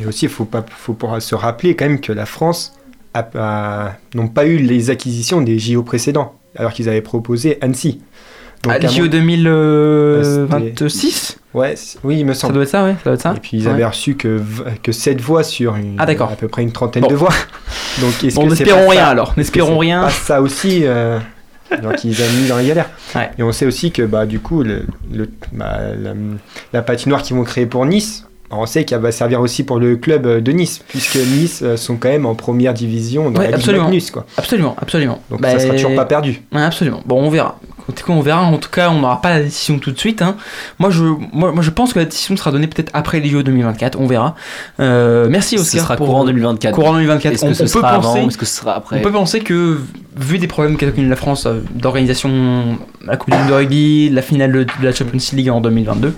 Et 0.00 0.06
aussi, 0.06 0.26
il 0.26 0.30
faut, 0.30 0.44
pas, 0.44 0.64
faut 0.68 0.96
se 1.20 1.34
rappeler 1.34 1.76
quand 1.76 1.86
même 1.86 2.00
que 2.00 2.12
la 2.12 2.26
France 2.26 2.72
n'ont 4.14 4.28
pas 4.28 4.46
eu 4.46 4.56
les 4.56 4.90
acquisitions 4.90 5.40
des 5.42 5.58
JO 5.58 5.82
précédents, 5.82 6.34
alors 6.56 6.72
qu'ils 6.72 6.88
avaient 6.88 7.02
proposé 7.02 7.58
Annecy. 7.60 8.00
Ah, 8.68 8.78
les 8.78 8.88
JO 8.88 9.02
mon- 9.04 9.08
2026 9.08 11.38
Ouais, 11.54 11.76
c- 11.76 11.98
oui, 12.04 12.18
il 12.20 12.24
me 12.26 12.32
Ça 12.32 12.40
semble. 12.42 12.54
doit 12.54 12.62
être 12.62 12.68
ça, 12.70 12.84
ouais, 12.84 12.92
ça 12.94 13.00
doit 13.04 13.12
être 13.14 13.20
ça. 13.20 13.34
Et 13.36 13.40
puis 13.40 13.58
ils 13.58 13.66
Ouais. 13.66 13.74
avaient 13.74 13.84
reçu 13.84 14.14
que, 14.14 14.40
que 14.82 14.90
7 14.92 15.20
voix 15.20 15.42
sur 15.42 15.74
une, 15.76 15.96
Ah, 15.98 16.04
à 16.08 16.26
peu 16.36 16.48
près 16.48 16.62
une 16.62 16.72
trentaine 16.72 17.02
Bon. 17.02 17.08
de 17.08 17.14
voix. 17.14 17.28
Donc 18.00 18.12
Bon, 18.34 18.46
n'espérons 18.46 18.88
rien 18.88 19.00
ça- 19.02 19.08
alors, 19.08 19.34
n'espérons 19.36 19.76
rien. 19.78 20.02
Pas 20.04 20.10
ça 20.10 20.40
aussi, 20.40 20.80
euh, 20.84 21.18
alors 21.70 21.92
qu'ils 21.94 22.14
ont 22.22 22.32
mis 22.40 22.48
dans 22.48 22.56
la 22.56 22.64
galère. 22.64 22.88
Ouais. 23.14 23.30
Et 23.38 23.42
on 23.42 23.52
sait 23.52 23.66
aussi 23.66 23.92
que 23.92 24.02
bah, 24.02 24.24
du 24.24 24.40
coup, 24.40 24.62
le, 24.62 24.86
le- 25.12 25.28
bah, 25.52 25.78
la, 26.00 26.12
la 26.72 26.80
patinoire 26.82 27.20
qu'ils 27.22 27.36
vont 27.36 27.44
créer 27.44 27.66
pour 27.66 27.84
Nice, 27.84 28.24
on 28.54 28.66
sait 28.66 28.84
qu'elle 28.84 29.00
va 29.00 29.12
servir 29.12 29.40
aussi 29.40 29.64
pour 29.64 29.78
le 29.78 29.96
club 29.96 30.26
euh, 30.26 30.40
de 30.42 30.52
Nice, 30.52 30.82
puisque 30.88 31.16
Nice 31.16 31.60
euh, 31.62 31.76
sont 31.78 31.96
quand 31.96 32.10
même 32.10 32.26
en 32.26 32.34
première 32.34 32.74
division 32.74 33.30
dans 33.30 33.38
Ouais, 33.40 33.46
la 33.46 33.52
Ligue 33.52 33.56
absolument. 33.56 33.84
Magnus. 33.84 34.10
Quoi. 34.10 34.26
Absolument, 34.36 34.76
absolument. 34.80 35.22
Donc 35.30 35.40
Bah, 35.40 35.52
ça 35.52 35.58
sera 35.58 35.72
toujours 35.74 35.94
pas 35.94 36.04
perdu. 36.04 36.42
Ouais, 36.52 36.60
absolument. 36.62 37.02
Bon, 37.06 37.22
on 37.22 37.30
verra. 37.30 37.58
On 38.08 38.20
verra. 38.20 38.42
En 38.42 38.58
tout 38.58 38.70
cas, 38.70 38.90
on 38.90 39.00
n'aura 39.00 39.20
pas 39.20 39.30
la 39.30 39.42
décision 39.42 39.78
tout 39.78 39.90
de 39.92 39.98
suite. 39.98 40.22
hein. 40.22 40.36
Moi, 40.78 40.90
je, 40.90 41.04
moi, 41.32 41.52
moi, 41.52 41.62
je 41.62 41.70
pense 41.70 41.92
que 41.92 41.98
la 41.98 42.04
décision 42.04 42.36
sera 42.36 42.50
donnée 42.50 42.66
peut-être 42.66 42.90
après 42.94 43.20
les 43.20 43.28
JO 43.28 43.42
2024. 43.42 43.98
On 44.00 44.06
verra. 44.06 44.34
Euh, 44.80 45.28
merci 45.30 45.56
Ce 45.56 45.62
Oscar. 45.62 45.82
sera 45.82 45.96
pour- 45.96 46.06
courant 46.06 46.24
2024. 46.24 46.74
Courant 46.74 46.92
2024. 46.94 47.34
Est-ce 47.34 47.44
on, 47.44 47.48
que 47.48 47.54
ce 47.54 47.62
on 47.62 47.64
peut 47.64 47.68
sera 47.70 47.94
penser. 48.00 48.18
avant 48.18 48.28
Est-ce 48.28 48.38
que 48.38 48.44
ce 48.46 48.56
sera 48.56 48.74
après 48.76 48.98
On 48.98 49.02
peut 49.02 49.12
penser 49.12 49.40
que, 49.40 49.80
vu 50.16 50.38
des 50.38 50.46
problèmes 50.46 50.76
qu'a 50.76 50.90
connu 50.90 51.08
la 51.08 51.16
France 51.16 51.46
euh, 51.46 51.60
d'organisation, 51.74 52.78
la 53.04 53.16
Coupe 53.16 53.30
du 53.32 53.38
Monde 53.38 53.48
de 53.48 53.52
rugby, 53.54 54.10
la 54.10 54.22
finale 54.22 54.52
de, 54.52 54.66
la 54.82 54.92
Champions 54.92 55.18
League 55.32 55.48
en 55.50 55.60
2022, 55.60 56.14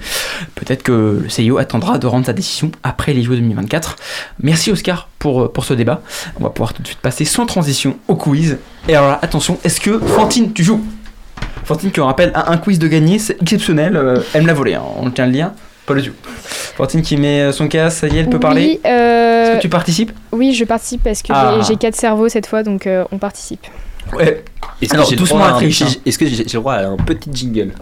peut-être 0.54 0.82
que 0.82 1.20
le 1.22 1.28
CIO 1.28 1.58
attendra 1.58 1.98
de 1.98 2.06
rendre 2.06 2.26
sa 2.26 2.32
décision 2.32 2.70
après 2.82 3.12
les 3.12 3.22
JO 3.22 3.34
2024. 3.34 3.96
Merci 4.42 4.70
Oscar 4.70 5.08
pour, 5.18 5.42
euh, 5.42 5.52
pour 5.52 5.64
ce 5.64 5.74
débat. 5.74 6.02
On 6.40 6.44
va 6.44 6.50
pouvoir 6.50 6.72
tout 6.74 6.82
de 6.82 6.86
suite 6.86 7.00
passer 7.00 7.24
sans 7.24 7.46
transition 7.46 7.96
au 8.08 8.16
quiz. 8.16 8.58
Et 8.88 8.94
alors 8.94 9.08
là, 9.10 9.18
attention, 9.22 9.58
est-ce 9.64 9.80
que 9.80 9.98
Fantine, 9.98 10.52
tu 10.52 10.62
joues? 10.64 10.84
Fantine, 11.64 11.90
qui 11.90 12.00
on 12.00 12.06
rappelle, 12.06 12.30
a 12.34 12.50
un 12.52 12.56
quiz 12.58 12.78
de 12.78 12.86
gagner, 12.88 13.18
c'est 13.18 13.40
exceptionnel. 13.40 13.96
euh, 13.96 14.18
elle 14.34 14.42
me 14.42 14.46
l'a 14.46 14.54
volé, 14.54 14.74
hein, 14.74 14.82
on 15.00 15.10
tient 15.10 15.26
le 15.26 15.32
lien. 15.32 15.52
Pas 15.86 15.94
le 15.94 16.02
tout. 16.02 16.12
Fantine 16.76 17.02
qui 17.02 17.16
met 17.16 17.40
euh, 17.42 17.52
son 17.52 17.68
casque, 17.68 17.98
ça 17.98 18.08
y 18.08 18.16
est, 18.16 18.20
elle 18.20 18.28
peut 18.30 18.36
Oui, 18.36 18.40
parler. 18.40 18.80
euh, 18.86 19.44
Est-ce 19.44 19.56
que 19.56 19.62
tu 19.62 19.68
participes? 19.68 20.12
Oui, 20.32 20.54
je 20.54 20.64
participe 20.64 21.02
parce 21.04 21.20
que 21.22 21.28
Ah. 21.30 21.56
j'ai- 21.58 21.64
j'ai 21.72 21.76
quatre 21.76 21.94
cerveaux 21.96 22.28
cette 22.28 22.46
fois, 22.46 22.62
donc 22.62 22.86
euh, 22.86 23.04
on 23.12 23.18
participe. 23.18 23.66
Ouais. 24.14 24.42
Est-ce 24.80 24.90
que 24.90 24.94
Alors, 24.96 25.06
j'ai 25.06 25.16
le 25.16 25.20
doucement 25.20 25.38
droit 25.40 25.48
à 25.50 25.54
un 25.54 25.62
hein. 25.62 25.68
Est-ce 26.06 26.18
que 26.18 26.26
j'ai 26.26 26.36
j'ai 26.36 26.44
le 26.44 26.50
droit 26.60 26.74
à 26.74 26.86
un 26.86 26.96
petit 26.96 27.30
jingle? 27.32 27.72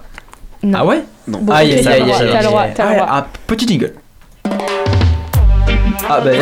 Non. 0.64 0.78
Ah 0.80 0.86
ouais? 0.86 1.02
Non. 1.26 1.38
Bon, 1.42 1.52
aïe, 1.52 1.80
t'as 1.82 1.90
aïe, 1.92 2.00
le 2.02 2.06
droit, 2.44 2.64
Ah, 2.78 2.94
droit. 2.94 3.06
Un 3.18 3.26
petit 3.46 3.66
jingle. 3.66 3.92
Ah 6.08 6.20
ben, 6.20 6.36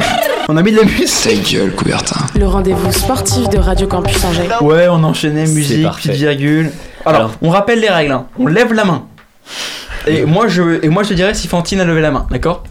on 0.48 0.56
a 0.56 0.62
mis 0.62 0.72
de 0.72 0.76
la 0.78 0.84
musique. 0.84 1.08
Ta 1.44 1.50
gueule, 1.58 1.72
Coubertin. 1.72 2.20
Le 2.38 2.46
rendez-vous 2.46 2.92
sportif 2.92 3.48
de 3.48 3.58
Radio 3.58 3.86
Campus 3.86 4.24
Angers. 4.24 4.48
Ouais, 4.60 4.88
on 4.88 5.02
enchaînait 5.04 5.46
musique, 5.46 5.86
petite 5.96 6.12
virgule. 6.12 6.70
Alors, 7.04 7.20
Alors. 7.20 7.30
on 7.42 7.50
rappelle 7.50 7.80
les 7.80 7.88
règles. 7.88 8.12
hein. 8.12 8.26
On 8.38 8.46
lève 8.46 8.72
la 8.72 8.84
main. 8.84 9.04
Et 10.06 10.24
moi, 10.24 10.48
je, 10.48 10.84
et 10.84 10.88
moi, 10.88 11.02
je 11.02 11.10
te 11.10 11.14
dirais 11.14 11.34
si 11.34 11.46
Fantine 11.48 11.80
a 11.80 11.84
levé 11.84 12.00
la 12.00 12.10
main, 12.10 12.26
d'accord? 12.30 12.64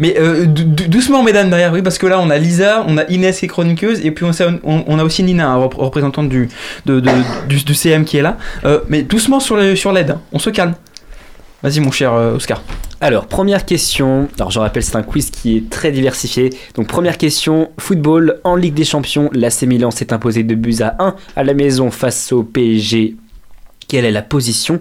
Mais 0.00 0.16
euh, 0.18 0.46
dou- 0.46 0.64
dou- 0.64 0.88
doucement, 0.88 1.22
mesdames, 1.22 1.50
derrière, 1.50 1.72
oui, 1.72 1.82
parce 1.82 1.98
que 1.98 2.06
là, 2.06 2.18
on 2.18 2.30
a 2.30 2.38
Lisa, 2.38 2.82
on 2.88 2.96
a 2.96 3.04
Inès 3.10 3.38
qui 3.38 3.44
est 3.44 3.48
chroniqueuse, 3.48 4.00
et 4.04 4.10
puis 4.10 4.24
on, 4.24 4.32
sait- 4.32 4.46
on- 4.64 4.84
on 4.86 4.98
a 4.98 5.04
aussi 5.04 5.22
Nina, 5.22 5.54
rep- 5.56 5.74
représentante 5.74 6.28
du, 6.30 6.48
de- 6.86 6.98
de- 7.00 7.10
du, 7.48 7.62
du 7.62 7.74
CM 7.74 8.04
qui 8.04 8.16
est 8.16 8.22
là. 8.22 8.38
Euh, 8.64 8.80
mais 8.88 9.02
doucement 9.02 9.38
sur 9.38 9.54
le- 9.56 9.76
sur 9.76 9.92
l'aide, 9.92 10.12
hein. 10.12 10.20
on 10.32 10.38
se 10.38 10.48
calme. 10.50 10.74
Vas-y, 11.62 11.80
mon 11.80 11.90
cher 11.92 12.12
euh, 12.12 12.34
Oscar. 12.34 12.62
Alors, 13.00 13.26
première 13.26 13.64
question. 13.64 14.28
Alors, 14.38 14.50
je 14.50 14.58
rappelle, 14.58 14.82
c'est 14.82 14.96
un 14.96 15.02
quiz 15.02 15.30
qui 15.30 15.56
est 15.56 15.70
très 15.70 15.92
diversifié. 15.92 16.50
Donc, 16.74 16.88
première 16.88 17.18
question 17.18 17.70
football 17.78 18.40
en 18.44 18.56
Ligue 18.56 18.74
des 18.74 18.84
Champions. 18.84 19.30
L'AC 19.32 19.62
Milan 19.62 19.90
s'est 19.90 20.12
imposé 20.12 20.42
de 20.42 20.54
buts 20.54 20.76
à 20.80 20.96
1 20.98 21.14
à 21.36 21.44
la 21.44 21.54
maison 21.54 21.90
face 21.90 22.32
au 22.32 22.42
PSG. 22.42 23.16
Quelle 23.88 24.04
est 24.04 24.10
la 24.12 24.22
position 24.22 24.78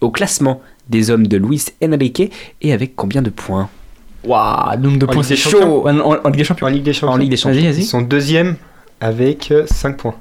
au 0.00 0.10
classement 0.10 0.60
des 0.88 1.10
hommes 1.10 1.26
de 1.26 1.36
Luis 1.36 1.64
Enrique 1.82 2.32
et 2.62 2.72
avec 2.72 2.96
combien 2.96 3.22
de 3.22 3.30
points? 3.30 3.68
Waouh, 4.24 4.78
nombre 4.80 4.98
de 4.98 5.06
points, 5.06 5.22
c'est 5.22 5.36
chaud. 5.36 5.50
Champions 5.50 5.86
En, 5.86 5.98
en- 6.00 6.20
en 6.24 6.28
Ligue 6.28 6.38
des 6.38 6.44
Champions. 6.44 6.66
En 6.66 6.70
Ligue 6.70 6.82
des 6.82 6.92
Champions, 6.94 7.14
En 7.14 7.16
Ligue 7.16 7.30
des 7.30 7.36
Champions. 7.36 7.60
Vas-y, 7.60 7.66
vas-y. 7.72 7.80
ils 7.82 7.86
sont 7.86 8.02
deuxième 8.02 8.56
avec 9.00 9.52
5 9.66 9.96
points. 9.98 10.14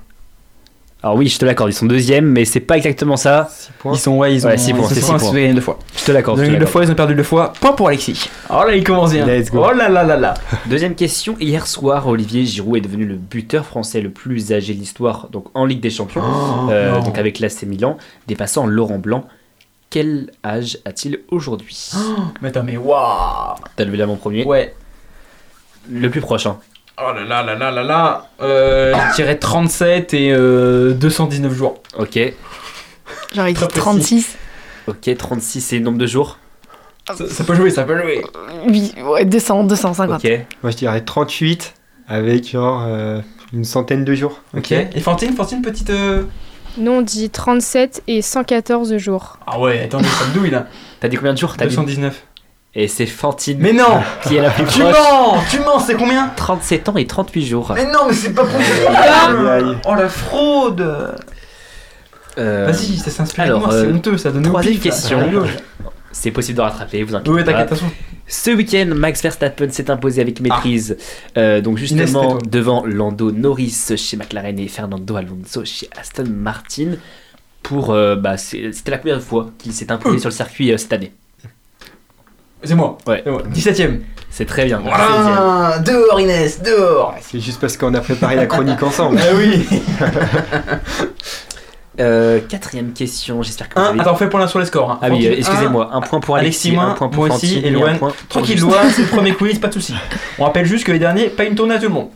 Alors, 1.04 1.18
oui, 1.18 1.28
je 1.28 1.38
te 1.38 1.44
l'accorde, 1.44 1.70
ils 1.70 1.74
sont 1.76 1.86
deuxième, 1.86 2.26
mais 2.28 2.46
c'est 2.46 2.62
pas 2.62 2.78
exactement 2.78 3.18
ça. 3.18 3.50
6 3.52 3.72
points. 3.78 3.94
Ils 3.94 4.00
sont, 4.00 4.18
ouais, 4.18 4.34
ils 4.36 4.48
ont, 4.48 4.50
Ouais, 4.50 4.58
six 4.58 4.70
ils 4.70 4.76
points, 4.76 4.88
se 4.88 4.96
c'est 4.96 5.02
sont 5.02 5.20
six 5.20 5.32
points. 5.32 5.54
deux 5.54 5.60
fois. 5.60 5.78
Je 5.98 6.06
te 6.06 6.12
l'accorde. 6.14 6.40
Ils 6.40 6.56
ont 6.56 6.60
deux 6.60 6.66
fois, 6.66 6.86
ils 6.86 6.92
ont 6.92 6.96
perdu 6.96 7.14
deux 7.14 7.24
fois. 7.24 7.52
Point 7.60 7.74
pour 7.74 7.90
Alexis. 7.90 8.30
Oh 8.50 8.64
là, 8.66 8.74
il 8.74 8.86
commence 8.86 9.12
bien. 9.12 9.26
Let's 9.26 9.52
go. 9.52 9.66
Oh 9.70 9.74
là 9.74 9.90
là 9.90 10.04
là 10.06 10.16
là. 10.16 10.34
Deuxième 10.68 10.96
question. 10.96 11.36
Hier 11.42 11.68
soir, 11.68 12.08
Olivier 12.08 12.46
Giroud 12.46 12.78
est 12.78 12.82
devenu 12.82 13.06
le 13.06 13.16
buteur 13.16 13.66
français 13.66 14.00
le 14.00 14.12
plus 14.12 14.54
âgé 14.54 14.74
de 14.74 14.80
l'histoire, 14.80 15.28
donc 15.30 15.48
en 15.54 15.66
Ligue 15.66 15.82
des 15.82 15.90
Champions, 15.90 16.24
euh, 16.70 16.94
non. 16.94 17.02
donc 17.04 17.18
avec 17.18 17.40
l'AC 17.40 17.64
Milan, 17.64 17.98
dépassant 18.28 18.66
Laurent 18.66 18.98
Blanc. 19.00 19.26
Quel 19.90 20.32
âge 20.46 20.78
a-t-il 20.86 21.20
aujourd'hui? 21.30 21.92
Mais 22.42 22.48
attends, 22.48 22.64
mais 22.64 22.78
waouh. 22.78 23.56
T'as 23.76 23.84
levé 23.84 23.98
la 23.98 24.08
main 24.08 24.14
en 24.14 24.16
premier? 24.16 24.46
Ouais. 24.46 24.74
Le 25.92 26.10
plus 26.10 26.22
proche, 26.22 26.46
hein. 26.48 26.58
Oh 27.02 27.12
là 27.14 27.24
là 27.24 27.44
là 27.44 27.56
là 27.56 27.72
là 27.72 27.84
là. 27.84 28.30
Euh, 28.42 28.94
je 29.12 29.16
dirais 29.16 29.36
37 29.38 30.14
et 30.14 30.32
euh, 30.32 30.94
219 30.94 31.54
jours. 31.54 31.82
Ok. 31.98 32.20
Genre, 33.34 33.48
il 33.48 33.54
dit 33.54 33.60
Très 33.60 33.68
précis. 33.68 33.80
36. 33.80 34.38
Ok, 34.88 35.18
36, 35.18 35.62
c'est 35.62 35.78
le 35.80 35.84
nombre 35.84 35.98
de 35.98 36.06
jours. 36.06 36.38
Ça, 37.08 37.28
ça 37.28 37.44
peut 37.44 37.56
jouer, 37.56 37.70
ça 37.70 37.84
peut 37.84 38.00
jouer. 38.02 38.24
Oui, 38.68 38.94
ouais, 39.04 39.26
200, 39.26 39.64
250. 39.66 40.24
Ok. 40.24 40.32
Moi 40.62 40.72
je 40.72 40.78
dirais 40.78 41.02
38 41.02 41.74
avec 42.08 42.50
genre 42.52 42.84
euh, 42.88 43.20
une 43.54 43.64
centaine 43.66 44.06
de 44.06 44.14
jours. 44.14 44.42
Ok. 44.56 44.72
Et 44.72 45.00
Fantine, 45.00 45.34
Fantine, 45.36 45.62
petite. 45.62 45.90
euh, 45.90 46.24
Nous, 46.78 46.92
on 46.92 47.02
dit 47.02 47.30
37 47.30 48.04
et 48.08 48.22
114 48.22 48.96
jours. 48.98 49.38
Ah 49.48 49.60
ouais, 49.60 49.82
attendez, 49.82 50.08
ça 50.08 50.26
me 50.28 50.34
douille 50.34 50.52
là. 50.52 50.68
T'as 51.00 51.08
dit 51.08 51.18
combien 51.18 51.34
de 51.34 51.38
jours 51.40 51.56
T'as 51.58 51.66
dit 51.66 51.76
219. 51.76 52.24
Et 52.76 52.88
c'est 52.88 53.06
Fantine 53.06 53.58
Mais 53.60 53.72
non 53.74 54.02
qui 54.24 54.36
est 54.36 54.42
la 54.42 54.50
plus 54.50 54.66
Tu 54.66 54.80
proche. 54.80 54.94
mens 54.94 55.36
Tu 55.50 55.60
mens, 55.60 55.80
c'est 55.80 55.94
combien 55.94 56.30
37 56.36 56.90
ans 56.90 56.98
et 56.98 57.06
38 57.06 57.46
jours. 57.46 57.72
Mais 57.76 57.86
non, 57.86 58.00
mais 58.08 58.14
c'est 58.14 58.34
pas 58.34 58.44
possible. 58.46 59.78
Oh 59.86 59.94
la 59.96 60.10
fraude 60.10 60.82
Euh, 62.40 62.66
Vas-y, 62.66 62.98
ça 62.98 63.12
s'inspire 63.12 63.44
de 63.46 63.50
alors, 63.50 63.60
moi, 63.62 63.70
c'est 63.72 63.86
euh, 63.86 63.94
honteux, 63.94 64.18
ça 64.18 64.32
donne 64.32 64.44
troisième 64.44 64.80
question. 64.80 65.20
C'est 66.12 66.32
possible 66.32 66.58
de 66.58 66.62
rattraper, 66.62 67.04
vous 67.04 67.14
inquiétez 67.16 67.30
Oui, 67.32 67.44
pas. 67.44 67.52
t'inquiète, 67.52 67.68
attention. 67.68 67.92
Ce 68.28 68.50
week-end, 68.52 68.88
Max 68.96 69.22
Verstappen 69.22 69.70
s'est 69.70 69.92
imposé 69.92 70.22
avec 70.22 70.40
maîtrise. 70.40 70.98
Euh, 71.38 71.62
donc 71.62 71.78
justement 71.78 72.38
devant 72.50 72.84
Lando 72.86 73.32
Norris 73.32 73.94
chez 73.98 74.18
McLaren 74.18 74.58
et 74.58 74.68
Fernando 74.68 75.16
Alonso 75.16 75.64
chez 75.66 75.90
Aston 76.00 76.26
Martin. 76.30 76.94
Pour, 77.62 77.92
euh, 77.92 78.16
bah, 78.16 78.38
c'était 78.38 78.92
la 78.92 78.98
première 78.98 79.22
fois 79.22 79.52
qu'il 79.58 79.74
s'est 79.74 79.92
imposé 79.92 80.20
sur 80.20 80.30
le 80.30 80.34
circuit 80.36 80.72
euh, 80.72 80.78
cette 80.78 80.92
année. 80.94 81.12
C'est 82.64 82.76
moi. 82.76 82.98
Ouais. 83.08 83.22
C'est 83.24 83.32
moi. 83.32 83.42
17ème. 83.54 84.00
C'est 84.30 84.46
très 84.46 84.66
bien. 84.66 84.80
Voilà 84.84 85.78
Dehors 85.86 86.20
Inès, 86.20 86.62
dehors 86.64 87.14
C'est 87.22 87.40
juste 87.40 87.60
parce 87.62 87.78
qu'on 87.78 87.94
a 87.94 88.02
préparé 88.02 88.36
la 88.36 88.48
chronique 88.48 88.82
ensemble. 88.82 89.20
Ah 89.22 89.34
oui 89.36 89.68
Euh, 92.00 92.40
quatrième 92.50 92.92
question, 92.92 93.44
j'espère 93.44 93.70
que 93.70 93.76
vous 93.76 93.86
Un, 93.86 93.90
avez... 93.90 94.00
attends, 94.00 94.14
on 94.14 94.16
fait 94.16 94.24
le 94.26 94.32
point 94.32 94.40
là 94.40 94.48
sur 94.48 94.58
les 94.58 94.66
scores. 94.66 94.90
hein. 94.90 95.00
Ah 95.00 95.10
oui, 95.12 95.28
euh, 95.28 95.36
excusez-moi, 95.38 95.92
un 95.94 96.02
point 96.02 96.20
pour 96.20 96.36
Alexis, 96.36 96.76
un 96.76 96.94
point 96.96 97.08
pour 97.08 97.28
moi 97.28 97.36
aussi, 97.36 97.60
et 97.64 97.72
pour 98.00 98.16
Tranquille. 98.30 98.60
Loane, 98.60 98.90
c'est 98.90 99.04
le 99.04 99.08
premier 99.10 99.34
quiz, 99.34 99.60
pas 99.60 99.68
de 99.68 99.74
soucis. 99.74 99.94
On 100.40 100.46
rappelle 100.46 100.66
juste 100.66 100.86
que 100.86 100.92
les 100.92 100.98
derniers, 100.98 101.28
pas 101.28 101.44
une 101.44 101.54
tournée 101.54 101.76
à 101.76 101.78
tout 101.78 101.84
le 101.84 101.94
monde. 101.94 102.10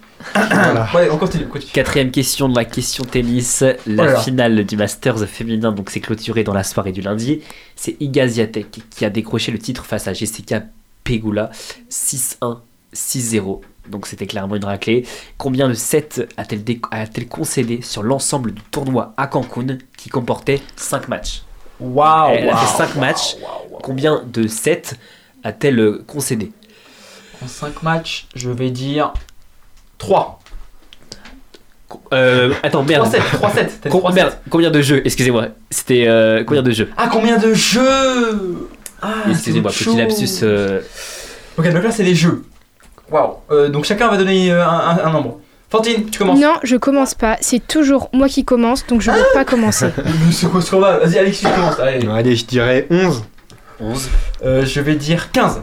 Ouais, 0.95 1.09
on 1.11 1.17
continue, 1.17 1.45
on 1.47 1.51
continue. 1.51 1.71
Quatrième 1.71 2.11
question 2.11 2.49
de 2.49 2.55
la 2.55 2.65
question 2.65 3.03
tennis, 3.05 3.61
la 3.61 3.73
Oh 3.87 3.91
là 3.95 4.05
là. 4.13 4.19
finale 4.19 4.65
du 4.65 4.75
Masters 4.77 5.27
féminin, 5.27 5.71
donc 5.71 5.89
c'est 5.89 5.99
clôturé 5.99 6.43
dans 6.43 6.53
la 6.53 6.63
soirée 6.63 6.91
du 6.91 7.01
lundi. 7.01 7.41
C'est 7.75 7.95
Iga 7.99 8.27
Swiatek 8.29 8.79
qui 8.89 9.05
a 9.05 9.09
décroché 9.09 9.51
le 9.51 9.59
titre 9.59 9.85
face 9.85 10.07
à 10.07 10.13
Jessica 10.13 10.63
Pegula 11.03 11.51
6-1, 11.89 12.59
6-0. 12.93 13.61
Donc 13.89 14.05
c'était 14.07 14.27
clairement 14.27 14.55
une 14.55 14.65
raclée. 14.65 15.05
Combien 15.37 15.69
de 15.69 15.73
sets 15.73 16.27
a-t-elle 16.35 16.63
dé- 16.63 16.81
a-t-elle 16.91 17.27
concédé 17.27 17.81
sur 17.81 18.03
l'ensemble 18.03 18.51
du 18.53 18.61
tournoi 18.63 19.13
à 19.17 19.27
Cancun 19.27 19.77
qui 19.97 20.09
comportait 20.09 20.61
5 20.75 21.07
matchs? 21.07 21.43
Waouh 21.79 22.33
Elle 22.33 22.49
a 22.49 22.53
waouh, 22.53 22.57
fait 22.65 22.77
5 22.77 22.89
waouh, 22.89 22.99
matchs. 22.99 23.35
waouh. 23.41 23.79
Combien 23.81 24.23
de 24.25 24.47
sets 24.47 24.95
a-t-elle 25.43 25.79
euh, 25.79 26.03
concédé? 26.05 26.51
En 27.41 27.47
5 27.47 27.83
matchs, 27.83 28.27
je 28.35 28.49
vais 28.49 28.71
dire 28.71 29.13
3. 29.97 30.39
euh, 32.13 32.53
Attends, 32.63 32.83
merde. 32.83 33.03
3 33.03 33.11
7, 33.11 33.21
3 33.33 33.49
7. 33.51 33.79
T'as 33.81 33.89
dit 33.89 33.91
Com- 33.91 33.99
3 34.01 34.11
merde, 34.13 34.33
combien 34.49 34.71
de 34.71 34.81
jeux 34.81 35.01
Excusez-moi. 35.05 35.47
C'était 35.69 36.05
euh, 36.07 36.43
combien 36.43 36.61
de 36.63 36.71
jeux? 36.71 36.89
Ah, 36.97 37.09
combien 37.11 37.37
de 37.37 37.53
jeux? 37.53 38.67
Ah, 39.01 39.13
Excusez-moi, 39.29 39.71
petit 39.71 39.95
lapsus. 39.95 40.39
euh, 40.43 40.81
Ok, 41.57 41.71
donc 41.71 41.83
là, 41.83 41.91
c'est 41.91 42.03
les 42.03 42.15
jeux. 42.15 42.43
Waouh. 43.11 43.35
Euh, 43.51 43.69
donc 43.69 43.85
chacun 43.85 44.09
va 44.09 44.17
donner 44.17 44.51
euh, 44.51 44.65
un, 44.67 44.69
un- 44.97 45.05
un 45.05 45.11
nombre. 45.11 45.39
Fantine, 45.69 46.09
tu 46.09 46.19
commences. 46.19 46.39
Non, 46.39 46.55
je 46.63 46.77
commence 46.77 47.13
pas. 47.13 47.37
C'est 47.41 47.65
toujours 47.65 48.09
moi 48.13 48.29
qui 48.29 48.45
commence, 48.45 48.85
donc 48.87 49.01
je 49.01 49.11
vais 49.11 49.17
pas 49.33 49.43
commencer. 49.43 49.87
Mais 49.97 50.31
C'est 50.31 50.47
quoi 50.47 50.61
ce 50.61 50.71
qu'on 50.71 50.79
va 50.79 50.97
Vas-y, 50.99 51.17
Alexis, 51.19 51.45
tu 51.45 51.51
commences. 51.51 51.79
Allez. 51.79 52.07
Allez, 52.07 52.35
je 52.35 52.45
dirais 52.45 52.87
11. 52.89 53.23
11, 53.79 54.09
Euh, 54.43 54.65
je 54.65 54.79
vais 54.81 54.95
dire 54.95 55.29
15. 55.31 55.61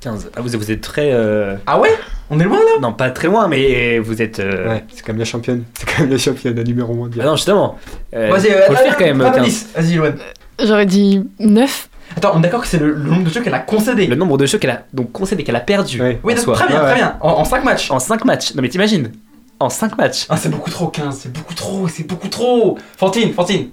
15. 0.00 0.30
Ah, 0.36 0.40
vous, 0.42 0.50
vous 0.58 0.70
êtes 0.70 0.80
très. 0.82 1.10
euh, 1.12 1.56
Ah 1.66 1.78
ouais? 1.80 1.94
On 2.30 2.40
est 2.40 2.44
loin 2.44 2.58
là 2.58 2.80
Non, 2.80 2.92
pas 2.92 3.10
très 3.10 3.28
loin, 3.28 3.46
mais 3.48 3.98
vous 3.98 4.20
êtes. 4.20 4.40
euh, 4.40 4.68
Ouais, 4.68 4.84
c'est 4.92 5.02
quand 5.02 5.12
même 5.12 5.18
la 5.20 5.24
championne. 5.24 5.64
C'est 5.78 5.86
quand 5.86 6.02
même 6.02 6.10
la 6.10 6.18
championne, 6.18 6.56
la 6.56 6.64
numéro 6.64 6.92
Ah 6.92 6.96
mondial. 6.96 7.26
non, 7.26 7.36
justement. 7.36 7.78
euh, 8.14 8.30
Vas-y, 8.30 8.50
faut 8.66 8.72
le 8.72 8.76
faire 8.78 8.96
quand 8.96 9.04
même. 9.04 9.18
pas 9.18 9.30
de 9.30 9.36
15. 9.36 9.44
10. 9.46 9.68
Vas-y, 9.76 9.94
Loane. 9.94 10.16
J'aurais 10.62 10.86
dit 10.86 11.22
9. 11.38 11.88
Attends, 12.16 12.32
on 12.34 12.38
est 12.38 12.42
d'accord 12.42 12.62
que 12.62 12.66
c'est 12.68 12.78
le, 12.78 12.92
le 12.92 13.10
nombre 13.10 13.24
de 13.24 13.30
jeux 13.30 13.42
qu'elle 13.42 13.54
a 13.54 13.58
concédé. 13.60 14.06
Le 14.06 14.16
nombre 14.16 14.38
de 14.38 14.46
jeux 14.46 14.58
qu'elle 14.58 14.70
a 14.70 14.82
donc 14.92 15.12
concédé, 15.12 15.44
qu'elle 15.44 15.56
a 15.56 15.60
perdu. 15.60 16.00
Oui, 16.24 16.32
en 16.32 16.36
donc, 16.36 16.54
très 16.54 16.66
bien, 16.68 16.80
Ouais, 16.80 16.86
très 16.86 16.94
bien. 16.96 17.16
En, 17.20 17.44
5 17.44 17.64
matchs. 17.64 17.90
En 17.90 17.98
5 17.98 18.24
matchs. 18.24 18.54
Non, 18.54 18.62
mais 18.62 18.68
t'imagines 18.68 19.12
En 19.60 19.68
5 19.68 19.96
matchs. 19.98 20.26
Ah, 20.28 20.36
c'est 20.36 20.48
beaucoup 20.48 20.70
trop, 20.70 20.86
15. 20.88 21.18
C'est 21.22 21.32
beaucoup 21.32 21.54
trop, 21.54 21.86
c'est 21.88 22.04
beaucoup 22.06 22.28
trop. 22.28 22.78
Fantine, 22.96 23.32
Fantine. 23.34 23.68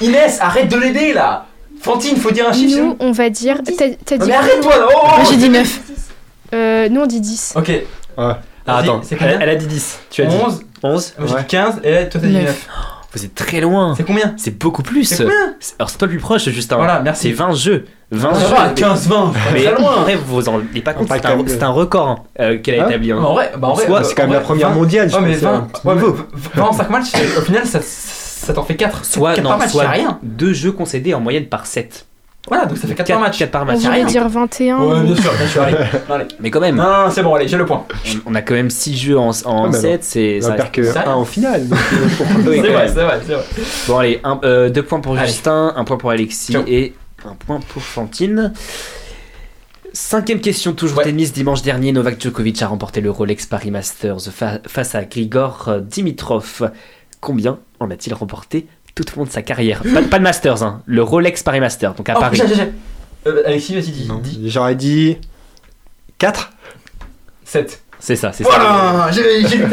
Inès, 0.00 0.38
arrête 0.40 0.68
de 0.68 0.76
l'aider 0.76 1.12
là. 1.12 1.46
Fantine, 1.80 2.16
faut 2.16 2.30
dire 2.32 2.48
un 2.48 2.52
chiffre. 2.52 2.80
Nous, 2.80 2.96
on 3.00 3.12
va 3.12 3.30
dire. 3.30 3.58
T'as 4.04 4.16
dit. 4.18 4.26
mais 4.28 4.34
arrête-toi 4.34 4.76
là. 4.76 4.86
Oh, 4.90 4.94
oh, 5.02 5.06
Moi 5.06 5.18
oh. 5.22 5.28
j'ai 5.30 5.36
dit 5.36 5.48
9. 5.48 5.80
Euh, 6.54 6.88
nous, 6.88 7.00
on 7.02 7.06
dit 7.06 7.20
10. 7.20 7.54
Ok. 7.56 7.70
Ah, 8.16 8.38
Vas-y, 8.66 8.78
attends, 8.84 9.00
c'est 9.02 9.14
elle, 9.14 9.18
combien 9.20 9.40
elle 9.40 9.48
a 9.48 9.54
dit 9.56 9.66
10. 9.66 10.00
Tu 10.10 10.22
as 10.22 10.26
dit 10.26 10.36
11. 10.36 10.60
11 10.82 11.14
Moi 11.18 11.26
j'ai 11.28 11.34
Ouais. 11.34 11.40
dit 11.40 11.46
15 11.46 11.80
et 11.84 12.08
toi 12.08 12.20
t'as 12.20 12.26
dit 12.26 12.32
Neuf. 12.34 12.44
9. 12.44 12.68
Vous 13.14 13.24
êtes 13.24 13.34
très 13.34 13.60
loin. 13.62 13.94
C'est 13.96 14.04
combien 14.04 14.34
C'est 14.36 14.58
beaucoup 14.58 14.82
plus. 14.82 15.04
C'est 15.04 15.24
combien 15.24 15.54
Alors, 15.78 15.88
c'est 15.88 15.98
pas 15.98 16.04
le 16.06 16.10
plus 16.10 16.18
proche, 16.20 16.46
Justin. 16.50 16.76
Voilà, 16.76 17.00
merci. 17.00 17.28
C'est 17.28 17.32
20 17.34 17.52
jeux. 17.54 17.86
20 18.10 18.34
Ça 18.34 18.40
jeux. 18.48 18.54
va, 18.54 18.68
15, 18.68 19.08
20. 19.08 19.32
Mais 19.54 19.62
très 19.64 19.80
loin. 19.80 19.92
après, 20.00 20.16
vous 20.16 20.34
vous 20.34 20.48
en 20.48 20.52
rendez 20.52 20.80
pas 20.82 20.92
compte, 20.92 21.08
c'est 21.10 21.24
un, 21.26 21.44
c'est 21.46 21.64
record 21.64 22.08
hein, 22.08 22.18
euh, 22.40 22.58
qu'elle 22.58 22.80
a 22.80 22.84
Hein 22.84 22.88
établi. 22.90 23.12
hein. 23.12 23.18
En 23.18 23.32
vrai, 23.32 23.52
bah 23.56 23.68
en 23.68 23.72
vrai, 23.74 23.86
Soit, 23.86 24.04
C'est 24.04 24.14
quand 24.14 24.24
même 24.24 24.32
la 24.34 24.40
première 24.40 24.68
20 24.70 24.74
mondiale, 24.74 25.10
je 25.10 25.16
Ouais, 25.16 25.22
mais 25.22 25.30
pense, 25.32 25.38
c'est 25.40 25.44
20, 25.46 25.54
un 25.54 25.60
petit 25.62 25.86
ouais, 25.86 25.94
mais 25.94 26.00
niveau. 26.02 26.16
20 26.54 26.62
en 26.64 26.72
5 26.74 26.90
matchs, 26.90 27.12
au 27.38 27.40
final, 27.40 27.66
ça, 27.66 27.80
ça 27.82 28.52
t'en 28.52 28.62
fait 28.64 28.76
4. 28.76 29.04
Soit, 29.06 29.34
4 29.34 29.42
non, 29.44 29.50
par 29.50 29.58
match, 29.58 29.70
soit 29.70 29.82
c'est 29.84 29.88
rien. 29.88 30.18
deux 30.22 30.52
jeux 30.52 30.72
concédés 30.72 31.14
en 31.14 31.20
moyenne 31.20 31.46
par 31.46 31.66
7. 31.66 32.06
Voilà, 32.48 32.66
donc 32.66 32.78
ça 32.78 32.86
fait 32.88 32.94
4 32.94 33.08
par 33.08 33.20
match. 33.20 33.38
4 33.38 33.50
par 33.50 33.62
On 33.62 33.64
match. 33.66 33.80
rien. 33.86 34.04
dire 34.06 34.28
21. 34.28 34.78
Ouais, 34.78 35.00
bien 35.02 35.16
sûr, 35.16 35.32
bien 35.32 35.46
sûr, 35.46 35.62
allez. 35.62 35.76
allez. 36.10 36.24
Mais 36.40 36.50
quand 36.50 36.60
même, 36.60 36.76
Non, 36.76 36.82
non, 36.84 37.10
c'est 37.10 37.22
bon, 37.22 37.34
allez, 37.34 37.46
j'ai 37.48 37.56
le 37.56 37.66
point. 37.66 37.84
on, 38.26 38.34
a 38.34 38.42
quand 38.42 38.54
même 38.54 38.70
6 38.70 38.96
jeux 38.96 39.18
en, 39.18 39.30
en 39.44 39.64
Ah, 39.66 39.68
bah 39.68 39.78
7. 39.78 40.02
C'est, 40.04 40.38
On 40.38 40.42
ça 40.42 40.48
va 40.50 40.54
perdre 40.56 40.72
que 40.72 40.84
c'est 40.84 40.98
rien. 40.98 41.10
un 41.10 41.14
en 41.14 41.24
finale. 41.24 41.66
euh, 41.70 41.76
Oui, 42.46 42.60
C'est 42.62 42.72
vrai, 42.72 42.88
c'est 42.88 42.94
vrai, 43.04 43.20
c'est 43.26 43.34
vrai. 43.34 43.44
Bon, 43.88 43.98
allez, 43.98 44.70
2 44.70 44.82
points 44.82 45.00
pour 45.00 45.16
Allez. 45.18 45.26
Justin, 45.26 45.72
1 45.76 45.84
point 45.84 45.96
pour 45.96 46.10
Alexis 46.10 46.52
Ciao. 46.52 46.62
et 46.66 46.94
1 47.24 47.34
point 47.34 47.60
pour 47.68 47.82
Fantine. 47.82 48.52
Cinquième 49.92 50.40
question, 50.40 50.74
toujours 50.74 50.98
Ouais. 50.98 51.04
tennis. 51.04 51.32
Dimanche 51.32 51.62
dernier, 51.62 51.92
Novak 51.92 52.20
Djokovic 52.22 52.60
a 52.62 52.68
remporté 52.68 53.00
le 53.00 53.10
Rolex 53.10 53.46
Paris 53.46 53.70
Masters 53.70 54.20
fa- 54.30 54.60
face 54.66 54.94
à 54.94 55.02
Grigor 55.04 55.64
euh, 55.68 55.80
Dimitrov. 55.80 56.70
Combien 57.20 57.58
en 57.80 57.90
a-t-il 57.90 58.14
remporté 58.14 58.66
tout 59.04 59.14
au 59.14 59.20
long 59.20 59.26
de 59.26 59.30
sa 59.30 59.42
carrière 59.42 59.82
pas, 59.94 60.02
pas 60.02 60.18
le 60.18 60.24
Masters, 60.24 60.62
hein, 60.62 60.82
le 60.86 61.02
Rolex 61.02 61.42
Paris 61.42 61.60
Masters, 61.60 61.94
donc 61.94 62.08
à 62.08 62.14
Oh, 62.16 62.20
Paris. 62.20 62.36
j'ai, 62.40 62.48
j'ai, 62.48 62.54
j'ai. 62.54 62.72
Euh, 63.26 63.42
Alexis, 63.46 63.74
vas-y, 63.74 63.90
dis. 63.90 64.06
Non, 64.08 64.18
dis. 64.18 64.50
J'aurais 64.50 64.74
dit 64.74 65.18
4. 66.18 66.50
7. 67.44 67.82
C'est 68.00 68.16
ça, 68.16 68.32
c'est 68.32 68.44
ça. 68.44 68.50
Voilà, 68.50 69.10
j'ai, 69.10 69.46
j'ai 69.48 69.56
lu 69.58 69.66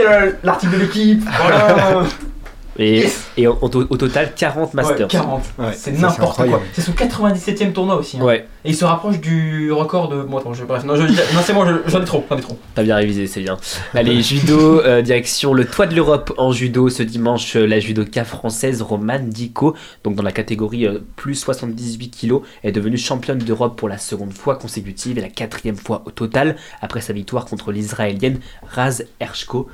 l'article 0.43 0.73
de 0.73 0.77
l'équipe. 0.79 1.23
Voilà. 1.39 2.03
Et, 2.77 2.99
Yes. 2.99 3.27
et 3.37 3.47
au, 3.47 3.53
au- 3.61 3.69
au 3.89 3.97
total, 3.97 4.33
40 4.35 4.73
Masters. 4.73 4.99
Ouais, 5.01 5.07
40. 5.07 5.43
Ouais, 5.57 5.65
c'est 5.73 5.91
n'importe 5.93 6.35
quoi. 6.49 6.61
C'est 6.73 6.81
son 6.81 6.91
97ème 6.91 7.71
tournoi 7.71 7.95
aussi. 7.95 8.17
hein. 8.19 8.23
Ouais, 8.23 8.45
Et 8.65 8.69
il 8.71 8.75
se 8.75 8.83
rapproche 8.83 9.19
du 9.21 9.71
record 9.71 10.09
de. 10.09 10.21
Bon, 10.23 10.39
attends, 10.39 10.53
je... 10.53 10.65
bref, 10.65 10.83
non, 10.83 10.95
je... 10.97 11.03
non 11.03 11.41
c'est 11.43 11.53
bon, 11.53 11.65
je- 11.65 11.89
j'en 11.89 12.01
ai 12.01 12.05
trop, 12.05 12.25
j'en 12.29 12.37
ai 12.37 12.41
trop. 12.41 12.57
t'as 12.75 12.83
bien 12.83 12.97
révisé, 12.97 13.27
c'est 13.27 13.39
bien. 13.41 13.57
Allez, 13.93 14.21
judo, 14.21 14.81
euh, 14.81 15.01
direction 15.01 15.53
le 15.53 15.65
toit 15.65 15.87
de 15.87 15.95
l'Europe 15.95 16.33
en 16.37 16.51
judo. 16.51 16.89
Ce 16.89 17.01
dimanche, 17.03 17.55
euh, 17.55 17.65
la 17.65 17.79
judoka 17.79 18.25
française 18.25 18.81
Romane 18.81 19.29
Dico, 19.29 19.73
donc 20.03 20.15
dans 20.15 20.23
la 20.23 20.33
catégorie 20.33 20.85
euh, 20.85 20.99
plus 21.15 21.35
78 21.35 22.09
kg, 22.27 22.39
est 22.63 22.71
devenue 22.73 22.97
championne 22.97 23.37
d'Europe 23.39 23.77
pour 23.77 23.87
la 23.87 23.97
seconde 23.97 24.33
fois 24.33 24.55
consécutive 24.55 25.17
et 25.17 25.21
la 25.21 25.29
quatrième 25.29 25.77
fois 25.77 26.03
au 26.05 26.11
total, 26.11 26.57
après 26.81 26.99
sa 27.01 27.13
victoire 27.13 27.45
contre 27.45 27.71
l'israélienne 27.71 28.39
Raz 28.69 29.03
Hershko. 29.21 29.69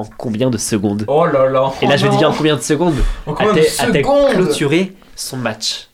En 0.00 0.04
combien 0.16 0.48
de 0.50 0.56
secondes 0.58 1.04
Oh 1.08 1.26
là 1.26 1.46
là. 1.48 1.72
Et 1.82 1.86
là, 1.86 1.96
je 1.96 2.06
vais 2.06 2.16
dire 2.16 2.30
en 2.30 2.32
combien 2.32 2.56
de 2.56 2.62
secondes 2.62 2.94
En 3.26 3.34
combien 3.34 3.52
de 3.52 3.62
secondes 3.62 4.32
clôturé 4.32 4.92
son 5.16 5.36
match 5.36 5.88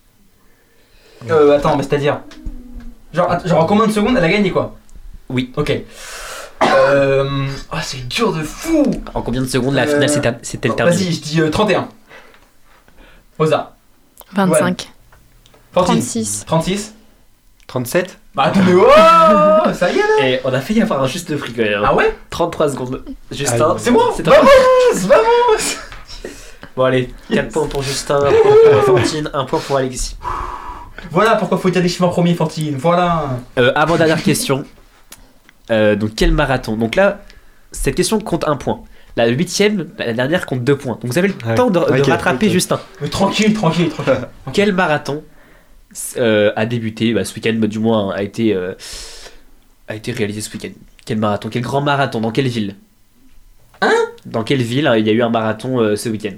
Euh, 1.30 1.56
attends, 1.56 1.76
mais 1.76 1.82
c'est-à-dire. 1.82 2.20
Genre, 3.12 3.30
att- 3.30 3.46
genre, 3.48 3.62
en 3.62 3.66
combien 3.66 3.86
de 3.86 3.92
secondes 3.92 4.14
elle 4.16 4.24
a 4.24 4.28
gagné 4.28 4.50
quoi 4.50 4.76
Oui. 5.28 5.52
Ok. 5.56 5.72
Euh. 6.62 7.46
Ah, 7.70 7.82
c'est 7.82 8.06
dur 8.08 8.32
de 8.32 8.42
fou 8.42 8.84
En 9.14 9.22
combien 9.22 9.40
de 9.42 9.46
secondes 9.46 9.74
la 9.74 9.82
Euh, 9.82 9.86
finale 9.94 10.08
s'est- 10.08 10.22
s'est-elle 10.42 10.74
terminée 10.74 10.96
Vas-y, 10.96 11.12
je 11.12 11.20
dis 11.20 11.40
euh, 11.40 11.50
31. 11.50 11.88
Rosa. 13.38 13.74
25. 14.34 14.88
Fantine. 15.72 15.94
36. 15.96 16.44
36. 16.46 16.94
37 17.66 18.18
Bah 18.36 18.42
attendez, 18.44 18.74
oh 18.74 19.72
Ça 19.72 19.90
y 19.90 19.96
est 19.96 20.02
là 20.20 20.28
Et 20.28 20.40
on 20.44 20.52
a 20.52 20.60
failli 20.60 20.82
avoir 20.82 21.02
un 21.02 21.06
juste 21.06 21.32
quand 21.40 21.56
même. 21.62 21.82
Ah 21.84 21.94
ouais? 21.94 22.14
33 22.30 22.68
secondes. 22.68 23.02
Justin, 23.30 23.68
Ah, 23.70 23.74
C'est 23.78 23.90
moi 23.90 24.12
c'est 24.14 24.22
toi. 24.22 24.34
Vamos 24.36 25.06
Vamos 25.08 26.32
Bon 26.76 26.84
allez, 26.84 27.14
4 27.32 27.48
points 27.50 27.66
pour 27.66 27.82
Justin, 27.82 28.16
1 28.16 28.20
point 28.20 28.82
pour 28.84 28.98
Fantine, 28.98 29.30
1 29.32 29.44
point 29.46 29.60
pour 29.66 29.76
Alexis. 29.78 30.16
Voilà 31.10 31.36
pourquoi 31.36 31.56
faut 31.56 31.70
dire 31.70 31.80
des 31.80 31.88
chiffres 31.88 32.04
en 32.04 32.10
premier, 32.10 32.34
Fantine, 32.34 32.76
voilà 32.76 33.38
Euh, 33.58 33.72
avant 33.74 33.96
dernière 33.96 34.22
question. 34.22 34.64
Euh, 35.70 35.96
donc 35.96 36.10
quel 36.14 36.32
marathon? 36.32 36.76
Donc 36.76 36.94
là, 36.94 37.20
cette 37.72 37.94
question 37.94 38.20
compte 38.20 38.46
un 38.46 38.56
point. 38.56 38.80
La 39.16 39.26
huitième, 39.28 39.88
la 39.98 40.12
dernière 40.12 40.44
compte 40.44 40.62
deux 40.62 40.76
points. 40.76 40.98
Donc 41.00 41.06
vous 41.06 41.16
avez 41.16 41.28
le 41.28 41.34
Ouais. 41.46 41.54
temps 41.54 41.70
de, 41.70 41.80
de 41.80 42.10
rattraper. 42.10 42.50
Justin. 42.50 42.78
Mais 43.00 43.08
tranquille, 43.08 43.54
tranquille, 43.54 43.88
tranquille. 43.88 44.28
Quel 44.52 44.74
marathon 44.74 45.22
euh, 46.16 46.52
a 46.56 46.66
débuté 46.66 47.12
bah, 47.14 47.24
ce 47.24 47.34
week-end, 47.34 47.54
bah, 47.58 47.66
du 47.66 47.78
moins 47.78 48.12
a 48.12 48.22
été, 48.22 48.54
euh, 48.54 48.74
a 49.88 49.94
été 49.94 50.12
réalisé 50.12 50.40
ce 50.40 50.50
week-end 50.52 50.70
Quel 51.04 51.18
marathon 51.18 51.48
Quel 51.50 51.62
grand 51.62 51.80
marathon 51.80 52.20
Dans 52.20 52.30
quelle 52.32 52.48
ville? 52.48 52.76
Hein? 53.82 53.92
Dans 54.24 54.42
quelle 54.44 54.62
ville 54.62 54.86
hein, 54.86 54.96
il 54.96 55.06
y 55.06 55.10
a 55.10 55.12
eu 55.12 55.22
un 55.22 55.30
marathon 55.30 55.80
euh, 55.80 55.96
ce 55.96 56.08
week-end? 56.08 56.34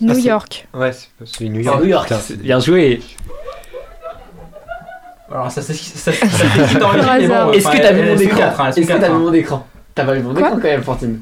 New 0.00 0.10
Ah, 0.10 0.18
York. 0.18 0.68
Ouais, 0.74 0.90
c'est- 0.92 1.44
New 1.44 1.60
York. 1.60 1.80
New 1.82 1.88
York. 1.88 2.12
Bien 2.38 2.60
joué. 2.60 3.00
Alors 5.30 5.50
ça 5.50 5.62
c'est 5.62 5.74
ça, 5.74 6.12
ça, 6.12 6.26
ça 6.26 6.78
dans 6.80 6.92
le 6.92 7.02
mais 7.20 7.28
bon. 7.28 7.52
Est-ce 7.52 7.68
que 7.68 7.76
t'as 7.76 7.92
vu 7.92 8.02
mon 8.02 8.18
écran 8.18 8.42
hein, 8.58 8.68
Est-ce 8.70 8.80
que 8.80 8.86
t'as 8.86 8.98
vu 8.98 9.04
hein. 9.14 9.18
mon 9.18 9.32
écran? 9.32 9.66
T'as 9.94 10.04
pas 10.04 10.14
vu 10.14 10.22
mon 10.22 10.34
écran 10.34 10.50
quand 10.52 10.62
même, 10.62 10.82
Fantine 10.82 11.20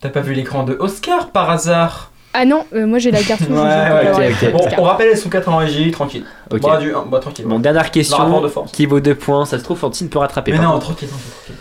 T'as 0.00 0.08
pas 0.10 0.20
vu 0.20 0.34
l'écran 0.34 0.62
de 0.62 0.76
Oscar 0.78 1.30
par 1.30 1.50
hasard? 1.50 2.09
Ah 2.32 2.44
non, 2.44 2.64
euh, 2.74 2.86
moi 2.86 2.98
j'ai 2.98 3.10
la 3.10 3.22
carte 3.22 3.40
rouge. 3.42 3.50
Ouais, 3.58 4.12
ok, 4.12 4.44
ok. 4.44 4.52
Bon, 4.52 4.68
on 4.78 4.82
rappelle, 4.84 5.08
elles 5.08 5.18
sont 5.18 5.28
4 5.28 5.48
en 5.48 5.56
régie, 5.56 5.90
tranquille. 5.90 6.24
Ok. 6.50 6.60
Bah, 6.62 6.76
du, 6.78 6.92
bah 7.10 7.18
tranquille. 7.18 7.44
Bon, 7.44 7.58
dernière 7.58 7.90
question 7.90 8.40
de 8.40 8.48
qui 8.72 8.86
vaut 8.86 9.00
deux 9.00 9.14
points. 9.16 9.44
Ça 9.46 9.58
se 9.58 9.64
trouve, 9.64 9.78
Fantine 9.78 10.08
peut 10.08 10.18
rattraper. 10.18 10.52
mais 10.52 10.58
non, 10.58 10.72
contre. 10.74 10.86
tranquille, 10.86 11.08
tranquille, 11.08 11.30
tranquille. 11.30 11.54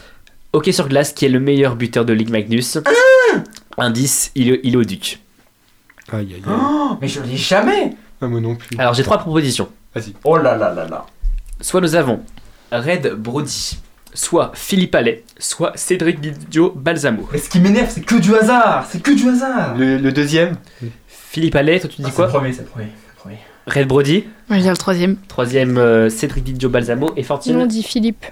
Hockey 0.53 0.71
sur 0.71 0.87
glace, 0.87 1.13
qui 1.13 1.25
est 1.25 1.29
le 1.29 1.39
meilleur 1.39 1.75
buteur 1.75 2.05
de 2.05 2.13
Ligue 2.13 2.31
Magnus 2.31 2.77
Indice, 3.77 4.31
il 4.35 4.51
est, 4.51 4.59
il 4.63 4.73
est 4.73 4.77
au 4.77 4.83
Duc. 4.83 5.19
Aïe, 6.11 6.19
aïe, 6.19 6.33
aïe. 6.35 6.41
Oh, 6.49 6.97
mais 7.01 7.07
je 7.07 7.21
l'ai 7.21 7.37
jamais 7.37 7.93
Ah, 8.21 8.27
moi 8.27 8.39
non 8.41 8.55
plus. 8.55 8.77
Alors 8.77 8.93
j'ai 8.93 9.03
trois 9.03 9.19
propositions. 9.19 9.69
Oh 10.23 10.37
là 10.37 10.55
là 10.55 10.73
là 10.73 10.87
là. 10.87 11.05
Soit 11.61 11.81
nous 11.81 11.95
avons 11.95 12.21
Red 12.71 13.13
Brody, 13.15 13.79
soit 14.13 14.51
Philippe 14.55 14.95
Allais, 14.95 15.23
soit 15.37 15.73
Cédric 15.75 16.19
Didio 16.19 16.71
Balsamo. 16.75 17.27
Mais 17.31 17.37
ce 17.37 17.49
qui 17.49 17.59
m'énerve, 17.59 17.89
c'est 17.89 18.01
que 18.05 18.15
du 18.15 18.35
hasard 18.35 18.85
C'est 18.89 19.01
que 19.01 19.11
du 19.11 19.27
hasard 19.29 19.75
Le, 19.77 19.97
le 19.97 20.11
deuxième 20.11 20.55
Philippe 21.07 21.55
Allais, 21.55 21.79
toi 21.79 21.89
tu 21.89 22.01
dis 22.01 22.07
Ah, 22.07 22.11
quoi 22.15 22.25
C'est 22.27 22.33
le 22.33 22.39
premier, 22.39 22.53
c'est 22.53 22.61
le 22.61 22.67
premier. 22.67 22.87
c'est 22.87 23.07
le 23.15 23.21
premier. 23.21 23.37
Red 23.67 23.87
Brody. 23.87 24.23
Moi, 24.23 24.29
je 24.49 24.53
vais 24.55 24.61
dire 24.61 24.71
le 24.71 24.77
troisième. 24.77 25.17
Troisième, 25.27 25.77
euh, 25.77 26.09
Cédric 26.09 26.43
Di 26.43 26.59
Gio 26.59 26.69
Balsamo. 26.69 27.11
Et 27.15 27.23
Fortune 27.23 27.53
Nous 27.55 27.61
on 27.61 27.65
dit 27.67 27.83
Philippe. 27.83 28.25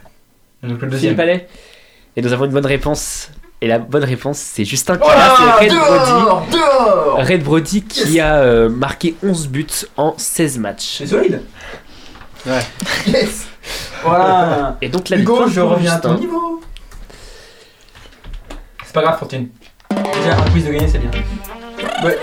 Donc 0.63 0.81
le 0.81 0.87
deuxième. 0.87 1.15
Philippe 1.15 1.19
Allais. 1.19 1.47
Et 2.15 2.21
nous 2.23 2.33
avons 2.33 2.45
une 2.45 2.51
bonne 2.51 2.65
réponse. 2.65 3.29
Et 3.61 3.67
la 3.67 3.77
bonne 3.79 4.03
réponse, 4.03 4.37
c'est 4.39 4.65
Justin 4.65 4.97
qui 4.97 5.03
Oh 5.05 5.59
Red 5.59 5.71
Brody. 5.73 6.51
dehors, 6.51 7.17
Red 7.27 7.43
Brody 7.43 7.81
qui 7.83 8.19
a 8.19 8.35
euh, 8.37 8.69
marqué 8.69 9.15
11 9.23 9.47
buts 9.47 9.65
en 9.95 10.13
16 10.17 10.57
matchs. 10.59 10.95
C'est 10.99 11.07
solide. 11.07 11.41
Ouais. 12.45 12.59
Yes. 13.07 13.47
Voilà. 14.03 14.77
Et 14.81 14.89
donc 14.89 15.09
la 15.09 15.17
Hugo, 15.17 15.33
victoire 15.33 15.49
je 15.49 15.61
pour 15.61 15.69
reviens 15.71 15.93
à 15.93 15.97
ton 15.99 16.09
Justin. 16.11 16.25
niveau. 16.25 16.61
C'est 18.85 18.93
pas 18.93 19.01
grave, 19.01 19.19
Fortune. 19.19 19.49
Déjà, 19.89 20.37
un 20.37 20.49
quiz 20.51 20.65
de 20.65 20.71
gagner, 20.71 20.87
c'est 20.87 20.99
bien. 20.99 21.11
Ouais. 22.03 22.17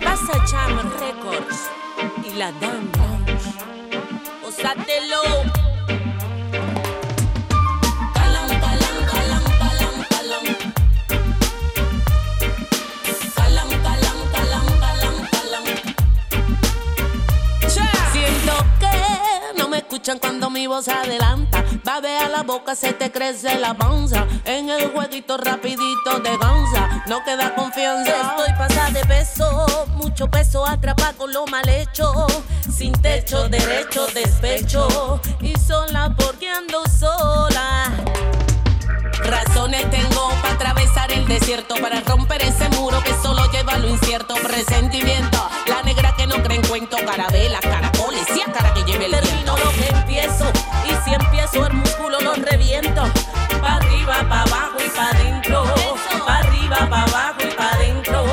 Pasa 0.00 0.32
Cham 0.46 0.78
Records 0.78 1.58
y 2.26 2.38
la 2.38 2.46
Dan 2.60 2.86
Blanche. 2.92 3.48
Osatelo. 4.46 4.70
Calam, 4.76 5.09
cuando 20.20 20.50
mi 20.50 20.66
voz 20.66 20.88
adelanta. 20.88 21.62
Babea 21.84 22.28
la 22.28 22.42
boca, 22.42 22.74
se 22.74 22.92
te 22.92 23.12
crece 23.12 23.58
la 23.58 23.74
panza. 23.74 24.26
En 24.44 24.70
el 24.70 24.90
jueguito 24.90 25.36
rapidito 25.36 26.22
te 26.22 26.38
cansa. 26.38 27.04
No 27.06 27.22
queda 27.22 27.54
confianza. 27.54 28.10
Estoy 28.10 28.52
pasada 28.56 28.90
de 28.90 29.04
peso, 29.04 29.86
mucho 29.94 30.28
peso 30.28 30.66
atrapa 30.66 31.12
con 31.12 31.32
lo 31.32 31.46
mal 31.46 31.68
hecho. 31.68 32.26
Sin 32.74 32.92
techo, 32.92 33.48
derecho, 33.48 34.06
despecho. 34.14 35.20
Y 35.40 35.54
sola 35.58 36.14
porque 36.16 36.48
ando 36.48 36.82
sola. 36.98 37.92
Razones 39.22 39.88
tengo 39.90 40.30
para 40.40 40.54
atravesar 40.54 41.12
el 41.12 41.28
desierto, 41.28 41.74
para 41.76 42.00
romper 42.00 42.42
ese 42.42 42.68
muro 42.70 43.02
que 43.02 43.12
solo 43.22 43.44
lleva 43.52 43.76
lo 43.78 43.88
incierto. 43.88 44.34
Presentimiento, 44.34 45.48
la 45.66 45.82
negra 45.82 46.14
que 46.16 46.26
no 46.26 46.42
cree 46.42 46.56
en 46.56 46.66
cuento, 46.66 46.96
carabela, 47.04 47.60
caracoles, 47.60 47.89
empiezo 51.50 51.66
el 51.66 51.72
músculo 51.74 52.20
lo 52.20 52.34
reviento. 52.34 53.02
Pa' 53.60 53.76
arriba, 53.76 54.24
pa' 54.28 54.42
abajo 54.42 54.76
y 54.84 54.90
pa' 54.90 55.10
adentro. 55.10 55.64
Pa' 56.26 56.38
arriba, 56.38 56.76
pa' 56.88 57.02
abajo 57.02 57.40
y 57.40 57.54
pa' 57.54 57.70
adentro. 57.72 58.24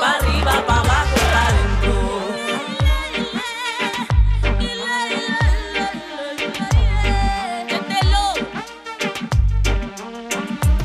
Pa' 0.00 0.16
arriba, 0.16 0.66
pa' 0.66 0.80
abajo 0.80 1.14
y 1.14 1.20
pa' 1.32 1.46
adentro. 1.46 1.92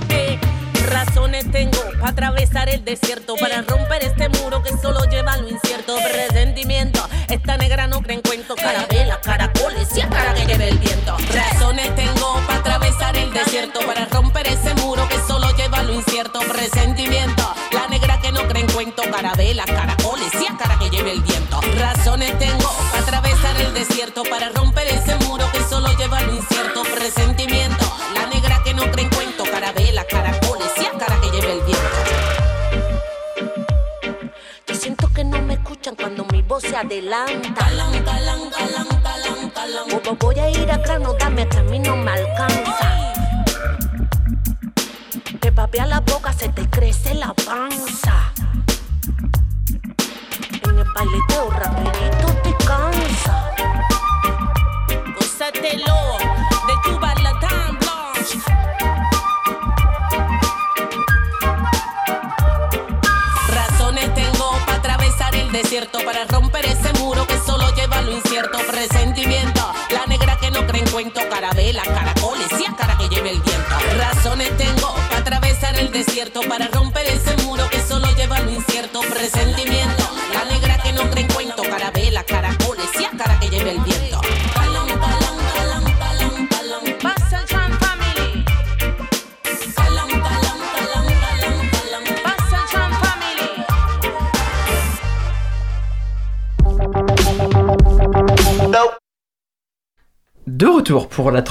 ¿Qué 0.08 0.40
razones 0.88 1.52
tengo 1.52 1.80
para 2.00 2.10
atravesar 2.10 2.70
el 2.70 2.86
desierto? 2.86 3.36
Para 3.38 3.62
romper 3.64 4.04
este 4.04 4.30
muro 4.30 4.62
que 4.62 4.71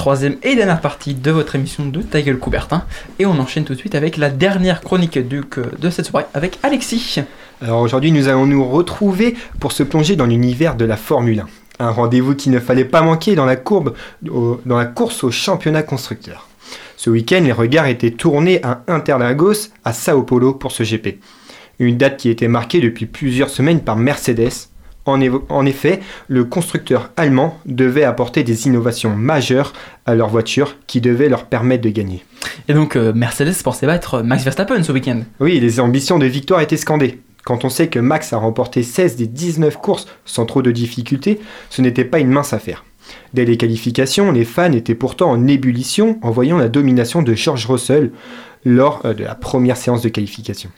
troisième 0.01 0.37
et 0.41 0.55
dernière 0.55 0.81
partie 0.81 1.13
de 1.13 1.29
votre 1.29 1.53
émission 1.53 1.85
de 1.85 2.01
Ta 2.01 2.23
gueule 2.23 2.39
Coubertin. 2.39 2.85
Et 3.19 3.27
on 3.27 3.37
enchaîne 3.39 3.65
tout 3.65 3.73
de 3.75 3.77
suite 3.77 3.93
avec 3.93 4.17
la 4.17 4.31
dernière 4.31 4.81
chronique 4.81 5.19
du- 5.19 5.43
de 5.79 5.89
cette 5.91 6.07
soirée 6.07 6.25
avec 6.33 6.57
Alexis. 6.63 7.19
Alors 7.61 7.81
aujourd'hui, 7.81 8.11
nous 8.11 8.27
allons 8.27 8.47
nous 8.47 8.67
retrouver 8.67 9.35
pour 9.59 9.71
se 9.71 9.83
plonger 9.83 10.15
dans 10.15 10.25
l'univers 10.25 10.73
de 10.73 10.85
la 10.85 10.97
Formule 10.97 11.41
1. 11.79 11.85
Un 11.85 11.91
rendez-vous 11.91 12.33
qu'il 12.33 12.51
ne 12.51 12.59
fallait 12.59 12.83
pas 12.83 13.03
manquer 13.03 13.35
dans 13.35 13.45
la, 13.45 13.55
courbe, 13.55 13.93
dans 14.23 14.77
la 14.77 14.85
course 14.85 15.23
au 15.23 15.29
championnat 15.29 15.83
constructeur. 15.83 16.47
Ce 16.97 17.11
week-end, 17.11 17.41
les 17.43 17.51
regards 17.51 17.85
étaient 17.85 18.09
tournés 18.09 18.59
à 18.63 18.81
Interlagos, 18.87 19.69
à 19.85 19.93
Sao 19.93 20.23
Paulo 20.23 20.53
pour 20.55 20.71
ce 20.71 20.81
GP. 20.81 21.19
Une 21.77 21.97
date 21.97 22.17
qui 22.17 22.29
était 22.29 22.47
marquée 22.47 22.79
depuis 22.81 23.05
plusieurs 23.05 23.51
semaines 23.51 23.81
par 23.81 23.97
Mercedes. 23.97 24.49
En, 25.05 25.65
effet, 25.65 25.99
le 26.27 26.43
constructeur 26.43 27.09
allemand 27.17 27.59
devait 27.65 28.03
apporter 28.03 28.43
des 28.43 28.67
innovations 28.67 29.15
majeures 29.15 29.73
à 30.05 30.13
leur 30.13 30.29
voiture 30.29 30.75
qui 30.85 31.01
devaient 31.01 31.29
leur 31.29 31.45
permettre 31.45 31.83
de 31.83 31.89
gagner. 31.89 32.23
Et 32.67 32.73
donc 32.73 32.95
euh, 32.95 33.11
Mercedes 33.13 33.55
pensait 33.63 33.87
battre 33.87 34.21
Max 34.21 34.43
Verstappen 34.43 34.83
ce 34.83 34.91
week-end. 34.91 35.21
Oui, 35.39 35.59
les 35.59 35.79
ambitions 35.79 36.19
de 36.19 36.27
victoire 36.27 36.61
étaient 36.61 36.77
scandées. 36.77 37.19
Quand 37.43 37.65
on 37.65 37.69
sait 37.69 37.87
que 37.87 37.97
Max 37.97 38.33
a 38.33 38.37
remporté 38.37 38.83
16 38.83 39.15
des 39.15 39.25
19 39.25 39.77
courses 39.77 40.07
sans 40.25 40.45
trop 40.45 40.61
de 40.61 40.71
difficultés, 40.71 41.39
ce 41.71 41.81
n'était 41.81 42.05
pas 42.05 42.19
une 42.19 42.29
mince 42.29 42.53
affaire. 42.53 42.85
Dès 43.33 43.45
les 43.45 43.57
qualifications, 43.57 44.31
les 44.31 44.45
fans 44.45 44.71
étaient 44.71 44.95
pourtant 44.95 45.31
en 45.31 45.47
ébullition 45.47 46.19
en 46.21 46.29
voyant 46.29 46.59
la 46.59 46.69
domination 46.69 47.23
de 47.23 47.33
George 47.33 47.65
Russell 47.65 48.11
lors 48.63 49.01
euh, 49.05 49.13
de 49.13 49.23
la 49.23 49.35
première 49.35 49.77
séance 49.77 50.03
de 50.03 50.09
qualification. 50.09 50.69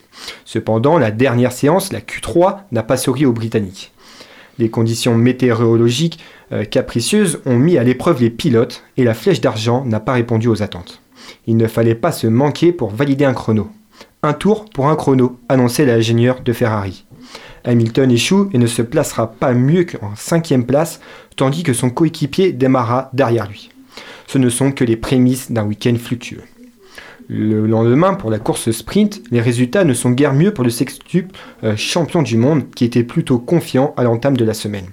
Cependant, 0.45 0.97
la 0.97 1.11
dernière 1.11 1.51
séance, 1.51 1.91
la 1.91 1.99
Q3, 1.99 2.59
n'a 2.71 2.83
pas 2.83 2.95
souri 2.97 3.25
aux 3.25 3.33
Britanniques. 3.33 3.91
Les 4.59 4.69
conditions 4.69 5.15
météorologiques 5.15 6.19
euh, 6.51 6.63
capricieuses 6.63 7.39
ont 7.45 7.57
mis 7.57 7.77
à 7.77 7.83
l'épreuve 7.83 8.21
les 8.21 8.29
pilotes 8.29 8.83
et 8.97 9.03
la 9.03 9.13
flèche 9.13 9.41
d'argent 9.41 9.83
n'a 9.85 9.99
pas 9.99 10.13
répondu 10.13 10.47
aux 10.47 10.61
attentes. 10.61 11.01
Il 11.47 11.57
ne 11.57 11.67
fallait 11.67 11.95
pas 11.95 12.11
se 12.11 12.27
manquer 12.27 12.71
pour 12.71 12.91
valider 12.91 13.25
un 13.25 13.33
chrono. 13.33 13.69
Un 14.21 14.33
tour 14.33 14.65
pour 14.65 14.87
un 14.87 14.95
chrono, 14.95 15.39
annonçait 15.49 15.85
l'ingénieur 15.85 16.41
de 16.41 16.53
Ferrari. 16.53 17.05
Hamilton 17.65 18.11
échoue 18.11 18.49
et 18.53 18.57
ne 18.57 18.67
se 18.67 18.81
placera 18.81 19.31
pas 19.31 19.53
mieux 19.53 19.85
qu'en 19.85 20.15
cinquième 20.15 20.65
place, 20.65 20.99
tandis 21.35 21.63
que 21.63 21.73
son 21.73 21.89
coéquipier 21.89 22.51
démarra 22.51 23.09
derrière 23.13 23.49
lui. 23.49 23.69
Ce 24.27 24.37
ne 24.37 24.49
sont 24.49 24.71
que 24.71 24.83
les 24.83 24.97
prémices 24.97 25.51
d'un 25.51 25.65
week-end 25.65 25.95
fluctueux. 25.99 26.43
Le 27.29 27.65
lendemain, 27.67 28.13
pour 28.13 28.29
la 28.29 28.39
course 28.39 28.71
sprint, 28.71 29.21
les 29.31 29.41
résultats 29.41 29.83
ne 29.83 29.93
sont 29.93 30.11
guère 30.11 30.33
mieux 30.33 30.53
pour 30.53 30.63
le 30.63 30.69
sextuple 30.69 31.35
euh, 31.63 31.75
champion 31.75 32.21
du 32.21 32.37
monde 32.37 32.69
qui 32.75 32.85
était 32.85 33.03
plutôt 33.03 33.39
confiant 33.39 33.93
à 33.97 34.03
l'entame 34.03 34.37
de 34.37 34.45
la 34.45 34.53
semaine. 34.53 34.87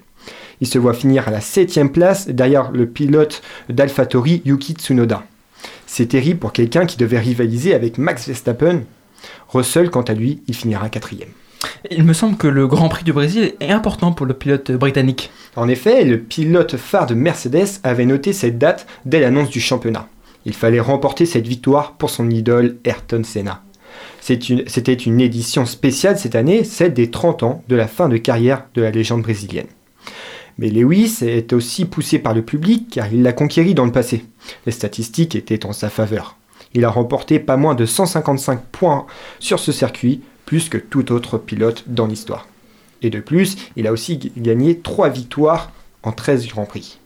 Il 0.61 0.67
se 0.67 0.79
voit 0.79 0.95
finir 0.95 1.27
à 1.29 1.31
la 1.31 1.41
7 1.41 1.93
place 1.93 2.29
derrière 2.29 2.71
le 2.71 2.87
pilote 2.87 3.43
d'AlphaTauri 3.69 4.43
Yuki 4.45 4.75
Tsunoda. 4.75 5.25
C'est 5.87 6.07
terrible 6.07 6.39
pour 6.39 6.53
quelqu'un 6.53 6.87
qui 6.87 6.97
devait 6.97 7.19
rivaliser 7.19 7.75
avec 7.75 7.99
Max 7.99 8.27
Verstappen. 8.27 8.83
Russell, 9.49 9.91
quant 9.91 10.03
à 10.03 10.13
lui, 10.13 10.43
il 10.47 10.55
finira 10.55 10.89
quatrième. 10.89 11.31
Il 11.91 12.05
me 12.05 12.13
semble 12.13 12.37
que 12.37 12.47
le 12.47 12.67
Grand 12.67 12.89
Prix 12.89 13.05
du 13.05 13.13
Brésil 13.13 13.55
est 13.61 13.71
important 13.71 14.13
pour 14.13 14.27
le 14.27 14.35
pilote 14.35 14.71
britannique. 14.73 15.31
En 15.57 15.69
effet, 15.69 16.05
le 16.05 16.19
pilote 16.19 16.77
phare 16.77 17.07
de 17.07 17.15
Mercedes 17.15 17.81
avait 17.83 18.07
noté 18.07 18.33
cette 18.33 18.59
date 18.59 18.87
dès 19.05 19.21
l'annonce 19.21 19.51
du 19.51 19.61
championnat. 19.61 20.09
Il 20.47 20.55
fallait 20.55 20.81
remporter 20.81 21.27
cette 21.27 21.47
victoire 21.47 21.93
pour 21.93 22.11
son 22.11 22.31
idole 22.31 22.79
Ayrton 22.85 23.23
Senna. 23.25 23.63
C'était 24.21 24.95
une, 24.95 25.21
édition 25.21 25.67
spéciale 25.67 26.19
cette 26.19 26.35
année, 26.35 26.65
celle 26.65 26.95
des 26.95 27.11
30 27.11 27.43
ans 27.43 27.65
de 27.69 27.77
la 27.77 27.89
fin 27.89 28.09
de 28.09 28.17
carrière 28.17 28.67
de 28.75 28.83
la 28.83 28.91
légende 28.91 29.23
brésilienne. 29.23 29.67
Mais 30.59 30.69
Lewis 30.69 31.19
est 31.23 31.53
aussi 31.53 31.85
poussé 31.85 32.19
par 32.19 32.35
le 32.35 32.43
public 32.43 32.89
car 32.91 33.13
il 33.13 33.23
l'a 33.23 33.33
conquéri 33.33 33.75
dans 33.75 33.87
le 33.87 33.93
passé. 33.93 34.25
Les 34.67 34.73
statistiques 34.73 35.35
étaient 35.35 35.65
en 35.67 35.73
sa 35.73 35.89
faveur. 35.89 36.37
Il 36.75 36.85
a 36.85 36.91
remporté 36.91 37.39
pas 37.39 37.57
moins 37.57 37.75
de 37.75 37.87
155 37.87 38.61
points 38.71 39.07
sur 39.41 39.59
ce 39.59 39.73
circuit, 39.73 40.21
plus 40.47 40.69
que 40.69 40.79
tout 40.79 41.13
autre 41.13 41.39
pilote 41.39 41.85
dans 41.87 42.07
l'histoire. 42.07 42.47
Et 43.03 43.11
de 43.11 43.21
plus, 43.21 43.57
il 43.77 43.87
a 43.87 43.93
aussi 43.93 44.19
gagné 44.37 44.79
3 44.79 45.09
victoires 45.09 45.73
en 46.03 46.13
13 46.13 46.47
Grands 46.49 46.67
Prix. 46.67 47.00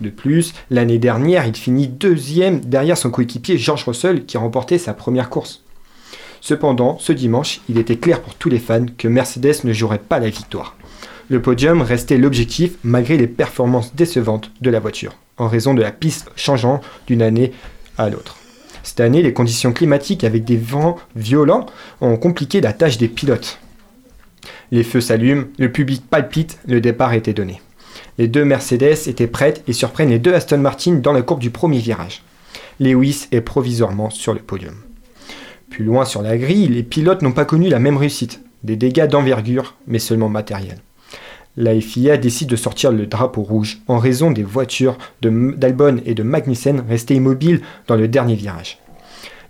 De 0.00 0.10
plus, 0.10 0.54
l'année 0.70 0.98
dernière, 0.98 1.46
il 1.46 1.54
finit 1.54 1.88
deuxième 1.88 2.60
derrière 2.60 2.98
son 2.98 3.10
coéquipier 3.10 3.58
George 3.58 3.84
Russell 3.84 4.24
qui 4.24 4.36
remportait 4.36 4.78
sa 4.78 4.92
première 4.92 5.30
course. 5.30 5.62
Cependant, 6.40 6.98
ce 6.98 7.12
dimanche, 7.12 7.60
il 7.68 7.78
était 7.78 7.96
clair 7.96 8.20
pour 8.20 8.34
tous 8.34 8.50
les 8.50 8.58
fans 8.58 8.86
que 8.98 9.08
Mercedes 9.08 9.64
ne 9.64 9.72
jouerait 9.72 9.98
pas 9.98 10.18
la 10.18 10.28
victoire. 10.28 10.76
Le 11.30 11.40
podium 11.40 11.80
restait 11.80 12.18
l'objectif 12.18 12.72
malgré 12.84 13.16
les 13.16 13.26
performances 13.26 13.94
décevantes 13.94 14.50
de 14.60 14.68
la 14.68 14.80
voiture, 14.80 15.16
en 15.38 15.48
raison 15.48 15.72
de 15.72 15.80
la 15.80 15.90
piste 15.90 16.30
changeant 16.36 16.82
d'une 17.06 17.22
année 17.22 17.52
à 17.96 18.10
l'autre. 18.10 18.36
Cette 18.82 19.00
année, 19.00 19.22
les 19.22 19.32
conditions 19.32 19.72
climatiques 19.72 20.24
avec 20.24 20.44
des 20.44 20.58
vents 20.58 20.98
violents 21.16 21.64
ont 22.02 22.18
compliqué 22.18 22.60
la 22.60 22.74
tâche 22.74 22.98
des 22.98 23.08
pilotes. 23.08 23.58
Les 24.70 24.84
feux 24.84 25.00
s'allument, 25.00 25.46
le 25.58 25.72
public 25.72 26.02
palpite, 26.10 26.58
le 26.66 26.82
départ 26.82 27.14
était 27.14 27.32
donné. 27.32 27.62
Les 28.16 28.28
deux 28.28 28.44
Mercedes 28.44 29.08
étaient 29.08 29.26
prêtes 29.26 29.64
et 29.66 29.72
surprennent 29.72 30.10
les 30.10 30.20
deux 30.20 30.34
Aston 30.34 30.58
Martin 30.58 30.94
dans 30.94 31.12
la 31.12 31.22
courbe 31.22 31.40
du 31.40 31.50
premier 31.50 31.78
virage. 31.78 32.22
Lewis 32.78 33.26
est 33.32 33.40
provisoirement 33.40 34.10
sur 34.10 34.34
le 34.34 34.40
podium. 34.40 34.74
Plus 35.68 35.84
loin 35.84 36.04
sur 36.04 36.22
la 36.22 36.38
grille, 36.38 36.68
les 36.68 36.84
pilotes 36.84 37.22
n'ont 37.22 37.32
pas 37.32 37.44
connu 37.44 37.68
la 37.68 37.80
même 37.80 37.96
réussite, 37.96 38.40
des 38.62 38.76
dégâts 38.76 39.08
d'envergure, 39.08 39.74
mais 39.88 39.98
seulement 39.98 40.28
matériels. 40.28 40.78
La 41.56 41.80
FIA 41.80 42.16
décide 42.16 42.48
de 42.48 42.56
sortir 42.56 42.92
le 42.92 43.06
drapeau 43.06 43.42
rouge 43.42 43.78
en 43.88 43.98
raison 43.98 44.30
des 44.30 44.42
voitures 44.42 44.98
d'Albon 45.22 46.00
et 46.04 46.14
de 46.14 46.22
Magnussen 46.22 46.84
restées 46.88 47.14
immobiles 47.14 47.62
dans 47.86 47.96
le 47.96 48.06
dernier 48.06 48.34
virage. 48.36 48.78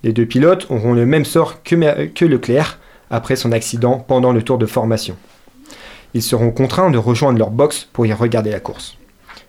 Les 0.02 0.12
deux 0.12 0.26
pilotes 0.26 0.66
auront 0.70 0.92
le 0.94 1.06
même 1.06 1.24
sort 1.24 1.62
que, 1.62 2.06
que 2.06 2.24
Leclerc 2.24 2.78
après 3.10 3.36
son 3.36 3.52
accident 3.52 3.98
pendant 3.98 4.32
le 4.32 4.42
tour 4.42 4.58
de 4.58 4.66
formation. 4.66 5.16
Ils 6.14 6.22
seront 6.22 6.52
contraints 6.52 6.90
de 6.90 6.98
rejoindre 6.98 7.38
leur 7.38 7.50
box 7.50 7.88
pour 7.92 8.06
y 8.06 8.12
regarder 8.12 8.50
la 8.50 8.60
course. 8.60 8.96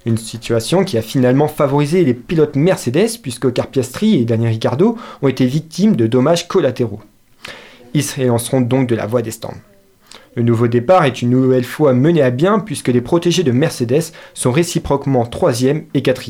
Une 0.06 0.18
situation 0.18 0.84
qui 0.84 0.98
a 0.98 1.02
finalement 1.02 1.48
favorisé 1.48 2.04
les 2.04 2.14
pilotes 2.14 2.56
Mercedes 2.56 3.20
puisque 3.22 3.54
Carpiastri 3.54 4.20
et 4.20 4.26
Daniel 4.26 4.52
Ricciardo 4.52 4.98
ont 5.22 5.28
été 5.28 5.46
victimes 5.46 5.96
de 5.96 6.08
dommages 6.08 6.48
collatéraux. 6.48 7.02
Ils 7.94 8.04
se 8.04 8.16
rélanceront 8.16 8.62
donc 8.62 8.88
de 8.88 8.96
la 8.96 9.06
voie 9.06 9.22
des 9.22 9.32
stands. 9.32 9.54
Le 10.36 10.44
nouveau 10.44 10.68
départ 10.68 11.06
est 11.06 11.22
une 11.22 11.30
nouvelle 11.30 11.64
fois 11.64 11.94
mené 11.94 12.22
à 12.22 12.30
bien 12.30 12.60
puisque 12.60 12.90
les 12.90 13.02
protégés 13.02 13.44
de 13.44 13.52
Mercedes 13.52 14.12
sont 14.34 14.52
réciproquement 14.52 15.26
3 15.26 15.62
et 15.94 16.02
4 16.02 16.24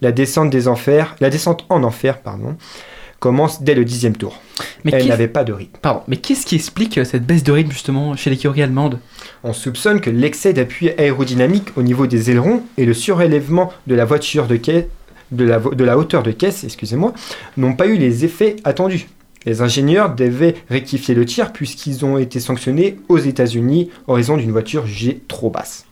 La 0.00 0.12
descente 0.12 0.50
des 0.50 0.66
enfers, 0.66 1.14
la 1.20 1.30
descente 1.30 1.66
en 1.68 1.82
enfer, 1.82 2.20
pardon, 2.20 2.56
commence 3.20 3.62
dès 3.62 3.74
le 3.74 3.84
dixième 3.84 4.16
tour. 4.16 4.40
Mais 4.84 4.92
Elle 4.94 5.06
n'avait 5.06 5.28
pas 5.28 5.44
de 5.44 5.52
rythme. 5.52 5.78
Pardon, 5.80 6.02
mais 6.08 6.16
qu'est-ce 6.16 6.44
qui 6.44 6.56
explique 6.56 6.98
euh, 6.98 7.04
cette 7.04 7.24
baisse 7.24 7.44
de 7.44 7.52
rythme 7.52 7.70
justement 7.70 8.16
chez 8.16 8.30
l'écurie 8.30 8.62
allemande 8.62 8.98
On 9.44 9.52
soupçonne 9.52 10.00
que 10.00 10.10
l'excès 10.10 10.52
d'appui 10.52 10.90
aérodynamique 10.90 11.76
au 11.76 11.82
niveau 11.82 12.06
des 12.06 12.30
ailerons 12.30 12.62
et 12.76 12.84
le 12.84 12.94
surélèvement 12.94 13.72
de 13.88 13.94
la 13.94 14.04
voiture 14.04 14.46
de, 14.46 15.84
la 15.84 15.98
hauteur 15.98 16.22
de 16.22 16.30
caisse, 16.30 16.62
excusez-moi, 16.62 17.12
n'ont 17.56 17.74
pas 17.74 17.86
eu 17.86 17.96
les 17.96 18.24
effets 18.24 18.56
attendus. 18.62 19.08
Les 19.44 19.60
ingénieurs 19.60 20.14
devaient 20.14 20.54
rectifier 20.70 21.16
le 21.16 21.26
tir 21.26 21.52
puisqu'ils 21.52 22.04
ont 22.04 22.18
été 22.18 22.38
sanctionnés 22.38 22.98
aux 23.08 23.18
États-Unis 23.18 23.90
en 24.06 24.12
raison 24.12 24.36
d'une 24.36 24.52
voiture 24.52 24.86
jugée 24.86 25.20
trop 25.26 25.50
basse. 25.50 25.86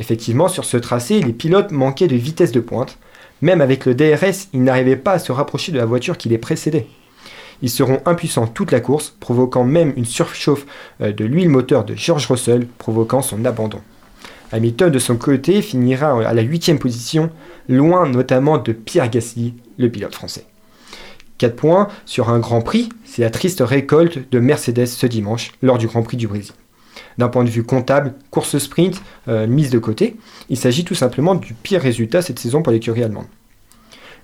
Effectivement, 0.00 0.48
sur 0.48 0.64
ce 0.64 0.76
tracé, 0.76 1.20
les 1.20 1.32
pilotes 1.32 1.70
manquaient 1.70 2.08
de 2.08 2.16
vitesse 2.16 2.50
de 2.50 2.60
pointe, 2.60 2.98
même 3.40 3.60
avec 3.60 3.84
le 3.86 3.94
DRS, 3.94 4.48
ils 4.52 4.64
n'arrivaient 4.64 4.96
pas 4.96 5.12
à 5.12 5.18
se 5.20 5.30
rapprocher 5.30 5.70
de 5.70 5.78
la 5.78 5.84
voiture 5.84 6.18
qui 6.18 6.28
les 6.28 6.38
précédait. 6.38 6.86
Ils 7.62 7.70
seront 7.70 8.00
impuissants 8.04 8.46
toute 8.46 8.72
la 8.72 8.80
course, 8.80 9.14
provoquant 9.20 9.64
même 9.64 9.92
une 9.96 10.04
surchauffe 10.04 10.66
euh, 11.00 11.12
de 11.12 11.24
l'huile 11.24 11.48
moteur 11.48 11.84
de 11.84 11.94
George 11.94 12.26
Russell, 12.26 12.66
provoquant 12.78 13.22
son 13.22 13.44
abandon. 13.44 13.80
Hamilton, 14.52 14.90
de 14.90 14.98
son 14.98 15.16
côté, 15.16 15.62
finira 15.62 16.26
à 16.26 16.34
la 16.34 16.42
huitième 16.42 16.78
position, 16.78 17.30
loin 17.68 18.08
notamment 18.08 18.58
de 18.58 18.72
Pierre 18.72 19.10
Gasly, 19.10 19.54
le 19.78 19.90
pilote 19.90 20.14
français. 20.14 20.46
4 21.38 21.56
points 21.56 21.88
sur 22.06 22.30
un 22.30 22.38
Grand 22.38 22.62
Prix, 22.62 22.88
c'est 23.04 23.22
la 23.22 23.30
triste 23.30 23.60
récolte 23.60 24.30
de 24.30 24.38
Mercedes 24.38 24.86
ce 24.86 25.06
dimanche 25.06 25.52
lors 25.62 25.78
du 25.78 25.86
Grand 25.86 26.02
Prix 26.02 26.16
du 26.16 26.28
Brésil. 26.28 26.54
D'un 27.18 27.28
point 27.28 27.44
de 27.44 27.50
vue 27.50 27.62
comptable, 27.62 28.14
course 28.30 28.58
sprint 28.58 29.02
euh, 29.28 29.46
mise 29.46 29.70
de 29.70 29.78
côté, 29.78 30.16
il 30.48 30.56
s'agit 30.56 30.84
tout 30.84 30.94
simplement 30.94 31.34
du 31.34 31.54
pire 31.54 31.80
résultat 31.80 32.22
cette 32.22 32.38
saison 32.38 32.62
pour 32.62 32.72
l'écurie 32.72 33.02
allemande. 33.02 33.26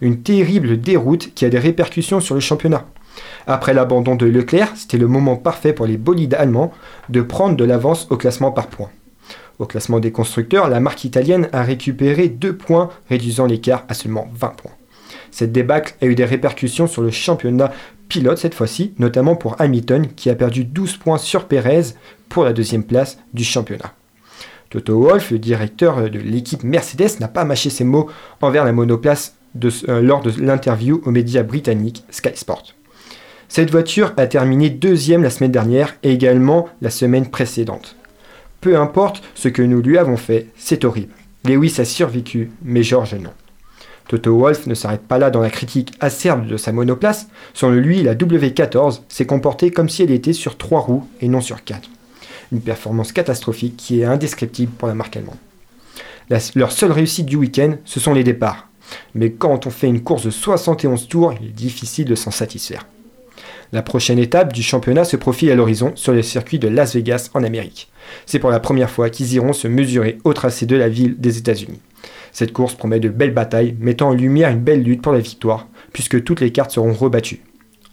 Une 0.00 0.22
terrible 0.22 0.80
déroute 0.80 1.32
qui 1.34 1.44
a 1.44 1.48
des 1.48 1.58
répercussions 1.58 2.20
sur 2.20 2.34
le 2.34 2.40
championnat. 2.40 2.86
Après 3.46 3.74
l'abandon 3.74 4.14
de 4.14 4.26
Leclerc, 4.26 4.72
c'était 4.76 4.98
le 4.98 5.06
moment 5.06 5.36
parfait 5.36 5.72
pour 5.72 5.86
les 5.86 5.96
bolides 5.96 6.34
allemands 6.34 6.72
de 7.08 7.22
prendre 7.22 7.56
de 7.56 7.64
l'avance 7.64 8.06
au 8.10 8.16
classement 8.16 8.52
par 8.52 8.68
points. 8.68 8.90
Au 9.58 9.66
classement 9.66 10.00
des 10.00 10.12
constructeurs, 10.12 10.68
la 10.68 10.80
marque 10.80 11.04
italienne 11.04 11.48
a 11.52 11.62
récupéré 11.62 12.28
2 12.28 12.56
points, 12.56 12.90
réduisant 13.08 13.46
l'écart 13.46 13.84
à 13.88 13.94
seulement 13.94 14.28
20 14.34 14.48
points. 14.56 14.72
Cette 15.30 15.52
débâcle 15.52 15.94
a 16.02 16.06
eu 16.06 16.14
des 16.14 16.24
répercussions 16.24 16.86
sur 16.86 17.02
le 17.02 17.10
championnat 17.10 17.72
pilote 18.08 18.38
cette 18.38 18.54
fois-ci, 18.54 18.92
notamment 18.98 19.36
pour 19.36 19.60
Hamilton 19.60 20.06
qui 20.14 20.30
a 20.30 20.34
perdu 20.34 20.64
12 20.64 20.98
points 20.98 21.18
sur 21.18 21.46
Pérez 21.46 21.94
pour 22.28 22.44
la 22.44 22.52
deuxième 22.52 22.84
place 22.84 23.18
du 23.32 23.44
championnat. 23.44 23.94
Toto 24.68 24.98
Wolff, 24.98 25.30
le 25.30 25.38
directeur 25.38 26.10
de 26.10 26.18
l'équipe 26.18 26.62
Mercedes, 26.62 27.20
n'a 27.20 27.28
pas 27.28 27.44
mâché 27.44 27.70
ses 27.70 27.84
mots 27.84 28.08
envers 28.40 28.64
la 28.64 28.72
monoplace 28.72 29.34
euh, 29.88 30.00
lors 30.00 30.22
de 30.22 30.32
l'interview 30.40 31.02
aux 31.04 31.10
médias 31.10 31.42
britanniques 31.42 32.04
Sky 32.10 32.30
Sport. 32.34 32.74
Cette 33.54 33.70
voiture 33.70 34.14
a 34.16 34.26
terminé 34.26 34.70
deuxième 34.70 35.22
la 35.22 35.28
semaine 35.28 35.52
dernière 35.52 35.94
et 36.02 36.10
également 36.10 36.70
la 36.80 36.88
semaine 36.88 37.28
précédente. 37.28 37.96
Peu 38.62 38.78
importe 38.78 39.22
ce 39.34 39.48
que 39.48 39.60
nous 39.60 39.82
lui 39.82 39.98
avons 39.98 40.16
fait, 40.16 40.46
c'est 40.56 40.86
horrible. 40.86 41.12
Lewis 41.44 41.74
a 41.76 41.84
survécu, 41.84 42.50
mais 42.62 42.82
George 42.82 43.12
non. 43.12 43.28
Toto 44.08 44.34
Wolff 44.38 44.66
ne 44.66 44.72
s'arrête 44.72 45.02
pas 45.02 45.18
là 45.18 45.30
dans 45.30 45.42
la 45.42 45.50
critique 45.50 45.92
acerbe 46.00 46.46
de 46.46 46.56
sa 46.56 46.72
monoplace. 46.72 47.28
Selon 47.52 47.74
lui, 47.74 48.02
la 48.02 48.14
W14 48.14 49.02
s'est 49.10 49.26
comportée 49.26 49.70
comme 49.70 49.90
si 49.90 50.02
elle 50.02 50.12
était 50.12 50.32
sur 50.32 50.56
trois 50.56 50.80
roues 50.80 51.06
et 51.20 51.28
non 51.28 51.42
sur 51.42 51.62
quatre. 51.62 51.90
Une 52.52 52.62
performance 52.62 53.12
catastrophique 53.12 53.76
qui 53.76 54.00
est 54.00 54.06
indescriptible 54.06 54.72
pour 54.72 54.88
la 54.88 54.94
marque 54.94 55.18
allemande. 55.18 55.36
leur 56.54 56.72
seule 56.72 56.92
réussite 56.92 57.26
du 57.26 57.36
week-end, 57.36 57.74
ce 57.84 58.00
sont 58.00 58.14
les 58.14 58.24
départs. 58.24 58.68
Mais 59.14 59.30
quand 59.32 59.66
on 59.66 59.70
fait 59.70 59.88
une 59.88 60.02
course 60.02 60.24
de 60.24 60.30
71 60.30 61.06
tours, 61.06 61.34
il 61.38 61.48
est 61.48 61.50
difficile 61.50 62.06
de 62.06 62.14
s'en 62.14 62.30
satisfaire. 62.30 62.86
La 63.74 63.80
prochaine 63.80 64.18
étape 64.18 64.52
du 64.52 64.62
championnat 64.62 65.04
se 65.04 65.16
profile 65.16 65.50
à 65.50 65.54
l'horizon 65.54 65.92
sur 65.94 66.12
le 66.12 66.20
circuit 66.20 66.58
de 66.58 66.68
Las 66.68 66.94
Vegas 66.94 67.30
en 67.32 67.42
Amérique. 67.42 67.90
C'est 68.26 68.38
pour 68.38 68.50
la 68.50 68.60
première 68.60 68.90
fois 68.90 69.08
qu'ils 69.08 69.32
iront 69.32 69.54
se 69.54 69.66
mesurer 69.66 70.18
au 70.24 70.34
tracé 70.34 70.66
de 70.66 70.76
la 70.76 70.90
ville 70.90 71.18
des 71.18 71.38
États-Unis. 71.38 71.80
Cette 72.32 72.52
course 72.52 72.74
promet 72.74 73.00
de 73.00 73.08
belles 73.08 73.32
batailles, 73.32 73.74
mettant 73.80 74.10
en 74.10 74.14
lumière 74.14 74.50
une 74.50 74.60
belle 74.60 74.82
lutte 74.82 75.00
pour 75.00 75.12
la 75.12 75.20
victoire, 75.20 75.68
puisque 75.94 76.22
toutes 76.22 76.40
les 76.40 76.52
cartes 76.52 76.72
seront 76.72 76.92
rebattues. 76.92 77.40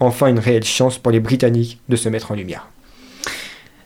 Enfin 0.01 0.27
une 0.27 0.39
réelle 0.39 0.65
chance 0.65 0.97
pour 0.97 1.13
les 1.13 1.21
Britanniques 1.21 1.79
de 1.87 1.95
se 1.95 2.09
mettre 2.09 2.33
en 2.33 2.35
lumière. 2.35 2.69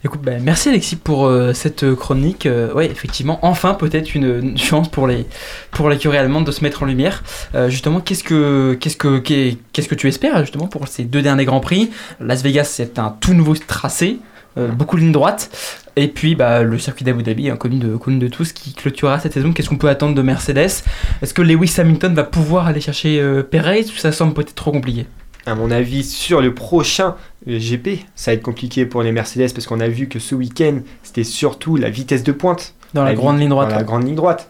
Bah, 0.04 0.34
merci 0.41 0.68
Alexis 0.68 0.97
pour 0.97 1.26
euh, 1.26 1.54
cette 1.54 1.95
chronique. 1.95 2.45
Euh, 2.45 2.72
oui, 2.76 2.86
effectivement, 2.86 3.39
enfin 3.41 3.74
peut-être 3.74 4.16
une, 4.16 4.58
chance 4.58 4.89
pour 4.89 5.08
les 5.08 5.26
pour 5.72 5.89
l'écurie 5.89 6.18
allemande 6.18 6.45
de 6.45 6.51
se 6.51 6.62
mettre 6.62 6.84
en 6.84 6.86
lumière. 6.86 7.24
Euh, 7.56 7.70
justement, 7.70 8.01
qu'est-ce 8.01 8.24
que 8.24 8.78
qu'est-ce 8.80 8.97
que 8.97 9.20
qu'est-ce 9.20 9.88
que 9.88 9.95
tu 9.95 10.10
espères 10.10 10.39
justement 10.41 10.68
pour 10.68 10.89
ces 10.89 11.06
deux 11.06 11.22
derniers 11.22 11.45
grands 11.45 11.62
prix? 11.62 11.89
Las 12.20 12.43
Vegas, 12.43 12.66
c'est 12.66 12.99
un 12.99 13.16
tout 13.22 13.34
nouveau 13.34 13.56
tracé. 13.56 14.20
Beaucoup 14.56 14.97
de 14.97 15.01
lignes 15.01 15.12
droites. 15.12 15.49
Et 15.95 16.08
puis 16.08 16.36
bah, 16.36 16.62
le 16.62 16.78
circuit 16.78 17.04
d'Abu 17.04 17.24
Dhabi, 17.24 17.49
hein, 17.49 17.56
connu, 17.56 17.78
de, 17.78 17.97
de 17.97 18.28
tous, 18.28 18.54
qui 18.54 18.76
clôturera 18.76 19.20
cette 19.20 19.34
saison. 19.34 19.51
Qu'est-ce 19.51 19.68
qu'on 19.68 19.78
peut 19.78 19.89
attendre 19.89 20.14
de 20.14 20.22
Mercedes? 20.22 20.84
Est-ce 21.24 21.34
que 21.34 21.41
Lewis 21.41 21.74
Hamilton 21.80 22.14
va 22.14 22.24
pouvoir 22.24 22.68
aller 22.68 22.80
chercher 22.80 23.41
Perez 23.49 23.84
ça 23.97 24.12
semble 24.12 24.36
peut-être 24.36 24.54
trop 24.54 24.72
compliqué? 24.72 25.08
À 25.46 25.56
mon 25.56 25.72
avis, 25.72 26.04
sur 26.04 26.41
le 26.41 26.54
prochain 26.54 27.16
euh, 27.48 27.60
GP, 27.60 28.06
ça 28.16 28.32
va 28.32 28.36
être 28.36 28.44
compliqué 28.44 28.86
pour 28.86 29.04
les 29.04 29.12
Mercedes 29.12 29.52
parce 29.54 29.68
qu'on 29.68 29.80
a 29.80 29.88
vu 29.88 30.08
que 30.08 30.20
ce 30.20 30.36
week-end, 30.36 30.80
c'était 31.04 31.24
surtout 31.24 31.76
la 31.76 31.89
vitesse 31.89 32.24
de 32.24 32.32
pointe. 32.32 32.76
Dans 32.94 33.04
la, 33.04 33.16
grande 33.16 33.39
ligne 33.39 33.50
droite. 33.50 33.70
Dans 33.70 33.76
la 33.76 33.84
grande 33.84 34.06
ligne 34.06 34.16
droite. 34.16 34.50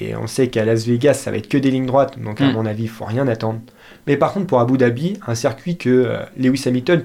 Et 0.00 0.16
on 0.16 0.26
sait 0.26 0.48
qu'à 0.48 0.64
Las 0.64 0.86
Vegas, 0.86 1.14
ça 1.14 1.30
va 1.30 1.36
être 1.36 1.48
que 1.48 1.56
des 1.56 1.70
lignes 1.70 1.86
droites. 1.86 2.18
Donc, 2.20 2.40
à 2.40 2.46
mm. 2.46 2.52
mon 2.52 2.66
avis, 2.66 2.84
il 2.84 2.88
faut 2.88 3.04
rien 3.04 3.28
attendre. 3.28 3.60
Mais 4.06 4.16
par 4.16 4.32
contre, 4.32 4.46
pour 4.46 4.58
Abu 4.60 4.76
Dhabi, 4.76 5.18
un 5.26 5.36
circuit 5.36 5.76
que 5.76 6.18
Lewis 6.36 6.64
Hamilton 6.66 7.04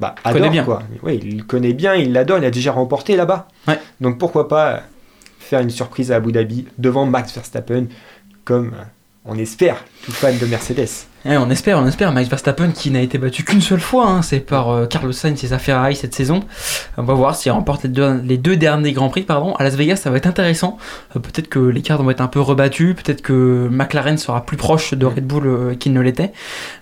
bah, 0.00 0.14
connaît 0.24 0.38
adore 0.38 0.50
bien. 0.50 0.64
quoi. 0.64 0.82
Oui, 1.02 1.20
il 1.22 1.44
connaît 1.44 1.74
bien, 1.74 1.94
il 1.94 2.12
l'adore, 2.12 2.38
il 2.38 2.44
a 2.44 2.50
déjà 2.50 2.72
remporté 2.72 3.16
là-bas. 3.16 3.48
Ouais. 3.68 3.78
Donc 4.00 4.18
pourquoi 4.18 4.48
pas 4.48 4.82
faire 5.38 5.60
une 5.60 5.70
surprise 5.70 6.10
à 6.10 6.16
Abu 6.16 6.32
Dhabi 6.32 6.66
devant 6.78 7.04
Max 7.04 7.34
Verstappen, 7.34 7.86
comme 8.44 8.68
euh, 8.68 8.84
on 9.26 9.36
espère, 9.36 9.84
tout 10.04 10.12
fan 10.12 10.38
de 10.38 10.46
Mercedes. 10.46 11.06
Ouais, 11.24 11.36
on 11.36 11.50
espère, 11.50 11.78
on 11.78 11.86
espère. 11.86 12.12
Max 12.12 12.28
Verstappen 12.28 12.70
qui 12.70 12.90
n'a 12.90 13.02
été 13.02 13.18
battu 13.18 13.44
qu'une 13.44 13.60
seule 13.60 13.80
fois, 13.80 14.08
hein, 14.08 14.22
c'est 14.22 14.40
par 14.40 14.70
euh, 14.70 14.86
Carlos 14.86 15.12
Sainz 15.12 15.44
et 15.44 15.48
sa 15.48 15.58
Ferrari 15.58 15.94
cette 15.94 16.14
saison. 16.14 16.40
On 16.96 17.02
va 17.02 17.14
voir 17.14 17.36
s'il 17.36 17.52
remporte 17.52 17.82
les 17.82 17.90
deux, 17.90 18.20
les 18.24 18.38
deux 18.38 18.56
derniers 18.56 18.92
Grands 18.92 19.10
Prix. 19.10 19.22
Pardon. 19.22 19.54
À 19.54 19.64
Las 19.64 19.74
Vegas, 19.74 19.96
ça 19.96 20.10
va 20.10 20.16
être 20.16 20.26
intéressant. 20.26 20.78
Euh, 21.14 21.20
peut-être 21.20 21.48
que 21.48 21.58
les 21.58 21.82
cartes 21.82 22.02
vont 22.02 22.10
être 22.10 22.22
un 22.22 22.26
peu 22.26 22.40
rebattues, 22.40 22.94
peut-être 22.94 23.20
que 23.20 23.68
McLaren 23.70 24.16
sera 24.16 24.46
plus 24.46 24.56
proche 24.56 24.94
de 24.94 25.04
Red 25.04 25.26
Bull 25.26 25.46
euh, 25.46 25.74
qu'il 25.74 25.92
ne 25.92 26.00
l'était. 26.00 26.32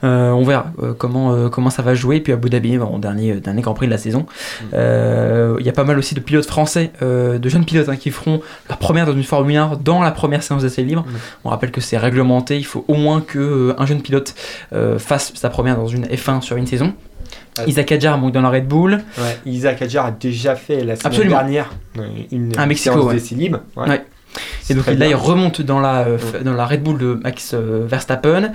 On 0.02 0.44
verra 0.44 0.72
comment, 0.98 1.48
comment 1.48 1.70
ça 1.70 1.82
va 1.82 1.94
jouer. 1.94 2.20
Puis 2.20 2.32
Abu 2.32 2.48
Dhabi, 2.48 2.78
bon, 2.78 2.98
dernier, 2.98 3.34
dernier 3.34 3.62
Grand 3.62 3.74
Prix 3.74 3.86
de 3.86 3.92
la 3.92 3.98
saison. 3.98 4.26
Il 4.72 5.66
y 5.66 5.68
a 5.68 5.72
pas 5.72 5.84
mal 5.84 5.98
aussi 5.98 6.14
de 6.14 6.20
pilotes 6.20 6.46
français, 6.46 6.92
de 7.00 7.48
jeunes 7.48 7.64
pilotes 7.64 7.88
hein, 7.88 7.96
qui 7.96 8.10
feront 8.10 8.40
leur 8.68 8.78
première 8.78 9.06
dans 9.06 9.12
une 9.12 9.24
Formule 9.24 9.56
1 9.56 9.80
dans 9.84 10.00
la 10.00 10.10
première 10.10 10.42
séance 10.42 10.62
d'essai 10.62 10.82
libre. 10.82 11.04
On 11.44 11.50
rappelle 11.50 11.70
que 11.70 11.80
c'est 11.80 11.98
réglementé, 11.98 12.56
il 12.56 12.64
faut 12.64 12.84
au 12.88 12.94
moins 12.94 13.20
que 13.20 13.38
euh, 13.38 13.74
un 13.78 13.86
jeune 13.86 14.00
pilote 14.00 14.27
euh, 14.72 14.98
fasse 14.98 15.32
sa 15.34 15.50
première 15.50 15.76
dans 15.76 15.86
une 15.88 16.06
F1 16.06 16.40
sur 16.40 16.56
une 16.56 16.66
saison. 16.66 16.92
Isaac 17.66 17.90
Adjar 17.92 18.18
donc 18.20 18.32
dans 18.32 18.40
la 18.40 18.50
Red 18.50 18.68
Bull. 18.68 19.00
Ouais, 19.18 19.38
Isaac 19.44 19.82
Adjar 19.82 20.06
a 20.06 20.10
déjà 20.12 20.54
fait 20.54 20.84
la 20.84 20.94
semaine 20.96 21.00
Absolument. 21.12 21.36
dernière 21.38 21.70
euh, 21.98 22.06
une 22.30 22.56
À 22.56 22.66
Mexico, 22.66 22.94
séance 22.94 23.04
ouais. 23.06 23.14
d'essai 23.14 23.34
libre. 23.34 23.60
Ouais. 23.76 24.04
Et 24.70 24.74
donc 24.74 24.86
là, 24.86 24.94
bien. 24.94 25.06
il 25.08 25.14
remonte 25.14 25.60
dans 25.62 25.80
la, 25.80 26.00
euh, 26.00 26.18
f- 26.18 26.42
dans 26.42 26.52
la 26.52 26.66
Red 26.66 26.82
Bull 26.82 26.98
de 26.98 27.18
Max 27.22 27.52
euh, 27.54 27.84
Verstappen. 27.86 28.52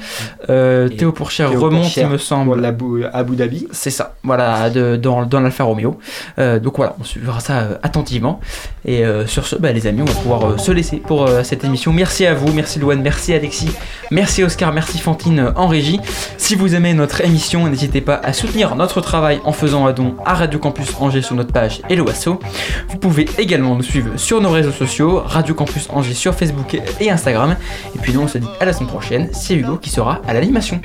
Euh, 0.49 0.89
Théo 0.89 1.11
Pourchère 1.11 1.49
Théo 1.49 1.59
remonte, 1.61 1.83
Pourchère 1.83 2.07
il 2.07 2.13
me 2.13 2.17
semble. 2.17 2.59
l'Abu- 2.59 3.05
Abu 3.11 3.35
Dhabi. 3.35 3.67
C'est 3.71 3.89
ça, 3.89 4.15
voilà, 4.23 4.69
de- 4.69 4.95
dans, 4.95 5.25
dans 5.25 5.39
l'Alfa 5.39 5.63
Romeo. 5.63 5.97
Donc 6.37 6.77
voilà, 6.77 6.95
on 6.99 7.03
suivra 7.03 7.39
ça 7.39 7.79
attentivement. 7.83 8.39
Et 8.85 9.03
sur 9.27 9.47
ce, 9.47 9.55
bah, 9.55 9.71
les 9.71 9.87
amis, 9.87 10.01
on 10.01 10.05
va 10.05 10.13
pouvoir 10.13 10.59
se 10.59 10.71
laisser 10.71 10.97
pour 10.97 11.27
cette 11.43 11.63
émission. 11.63 11.93
Merci 11.93 12.25
à 12.25 12.33
vous, 12.33 12.51
merci 12.53 12.79
Louane, 12.79 13.01
merci 13.01 13.33
Alexis, 13.33 13.71
merci 14.11 14.43
Oscar, 14.43 14.73
merci 14.73 14.99
Fantine 14.99 15.51
en 15.55 15.67
régie. 15.67 15.99
Si 16.37 16.55
vous 16.55 16.75
aimez 16.75 16.93
notre 16.93 17.21
émission, 17.21 17.67
n'hésitez 17.67 18.01
pas 18.01 18.19
à 18.23 18.33
soutenir 18.33 18.75
notre 18.75 19.01
travail 19.01 19.39
en 19.45 19.51
faisant 19.51 19.87
un 19.87 19.93
don 19.93 20.15
à 20.25 20.33
Radio 20.33 20.59
Campus 20.59 20.89
Angers 20.99 21.21
sur 21.21 21.35
notre 21.35 21.51
page 21.53 21.81
Hello 21.89 22.07
Asso. 22.09 22.39
Vous 22.89 22.97
pouvez 22.97 23.27
également 23.37 23.75
nous 23.75 23.83
suivre 23.83 24.11
sur 24.17 24.41
nos 24.41 24.49
réseaux 24.51 24.71
sociaux, 24.71 25.21
Radio 25.25 25.53
Campus 25.55 25.87
Angers 25.89 26.02
sur 26.03 26.35
Facebook 26.35 26.77
et 26.99 27.09
Instagram. 27.09 27.55
Et 27.95 27.99
puis 27.99 28.13
nous, 28.13 28.21
on 28.21 28.27
se 28.27 28.37
dit 28.37 28.47
à 28.59 28.65
la 28.65 28.73
semaine 28.73 28.89
prochaine. 28.89 29.29
C'est 29.31 29.55
Hugo 29.55 29.77
qui 29.77 29.89
sera 29.89 30.21
à 30.27 30.33
l'animation. 30.33 30.81